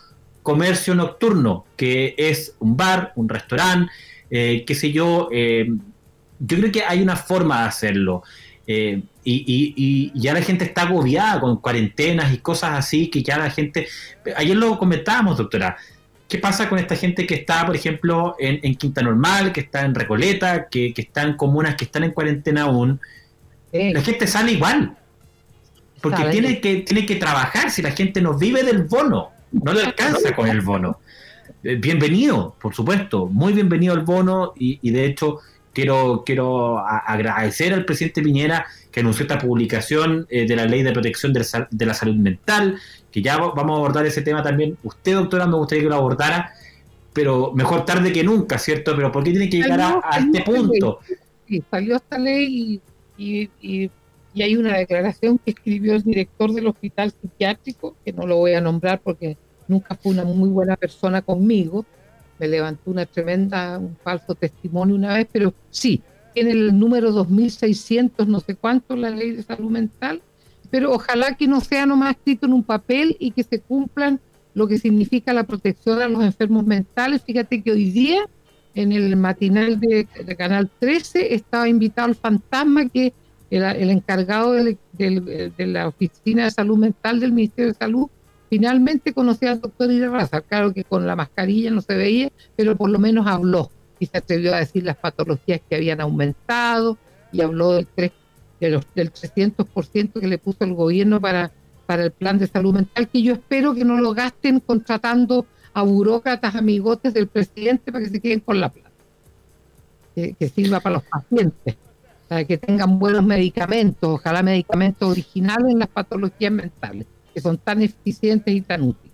comercio 0.41 0.95
nocturno, 0.95 1.65
que 1.75 2.15
es 2.17 2.55
un 2.59 2.77
bar, 2.77 3.11
un 3.17 3.27
restaurante, 3.27 3.91
eh, 4.31 4.63
qué 4.65 4.73
sé 4.73 4.93
yo. 4.93 5.27
yo 5.31 6.57
creo 6.57 6.71
que 6.71 6.85
hay 6.85 7.01
una 7.01 7.17
forma 7.17 7.63
de 7.63 7.67
hacerlo. 7.67 8.23
y, 8.65 9.03
y, 9.25 10.11
ya 10.15 10.33
la 10.33 10.41
gente 10.41 10.63
está 10.63 10.83
agobiada 10.83 11.41
con 11.41 11.57
cuarentenas 11.57 12.33
y 12.33 12.37
cosas 12.37 12.71
así, 12.71 13.09
que 13.09 13.21
ya 13.21 13.37
la 13.37 13.49
gente... 13.49 13.87
Ayer 14.37 14.55
lo 14.55 14.79
comentábamos, 14.79 15.37
doctora, 15.37 15.75
¿Qué 16.27 16.39
pasa 16.39 16.67
con 16.67 16.79
esta 16.79 16.95
gente 16.95 17.27
que 17.27 17.35
está, 17.35 17.65
por 17.65 17.75
ejemplo, 17.75 18.35
en, 18.39 18.75
Quinta 18.75 19.01
Normal, 19.01 19.51
que 19.51 19.61
está 19.61 19.85
en 19.85 19.93
Recoleta, 19.93 20.67
que, 20.69 20.93
está 20.95 21.21
en 21.21 21.37
comunas 21.37 21.75
que 21.75 21.85
están 21.85 22.03
en 22.03 22.11
cuarentena 22.11 22.63
aún? 22.63 22.99
La 23.71 24.01
gente 24.01 24.25
sale 24.25 24.53
igual. 24.53 24.97
Porque 26.01 26.23
tiene 26.25 26.61
que, 26.61 26.77
tiene 26.77 27.05
que 27.05 27.15
trabajar 27.15 27.71
si 27.71 27.81
la 27.81 27.91
gente 27.91 28.21
no 28.21 28.37
vive 28.37 28.63
del 28.63 28.83
bono. 28.83 29.31
No 29.51 29.73
le 29.73 29.83
alcanza 29.83 30.35
con 30.35 30.47
el 30.47 30.61
bono. 30.61 30.99
Eh, 31.63 31.75
bienvenido, 31.75 32.55
por 32.61 32.75
supuesto. 32.75 33.27
Muy 33.27 33.53
bienvenido 33.53 33.93
al 33.93 34.01
bono 34.01 34.53
y, 34.55 34.89
de 34.91 35.05
hecho 35.05 35.39
quiero, 35.73 36.23
quiero 36.25 36.79
agradecer 36.79 37.73
al 37.73 37.85
presidente 37.85 38.21
Piñera 38.21 38.67
que 38.91 38.99
anunció 38.99 39.23
esta 39.23 39.39
publicación 39.39 40.27
eh, 40.29 40.45
de 40.45 40.55
la 40.55 40.65
ley 40.65 40.83
de 40.83 40.91
protección 40.91 41.33
de, 41.33 41.85
la 41.85 41.93
salud 41.93 42.15
mental, 42.15 42.77
que 43.15 43.21
ya 43.21 43.37
vamos 43.37 43.75
a 43.75 43.77
abordar 43.77 44.05
ese 44.05 44.21
tema 44.21 44.43
también. 44.43 44.77
Usted, 44.83 45.13
doctora, 45.13 45.47
me 45.47 45.55
gustaría 45.55 45.85
que 45.85 45.89
lo 45.89 45.95
abordara, 45.95 46.51
pero 47.13 47.53
mejor 47.53 47.85
tarde 47.85 48.11
que 48.11 48.25
nunca, 48.25 48.57
¿cierto? 48.57 48.93
Pero 48.93 49.09
¿por 49.09 49.23
qué 49.23 49.31
tiene 49.31 49.49
que 49.49 49.55
llegar 49.55 49.79
a, 49.79 50.17
este 50.19 50.41
punto? 50.41 50.99
Sí, 51.47 51.63
salió 51.71 51.95
esta 51.95 52.17
ley 52.19 52.81
y, 53.17 53.49
y, 53.61 53.89
hay 54.35 54.57
una 54.57 54.77
declaración 54.77 55.37
que 55.37 55.51
escribió 55.51 55.95
el 55.95 56.03
director 56.03 56.51
del 56.51 56.67
hospital 56.67 57.13
psiquiátrico, 57.13 57.95
que 58.03 58.11
no 58.11 58.27
lo 58.27 58.35
voy 58.35 58.51
a 58.51 58.59
nombrar 58.59 58.99
porque 58.99 59.37
nunca 59.69 59.95
fue 59.95 60.11
una 60.11 60.25
muy 60.25 60.49
buena 60.49 60.75
persona 60.75 61.21
conmigo, 61.21 61.85
me 62.37 62.49
levantó 62.49 62.91
una 62.91 63.05
tremenda, 63.05 63.77
un 63.77 63.95
falso 64.03 64.35
testimonio 64.35 64.93
una 64.93 65.13
vez, 65.13 65.29
pero 65.31 65.53
sí, 65.69 66.03
tiene 66.33 66.51
el 66.51 66.77
número 66.77 67.13
2600, 67.13 68.27
no 68.27 68.41
sé 68.41 68.55
cuánto, 68.55 68.97
la 68.97 69.09
ley 69.09 69.31
de 69.31 69.43
salud 69.43 69.71
mental, 69.71 70.21
pero 70.69 70.91
ojalá 70.91 71.35
que 71.35 71.47
no 71.47 71.61
sea 71.61 71.85
nomás 71.85 72.15
escrito 72.15 72.45
en 72.45 72.53
un 72.53 72.63
papel 72.63 73.15
y 73.19 73.31
que 73.31 73.43
se 73.43 73.59
cumplan 73.59 74.19
lo 74.53 74.67
que 74.67 74.79
significa 74.79 75.33
la 75.33 75.43
protección 75.43 76.01
a 76.01 76.07
los 76.07 76.23
enfermos 76.23 76.65
mentales. 76.65 77.23
Fíjate 77.23 77.61
que 77.61 77.71
hoy 77.71 77.91
día 77.91 78.25
en 78.73 78.91
el 78.91 79.15
matinal 79.15 79.79
de, 79.79 80.07
Canal 80.37 80.69
13 80.79 81.33
estaba 81.33 81.67
invitado 81.67 82.09
el 82.09 82.15
fantasma 82.15 82.89
que 82.89 83.13
el 83.49 83.89
encargado 83.89 84.53
de, 84.53 84.77
la 85.57 85.87
Oficina 85.87 86.45
de 86.45 86.51
Salud 86.51 86.77
Mental 86.77 87.19
del 87.19 87.31
Ministerio 87.31 87.71
de 87.71 87.77
Salud 87.77 88.07
finalmente 88.49 89.13
conocí 89.13 89.45
al 89.45 89.61
doctor 89.61 89.89
Raza, 90.11 90.41
claro 90.41 90.73
que 90.73 90.83
con 90.83 91.05
la 91.07 91.15
mascarilla 91.15 91.71
no 91.71 91.81
se 91.81 91.95
veía, 91.95 92.31
pero 92.55 92.75
por 92.75 92.89
lo 92.89 92.99
menos 92.99 93.27
habló 93.27 93.71
y 93.99 94.05
se 94.05 94.17
atrevió 94.17 94.53
a 94.53 94.59
decir 94.59 94.83
las 94.83 94.97
patologías 94.97 95.61
que 95.67 95.75
habían 95.75 96.01
aumentado 96.01 96.97
y 97.31 97.41
habló 97.41 97.73
del, 97.73 97.87
3, 97.87 98.11
de 98.59 98.69
los, 98.69 98.85
del 98.95 99.11
300% 99.11 100.19
que 100.19 100.27
le 100.27 100.37
puso 100.37 100.63
el 100.63 100.73
gobierno 100.73 101.19
para, 101.19 101.51
para 101.85 102.03
el 102.03 102.11
plan 102.11 102.37
de 102.37 102.47
salud 102.47 102.73
mental, 102.73 103.07
que 103.09 103.21
yo 103.21 103.33
espero 103.33 103.73
que 103.73 103.85
no 103.85 103.97
lo 103.99 104.13
gasten 104.13 104.59
contratando 104.59 105.45
a 105.73 105.81
burócratas 105.83 106.55
amigotes 106.55 107.13
del 107.13 107.27
presidente 107.27 107.91
para 107.91 108.03
que 108.05 108.11
se 108.11 108.19
queden 108.21 108.39
con 108.39 108.59
la 108.59 108.69
plata, 108.69 108.91
que, 110.13 110.33
que 110.33 110.49
sirva 110.49 110.79
para 110.79 110.95
los 110.95 111.03
pacientes, 111.03 111.75
para 112.27 112.45
que 112.45 112.57
tengan 112.57 112.97
buenos 112.97 113.23
medicamentos, 113.23 114.09
ojalá 114.09 114.41
medicamentos 114.41 115.09
originales 115.09 115.71
en 115.71 115.79
las 115.79 115.89
patologías 115.89 116.51
mentales 116.51 117.07
que 117.35 117.41
son 117.41 117.57
tan 117.57 117.81
eficientes 117.81 118.55
y 118.55 118.61
tan 118.61 118.81
útiles. 118.81 119.13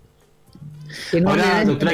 Que 1.10 1.20
no 1.20 1.32
Ahora, 1.32 1.66
doctora... 1.66 1.94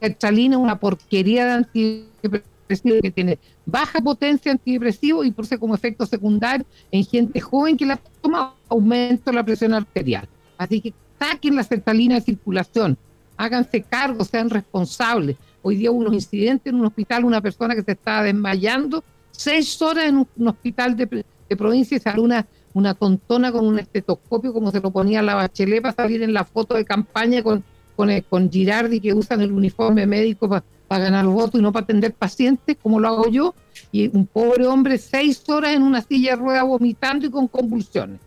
sertralina 0.00 0.58
una 0.58 0.80
porquería 0.80 1.46
de 1.46 2.42
que 2.68 3.10
tiene 3.10 3.38
baja 3.66 4.00
potencia 4.00 4.52
antidepresivo 4.52 5.24
y 5.24 5.34
ser 5.42 5.58
como 5.58 5.74
efecto 5.74 6.06
secundario 6.06 6.66
en 6.90 7.04
gente 7.04 7.40
joven 7.40 7.76
que 7.76 7.86
la 7.86 7.98
toma 8.20 8.54
aumento 8.68 9.32
la 9.32 9.44
presión 9.44 9.74
arterial. 9.74 10.28
Así 10.56 10.80
que 10.80 10.92
saquen 11.18 11.56
la 11.56 11.64
sertralina 11.64 12.16
de 12.16 12.20
circulación, 12.20 12.96
háganse 13.36 13.82
cargo, 13.82 14.24
sean 14.24 14.50
responsables. 14.50 15.36
Hoy 15.62 15.76
día 15.76 15.90
hubo 15.90 16.00
unos 16.00 16.14
incidentes 16.14 16.72
en 16.72 16.78
un 16.78 16.86
hospital, 16.86 17.24
una 17.24 17.40
persona 17.40 17.74
que 17.74 17.82
se 17.82 17.92
estaba 17.92 18.22
desmayando, 18.22 19.02
seis 19.30 19.80
horas 19.82 20.06
en 20.06 20.18
un, 20.18 20.48
hospital 20.48 20.96
de, 20.96 21.24
de 21.48 21.56
provincia 21.56 21.96
y 21.96 22.00
salió 22.00 22.22
una 22.22 22.46
una 22.74 22.94
tontona 22.94 23.52
con 23.52 23.66
un 23.66 23.78
estetoscopio 23.78 24.52
como 24.52 24.70
se 24.70 24.80
lo 24.80 24.90
ponía 24.90 25.22
la 25.22 25.34
bachelet 25.34 25.82
para 25.82 25.94
salir 25.94 26.22
en 26.22 26.32
la 26.32 26.44
foto 26.44 26.74
de 26.74 26.84
campaña 26.84 27.42
con, 27.42 27.64
con, 27.96 28.08
con 28.28 28.50
Girardi 28.50 29.00
que 29.00 29.12
usan 29.12 29.40
el 29.40 29.52
uniforme 29.52 30.06
médico 30.06 30.48
para 30.48 30.64
ganar 30.96 31.26
votos 31.26 31.60
y 31.60 31.62
no 31.62 31.72
para 31.72 31.84
atender 31.84 32.14
pacientes 32.14 32.76
como 32.82 32.98
lo 32.98 33.08
hago 33.08 33.28
yo 33.28 33.54
y 33.92 34.08
un 34.16 34.26
pobre 34.26 34.66
hombre 34.66 34.98
seis 34.98 35.46
horas 35.48 35.74
en 35.74 35.82
una 35.82 36.00
silla 36.02 36.30
de 36.30 36.36
rueda 36.36 36.62
vomitando 36.62 37.26
y 37.26 37.30
con 37.30 37.46
convulsiones. 37.48 38.20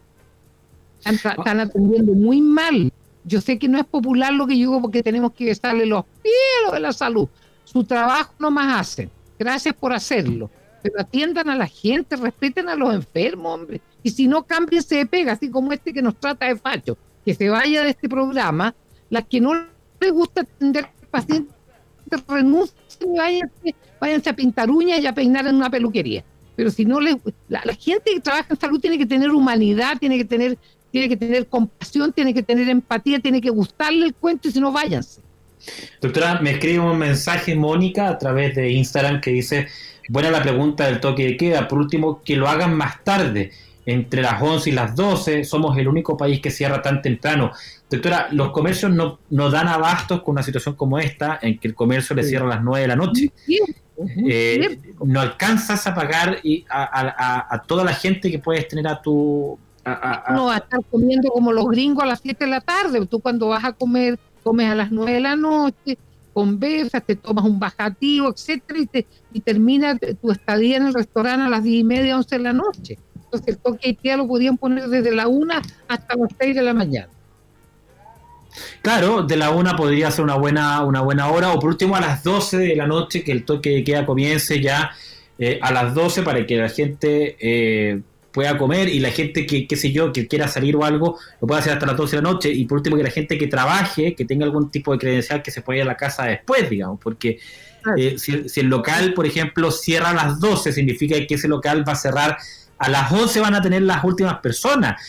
Están, 1.03 1.59
atendiendo 1.59 2.13
muy 2.13 2.41
mal. 2.41 2.91
Yo 3.23 3.41
sé 3.41 3.57
que 3.57 3.67
no 3.67 3.79
es 3.79 3.85
popular 3.85 4.33
lo 4.33 4.45
que 4.45 4.53
yo 4.53 4.69
digo 4.69 4.81
porque 4.81 5.01
tenemos 5.01 5.33
que 5.33 5.45
besarle 5.45 5.85
los 5.85 6.05
pies 6.21 6.71
de 6.71 6.79
la 6.79 6.93
salud. 6.93 7.27
Su 7.63 7.83
trabajo 7.83 8.33
no 8.39 8.51
más 8.51 8.79
hacen. 8.79 9.09
Gracias 9.39 9.73
por 9.73 9.93
hacerlo. 9.93 10.49
Pero 10.83 10.99
atiendan 10.99 11.49
a 11.49 11.55
la 11.55 11.67
gente, 11.67 12.15
respeten 12.15 12.69
a 12.69 12.75
los 12.75 12.93
enfermos, 12.93 13.53
hombre. 13.53 13.81
Y 14.03 14.11
si 14.11 14.27
no, 14.27 14.43
cámbiense 14.43 14.95
de 14.95 15.05
pega, 15.05 15.33
así 15.33 15.49
como 15.49 15.71
este 15.71 15.93
que 15.93 16.01
nos 16.01 16.19
trata 16.19 16.47
de 16.47 16.55
facho, 16.55 16.97
que 17.23 17.33
se 17.33 17.49
vaya 17.49 17.83
de 17.83 17.91
este 17.91 18.09
programa. 18.09 18.73
Las 19.09 19.25
que 19.25 19.41
no 19.41 19.53
les 19.99 20.11
gusta 20.11 20.41
atender 20.41 20.89
pacientes, 21.11 21.55
renuncien 22.27 23.15
váyanse, 23.15 23.75
váyanse 23.99 24.29
a 24.29 24.35
pintar 24.35 24.69
uñas 24.69 24.99
y 25.01 25.07
a 25.07 25.13
peinar 25.13 25.47
en 25.47 25.55
una 25.55 25.69
peluquería. 25.69 26.23
Pero 26.55 26.69
si 26.69 26.85
no 26.85 26.99
les, 26.99 27.15
la, 27.47 27.61
la 27.65 27.73
gente 27.73 28.11
que 28.13 28.19
trabaja 28.19 28.47
en 28.49 28.59
salud 28.59 28.79
tiene 28.79 28.97
que 28.97 29.05
tener 29.05 29.31
humanidad, 29.31 29.97
tiene 29.99 30.17
que 30.17 30.25
tener, 30.25 30.57
tiene 30.91 31.09
que 31.09 31.17
tener 31.17 31.47
compasión, 31.47 32.13
tiene 32.13 32.33
que 32.33 32.43
tener 32.43 32.69
empatía, 32.69 33.19
tiene 33.19 33.41
que 33.41 33.49
gustarle 33.49 34.05
el 34.07 34.13
cuento 34.13 34.47
y 34.47 34.51
si 34.51 34.59
no, 34.59 34.71
váyanse. 34.71 35.21
Doctora, 36.01 36.39
me 36.41 36.51
escribe 36.51 36.79
un 36.79 36.97
mensaje 36.97 37.55
Mónica 37.55 38.09
a 38.09 38.17
través 38.17 38.55
de 38.55 38.71
Instagram 38.71 39.21
que 39.21 39.31
dice, 39.31 39.67
buena 40.09 40.31
la 40.31 40.41
pregunta 40.41 40.85
del 40.85 40.99
toque 40.99 41.25
de 41.25 41.37
queda, 41.37 41.67
por 41.67 41.79
último, 41.79 42.21
que 42.23 42.35
lo 42.35 42.47
hagan 42.47 42.75
más 42.75 43.03
tarde, 43.03 43.51
entre 43.85 44.21
las 44.21 44.41
11 44.41 44.69
y 44.69 44.73
las 44.73 44.95
12, 44.95 45.43
somos 45.43 45.77
el 45.77 45.87
único 45.87 46.17
país 46.17 46.39
que 46.39 46.51
cierra 46.51 46.81
tan 46.81 47.01
temprano. 47.01 47.51
Doctora, 47.91 48.29
los 48.31 48.51
comercios 48.51 48.89
no, 48.89 49.19
no 49.29 49.49
dan 49.49 49.67
abastos 49.67 50.21
con 50.21 50.33
una 50.33 50.43
situación 50.43 50.75
como 50.75 50.97
esta, 50.97 51.37
en 51.41 51.59
que 51.59 51.67
el 51.67 51.75
comercio 51.75 52.15
le 52.15 52.23
cierra 52.23 52.45
a 52.45 52.49
las 52.49 52.63
9 52.63 52.81
de 52.83 52.87
la 52.87 52.95
noche. 52.95 53.31
Eh, 54.25 54.79
no 55.03 55.19
alcanzas 55.19 55.85
a 55.85 55.93
pagar 55.93 56.39
y 56.41 56.65
a, 56.69 57.61
toda 57.67 57.83
la 57.83 57.93
gente 57.93 58.31
que 58.31 58.39
puedes 58.39 58.65
tener 58.69 58.87
a 58.87 59.01
tu... 59.01 59.59
no 59.85 60.45
va 60.45 60.55
a 60.55 60.57
estar 60.59 60.79
comiendo 60.89 61.29
como 61.29 61.51
los 61.51 61.67
gringos 61.67 62.01
a 62.03 62.07
las 62.07 62.21
7 62.21 62.45
de 62.45 62.49
la 62.49 62.61
tarde. 62.61 63.05
Tú 63.07 63.19
cuando 63.19 63.49
vas 63.49 63.65
a 63.65 63.73
comer, 63.73 64.17
comes 64.41 64.69
a 64.69 64.75
las 64.75 64.89
9 64.89 65.11
de 65.11 65.19
la 65.19 65.35
noche, 65.35 65.97
conversas, 66.33 67.03
te 67.05 67.17
tomas 67.17 67.43
un 67.43 67.59
bajativo, 67.59 68.29
etcétera, 68.29 68.79
y, 68.79 68.85
te, 68.85 69.05
y 69.33 69.41
termina 69.41 69.97
tu 69.97 70.31
estadía 70.31 70.77
en 70.77 70.87
el 70.87 70.93
restaurante 70.93 71.45
a 71.45 71.49
las 71.49 71.63
10 71.63 71.81
y 71.81 71.83
media, 71.83 72.15
11 72.15 72.37
de 72.37 72.41
la 72.41 72.53
noche. 72.53 72.97
Entonces 73.15 73.49
el 73.49 73.57
toque 73.57 73.97
de 74.01 74.15
lo 74.15 74.29
podían 74.29 74.57
poner 74.57 74.87
desde 74.87 75.13
la 75.13 75.27
1 75.27 75.53
hasta 75.89 76.15
las 76.15 76.29
6 76.39 76.55
de 76.55 76.61
la 76.61 76.73
mañana. 76.73 77.09
Claro, 78.81 79.21
de 79.21 79.37
la 79.37 79.51
1 79.51 79.75
podría 79.75 80.09
ser 80.09 80.23
una 80.23 80.35
buena, 80.35 80.83
una 80.83 81.01
buena 81.01 81.27
hora, 81.29 81.53
o 81.53 81.59
por 81.59 81.69
último 81.69 81.95
a 81.95 82.01
las 82.01 82.23
12 82.23 82.57
de 82.57 82.75
la 82.75 82.87
noche, 82.87 83.23
que 83.23 83.31
el 83.31 83.45
toque 83.45 83.69
de 83.69 83.83
queda 83.83 84.05
comience 84.05 84.59
ya 84.59 84.91
eh, 85.37 85.59
a 85.61 85.71
las 85.71 85.93
12 85.93 86.23
para 86.23 86.45
que 86.47 86.57
la 86.57 86.69
gente 86.69 87.37
eh, 87.39 88.01
pueda 88.31 88.57
comer 88.57 88.89
y 88.89 88.99
la 88.99 89.11
gente 89.11 89.45
que, 89.45 89.67
qué 89.67 89.75
sé 89.75 89.91
yo, 89.91 90.11
que 90.11 90.27
quiera 90.27 90.47
salir 90.47 90.75
o 90.75 90.83
algo, 90.83 91.19
lo 91.39 91.47
pueda 91.47 91.59
hacer 91.61 91.73
hasta 91.73 91.85
las 91.85 91.95
12 91.95 92.15
de 92.15 92.21
la 92.23 92.31
noche. 92.31 92.51
Y 92.51 92.65
por 92.65 92.79
último, 92.79 92.97
que 92.97 93.03
la 93.03 93.11
gente 93.11 93.37
que 93.37 93.47
trabaje, 93.47 94.15
que 94.15 94.25
tenga 94.25 94.45
algún 94.45 94.71
tipo 94.71 94.93
de 94.93 94.97
credencial, 94.97 95.43
que 95.43 95.51
se 95.51 95.61
pueda 95.61 95.77
ir 95.77 95.83
a 95.83 95.87
la 95.87 95.97
casa 95.97 96.25
después, 96.25 96.67
digamos, 96.67 96.99
porque 96.99 97.39
eh, 97.97 98.17
si, 98.17 98.49
si, 98.49 98.59
el 98.61 98.67
local, 98.67 99.13
por 99.13 99.27
ejemplo, 99.27 99.69
cierra 99.69 100.09
a 100.09 100.13
las 100.13 100.39
12, 100.39 100.73
significa 100.73 101.15
que 101.27 101.35
ese 101.35 101.47
local 101.47 101.87
va 101.87 101.93
a 101.93 101.95
cerrar 101.95 102.37
a 102.79 102.89
las 102.89 103.11
11 103.11 103.41
van 103.41 103.53
a 103.53 103.61
tener 103.61 103.83
las 103.83 104.03
últimas 104.03 104.39
personas. 104.39 104.99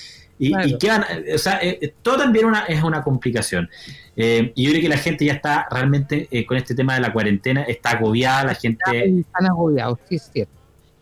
Y, 0.44 0.76
quedan, 0.76 1.04
o 1.32 1.38
sea, 1.38 1.60
eh, 1.62 1.94
todo 2.02 2.18
también 2.18 2.46
una, 2.46 2.64
es 2.64 2.82
una 2.82 3.00
complicación. 3.02 3.70
Eh, 4.16 4.52
y 4.56 4.64
yo 4.64 4.70
creo 4.70 4.82
que 4.82 4.88
la 4.88 4.96
gente 4.96 5.24
ya 5.24 5.34
está 5.34 5.68
realmente 5.70 6.26
eh, 6.32 6.44
con 6.44 6.56
este 6.56 6.74
tema 6.74 6.94
de 6.94 7.00
la 7.00 7.12
cuarentena, 7.12 7.62
está 7.62 7.90
agobiada, 7.90 8.44
la 8.44 8.54
gente... 8.56 8.80
Están 8.90 9.46
agobiados, 9.46 10.00
sí 10.08 10.16
es 10.16 10.30
cierto. 10.32 10.52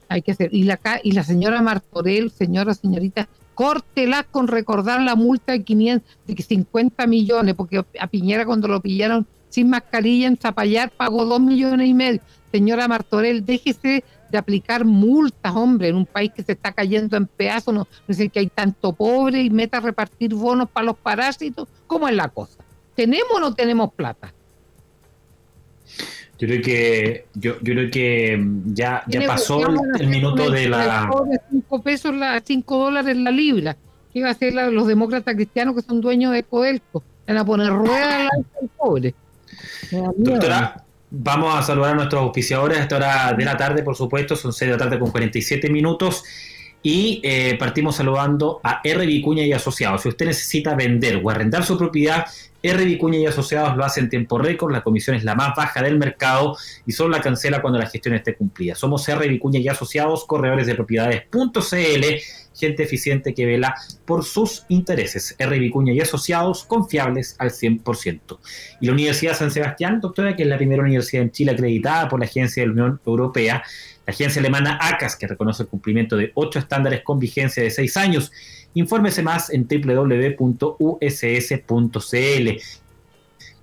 Hay 0.09 0.21
que 0.21 0.33
hacer. 0.33 0.51
Y 0.53 0.65
la, 0.65 0.79
y 1.03 1.13
la 1.13 1.25
señora 1.25 1.63
Martorell, 1.63 2.31
señora, 2.31 2.75
señorita, 2.75 3.29
córtela 3.55 4.25
con 4.25 4.47
recordar 4.47 5.01
la 5.01 5.15
multa 5.15 5.53
de, 5.53 5.63
500, 5.63 6.19
de 6.27 6.43
50 6.43 7.07
millones, 7.07 7.55
porque 7.55 7.83
a 7.99 8.07
Piñera 8.09 8.45
cuando 8.45 8.69
lo 8.69 8.83
pillaron 8.83 9.27
sin 9.49 9.71
mascarilla 9.71 10.29
en 10.29 10.37
Zapallar 10.37 10.91
pagó 10.91 11.25
2 11.25 11.41
millones 11.41 11.89
y 11.89 11.95
medio. 11.95 12.21
Señora 12.53 12.89
Martorell, 12.89 13.45
déjese 13.47 14.05
de 14.31 14.39
aplicar 14.39 14.85
multas, 14.85 15.55
hombre, 15.55 15.89
en 15.89 15.97
un 15.97 16.07
país 16.07 16.33
que 16.35 16.43
se 16.43 16.53
está 16.53 16.73
cayendo 16.73 17.17
en 17.17 17.27
pedazos, 17.27 17.75
no, 17.75 17.89
no 18.07 18.31
que 18.31 18.39
hay 18.39 18.47
tanto 18.47 18.93
pobre 18.93 19.43
y 19.43 19.51
meta 19.51 19.79
a 19.79 19.81
repartir 19.81 20.35
bonos 20.35 20.69
para 20.69 20.87
los 20.87 20.97
parásitos, 20.97 21.69
¿cómo 21.87 22.09
es 22.09 22.15
la 22.15 22.29
cosa? 22.29 22.59
¿Tenemos 22.95 23.33
o 23.35 23.41
no 23.41 23.55
tenemos 23.55 23.93
plata? 23.93 24.33
Yo 26.39 26.49
creo 26.49 26.63
que 26.63 27.27
yo, 27.35 27.61
yo 27.61 27.75
creo 27.75 27.91
que 27.91 28.43
ya, 28.67 29.03
ya 29.07 29.27
pasó 29.27 29.61
el, 29.99 30.07
minuto 30.07 30.51
de 30.51 30.69
la... 30.69 31.11
5 31.51 31.83
pesos, 31.83 32.15
la, 32.15 32.41
5 32.43 32.79
dólares 32.79 33.15
la 33.17 33.31
libra. 33.31 33.77
¿Qué 34.13 34.23
va 34.23 34.29
a 34.29 34.33
hacer 34.33 34.55
los 34.55 34.87
demócratas 34.87 35.35
cristianos 35.35 35.75
que 35.75 35.83
son 35.83 36.01
dueños 36.01 36.33
de 36.33 36.43
Codelco? 36.43 37.03
Van 37.27 37.37
a 37.37 37.45
poner 37.45 37.69
ruedas 37.69 38.29
al 38.33 38.69
pobre. 38.77 39.15
Doctora, 40.17 40.83
Vamos 41.13 41.59
a 41.59 41.63
saludar 41.63 41.93
a 41.93 41.95
nuestros 41.97 42.23
auspiciadores 42.23 42.79
a 42.79 42.83
esta 42.83 42.97
hora 42.97 43.33
de 43.33 43.45
la 43.45 43.57
tarde, 43.57 43.83
por 43.83 43.97
supuesto, 43.97 44.37
son 44.37 44.53
6 44.53 44.71
de 44.71 44.77
la 44.77 44.79
tarde 44.79 44.99
con 44.99 45.11
47 45.11 45.69
minutos. 45.69 46.25
Y 46.83 47.21
eh, 47.23 47.57
partimos 47.59 47.97
saludando 47.97 48.61
a 48.63 48.81
R. 48.83 49.05
Vicuña 49.05 49.45
y 49.45 49.53
Asociados. 49.53 50.03
Si 50.03 50.09
usted 50.09 50.27
necesita 50.27 50.75
vender 50.75 51.21
o 51.23 51.29
arrendar 51.29 51.65
su 51.65 51.77
propiedad, 51.77 52.25
R. 52.63 52.85
Vicuña 52.85 53.19
y 53.19 53.27
Asociados 53.27 53.77
lo 53.77 53.85
hace 53.85 54.01
en 54.01 54.11
tiempo 54.11 54.39
récord, 54.39 54.73
la 54.73 54.83
comisión 54.83 55.17
es 55.17 55.25
la 55.25 55.35
más 55.35 55.55
baja 55.57 55.83
del 55.83 55.99
mercado 55.99 56.57
y 56.87 56.93
solo 56.93 57.11
la 57.11 57.23
cancela 57.23 57.63
cuando 57.63 57.79
la 57.79 57.87
gestión 57.87 58.15
esté 58.15 58.35
cumplida. 58.35 58.75
Somos 58.75 59.09
R. 59.09 59.27
Vicuña 59.29 59.61
y 59.61 59.69
Asociados, 59.69 60.25
corredores 60.27 60.67
de 60.67 60.75
propiedades.cl, 60.75 62.05
gente 62.55 62.83
eficiente 62.83 63.33
que 63.33 63.47
vela 63.47 63.75
por 64.05 64.25
sus 64.25 64.67
intereses. 64.69 65.35
R. 65.39 65.59
Vicuña 65.59 65.95
y 65.95 66.01
Asociados, 66.01 66.65
confiables 66.65 67.35
al 67.39 67.51
100%. 67.51 68.39
Y 68.81 68.87
la 68.87 68.93
Universidad 68.93 69.35
San 69.35 69.51
Sebastián, 69.51 70.01
doctora, 70.01 70.37
que 70.37 70.43
es 70.43 70.49
la 70.49 70.59
primera 70.59 70.83
universidad 70.83 71.23
en 71.23 71.31
Chile 71.31 71.53
acreditada 71.53 72.09
por 72.09 72.21
la 72.21 72.27
Agencia 72.27 72.63
de 72.63 72.67
la 72.67 72.73
Unión 72.73 73.01
Europea, 73.07 73.63
la 74.11 74.15
agencia 74.15 74.41
alemana 74.41 74.77
ACAS, 74.81 75.15
que 75.15 75.29
reconoce 75.29 75.63
el 75.63 75.69
cumplimiento 75.69 76.17
de 76.17 76.33
ocho 76.35 76.59
estándares 76.59 77.03
con 77.05 77.21
vigencia 77.21 77.63
de 77.63 77.71
seis 77.71 77.97
años. 77.97 78.33
Infórmese 78.75 79.23
más 79.23 79.51
en 79.51 79.69
www.uss.cl 79.69 80.41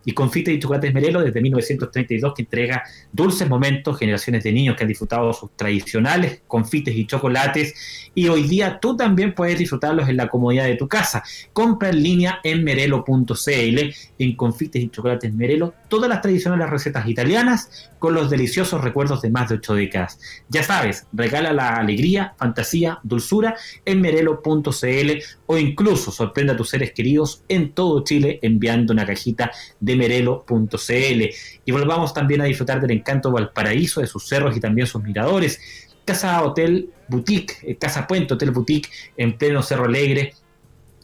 y 0.08 0.14
Confite 0.14 0.54
y 0.54 0.60
Chocolates 0.60 0.94
Merelo 0.94 1.20
desde 1.20 1.42
1932 1.42 2.34
que 2.34 2.44
entrega 2.44 2.82
dulces 3.12 3.50
momentos, 3.50 4.00
generaciones 4.00 4.42
de 4.42 4.54
niños 4.54 4.78
que 4.78 4.86
han 4.86 4.88
disfrutado 4.88 5.34
sus 5.34 5.52
tradicionales 5.58 6.44
confites 6.48 6.96
y 6.96 7.06
chocolates 7.06 8.10
y 8.16 8.30
hoy 8.30 8.44
día 8.44 8.80
tú 8.80 8.96
también 8.96 9.36
puedes 9.36 9.60
disfrutarlos 9.60 10.08
en 10.08 10.16
la 10.16 10.30
comodidad 10.30 10.64
de 10.64 10.78
tu 10.78 10.88
casa. 10.88 11.24
Compra 11.52 11.90
en 11.90 12.02
línea 12.02 12.40
en 12.46 12.64
merelo.cl 12.64 13.80
en 14.18 14.36
Confites 14.38 14.82
y 14.82 14.90
Chocolates 14.90 15.34
Merelo 15.34 15.74
todas 15.90 16.08
las 16.08 16.22
tradicionales 16.22 16.70
recetas 16.70 17.06
italianas 17.06 17.92
con 18.00 18.14
los 18.14 18.30
deliciosos 18.30 18.82
recuerdos 18.82 19.22
de 19.22 19.30
más 19.30 19.50
de 19.50 19.56
ocho 19.56 19.76
décadas. 19.76 20.22
Ya 20.48 20.64
sabes, 20.64 21.06
regala 21.12 21.52
la 21.52 21.76
alegría, 21.76 22.34
fantasía, 22.38 23.00
dulzura 23.04 23.58
en 23.84 24.00
merelo.cl 24.00 25.12
o 25.48 25.58
incluso 25.58 26.12
sorprenda 26.12 26.54
a 26.54 26.58
tus 26.58 26.70
seres 26.70 26.94
queridos 26.94 27.44
en 27.50 27.74
todo 27.74 28.06
Chile 28.06 28.40
enviando 28.42 28.94
una 28.94 29.06
cajita 29.06 29.52
de 29.82 29.97
merelo.cl. 29.98 31.24
Y 31.66 31.72
volvamos 31.72 32.14
también 32.14 32.42
a 32.42 32.46
disfrutar 32.46 32.80
del 32.80 32.92
encanto 32.92 33.32
Valparaíso, 33.32 34.02
de 34.02 34.08
sus 34.08 34.28
cerros 34.28 34.56
y 34.56 34.60
también 34.60 34.88
sus 34.88 35.04
miradores. 35.04 35.60
Casa 36.06 36.42
Hotel 36.42 36.90
Boutique, 37.10 37.58
eh, 37.64 37.76
Casa 37.76 38.08
Puente 38.08 38.34
Hotel 38.34 38.52
Boutique 38.52 38.90
en 39.18 39.38
pleno 39.38 39.62
Cerro 39.62 39.86
Alegre, 39.86 40.34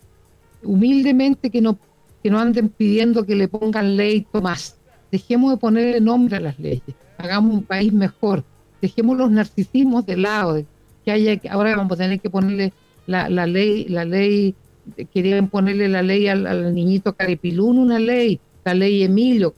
humildemente, 0.62 1.50
que 1.50 1.62
no 1.62 1.80
que 2.22 2.30
no 2.30 2.39
anden 2.39 2.70
pidiendo 2.70 3.26
que 3.26 3.36
le 3.36 3.47
pongan 3.47 3.95
ley 3.95 4.26
Tomás. 4.32 4.78
Dejemos 5.11 5.51
de 5.51 5.57
ponerle 5.57 6.01
nombre 6.01 6.38
a 6.38 6.39
las 6.39 6.59
leyes, 6.59 6.95
hagamos 7.17 7.53
un 7.53 7.63
país 7.63 7.91
mejor, 7.91 8.43
dejemos 8.82 9.17
los 9.17 9.32
narcisismos 9.32 10.05
de 10.05 10.17
lado, 10.17 10.63
que 11.03 11.11
haya 11.11 11.39
ahora 11.49 11.76
vamos 11.76 11.93
a 11.93 12.03
tener 12.03 12.20
que 12.20 12.30
ponerle 12.30 12.74
la, 13.07 13.28
ley, 13.47 13.86
la 13.86 14.05
ley, 14.05 14.53
querían 15.11 15.47
ponerle 15.47 15.88
la 15.88 16.03
ley 16.03 16.28
al, 16.28 16.76
niñito 16.76 17.13
Caripilún, 17.13 17.80
una 17.80 17.97
ley, 17.97 18.39
la 18.63 18.76
ley 18.76 19.01
Emilio. 19.01 19.55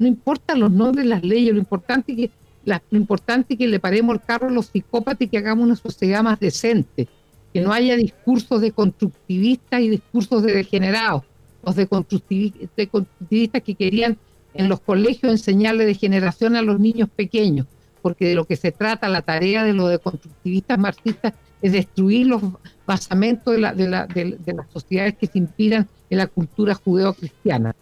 No 0.00 0.08
importan 0.08 0.58
los 0.58 0.72
nombres 0.72 1.04
de 1.04 1.10
las 1.10 1.22
leyes, 1.22 1.52
lo 1.52 1.60
importante 1.60 2.12
es 2.12 2.18
que 2.18 2.30
lo 2.64 2.98
importante 2.98 3.54
es 3.54 3.58
que 3.58 3.66
le 3.66 3.80
paremos 3.80 4.14
el 4.14 4.20
carro 4.20 4.48
a 4.48 4.52
los 4.52 4.66
psicópatas 4.66 5.22
y 5.22 5.28
que 5.28 5.38
hagamos 5.38 5.64
una 5.64 5.76
sociedad 5.76 6.22
más 6.22 6.38
decente, 6.38 7.08
que 7.52 7.60
no 7.60 7.72
haya 7.72 7.96
discursos 7.96 8.60
de 8.60 8.70
constructivistas 8.70 9.80
y 9.80 9.90
discursos 9.90 10.44
de 10.44 10.54
degenerados 10.54 11.24
los 11.64 11.76
de 11.76 11.86
constructivistas 11.86 13.62
que 13.62 13.74
querían 13.74 14.18
en 14.54 14.68
los 14.68 14.80
colegios 14.80 15.32
enseñarle 15.32 15.86
de 15.86 15.94
generación 15.94 16.56
a 16.56 16.62
los 16.62 16.78
niños 16.78 17.08
pequeños, 17.14 17.66
porque 18.02 18.26
de 18.26 18.34
lo 18.34 18.44
que 18.44 18.56
se 18.56 18.72
trata 18.72 19.08
la 19.08 19.22
tarea 19.22 19.64
de 19.64 19.72
los 19.72 19.90
de 19.90 19.98
constructivistas 19.98 20.78
marxistas 20.78 21.34
es 21.62 21.72
destruir 21.72 22.26
los 22.26 22.42
basamentos 22.86 23.54
de, 23.54 23.60
la, 23.60 23.72
de, 23.72 23.88
la, 23.88 24.06
de, 24.06 24.54
las 24.54 24.70
sociedades 24.70 25.16
que 25.16 25.28
se 25.28 25.38
inspiran 25.38 25.88
en 26.10 26.18
la 26.18 26.26
cultura 26.26 26.74
judeo-cristiana. 26.74 27.74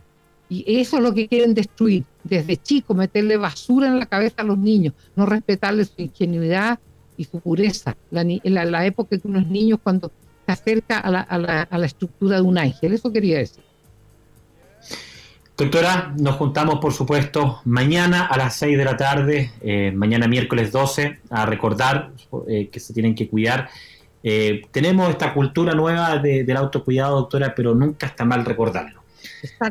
Y 0.51 0.65
eso 0.81 0.99
es 0.99 1.03
lo 1.03 1.15
que 1.15 1.29
quieren 1.29 1.55
destruir, 1.55 2.05
desde 2.25 2.57
chicos, 2.57 2.97
meterle 2.97 3.37
basura 3.37 3.89
en 3.89 3.99
la 3.99 4.07
cabeza 4.07 4.43
a 4.43 4.45
los 4.45 4.59
niños, 4.59 4.95
no 5.17 5.25
respetarles 5.25 5.93
su 5.97 6.03
ingenuidad 6.03 6.79
y 7.17 7.25
su 7.25 7.41
pureza. 7.41 7.97
La, 8.11 8.25
la, 8.25 8.65
la 8.65 8.87
época 8.87 9.17
que 9.17 9.29
unos 9.29 9.47
niños 9.47 9.79
cuando 9.83 10.11
se 10.45 10.53
acerca 10.53 10.99
a 10.99 11.11
la, 11.11 11.21
a, 11.21 11.39
la, 11.39 11.63
a 11.63 11.79
la 11.79 11.87
estructura 11.87 12.37
de 12.37 12.43
un 12.43 12.59
ángel, 12.59 12.93
eso 12.93 13.13
quería 13.13 13.39
decir. 13.39 13.63
Doctora, 15.61 16.15
nos 16.17 16.37
juntamos 16.37 16.79
por 16.79 16.95
supuesto 16.95 17.61
mañana 17.67 18.25
a 18.25 18.39
las 18.39 18.57
6 18.57 18.79
de 18.79 18.85
la 18.87 18.97
tarde, 18.97 19.51
eh, 19.61 19.93
mañana 19.95 20.27
miércoles 20.27 20.73
12, 20.73 21.19
a 21.29 21.45
recordar 21.45 22.13
eh, 22.49 22.71
que 22.73 22.81
se 22.81 22.95
tienen 22.95 23.15
que 23.15 23.29
cuidar. 23.29 23.69
Eh, 24.23 24.63
tenemos 24.71 25.11
esta 25.11 25.35
cultura 25.35 25.75
nueva 25.75 26.17
del 26.17 26.57
autocuidado, 26.57 27.17
doctora, 27.17 27.55
pero 27.55 27.75
nunca 27.75 28.07
está 28.07 28.25
mal 28.25 28.47
recordarlo. 28.47 29.03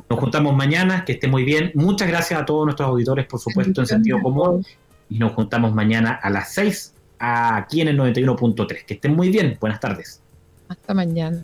Nos 0.08 0.20
juntamos 0.20 0.56
mañana, 0.56 1.06
que 1.06 1.14
esté 1.14 1.28
muy 1.28 1.44
bien. 1.44 1.72
Muchas 1.74 2.08
gracias 2.08 2.40
a 2.40 2.46
todos 2.46 2.66
nuestros 2.66 2.88
auditores, 2.88 3.26
por 3.26 3.40
supuesto, 3.40 3.82
en 3.82 3.88
sentido 3.88 4.22
común. 4.22 4.64
Y 5.10 5.18
nos 5.18 5.32
juntamos 5.32 5.74
mañana 5.74 6.20
a 6.22 6.30
las 6.30 6.54
6 6.54 6.94
aquí 7.18 7.82
en 7.82 7.88
el 7.88 7.98
91.3. 7.98 8.86
Que 8.86 8.94
estén 8.94 9.16
muy 9.16 9.30
bien. 9.30 9.58
Buenas 9.60 9.80
tardes. 9.80 10.22
Hasta 10.68 10.94
mañana. 10.94 11.44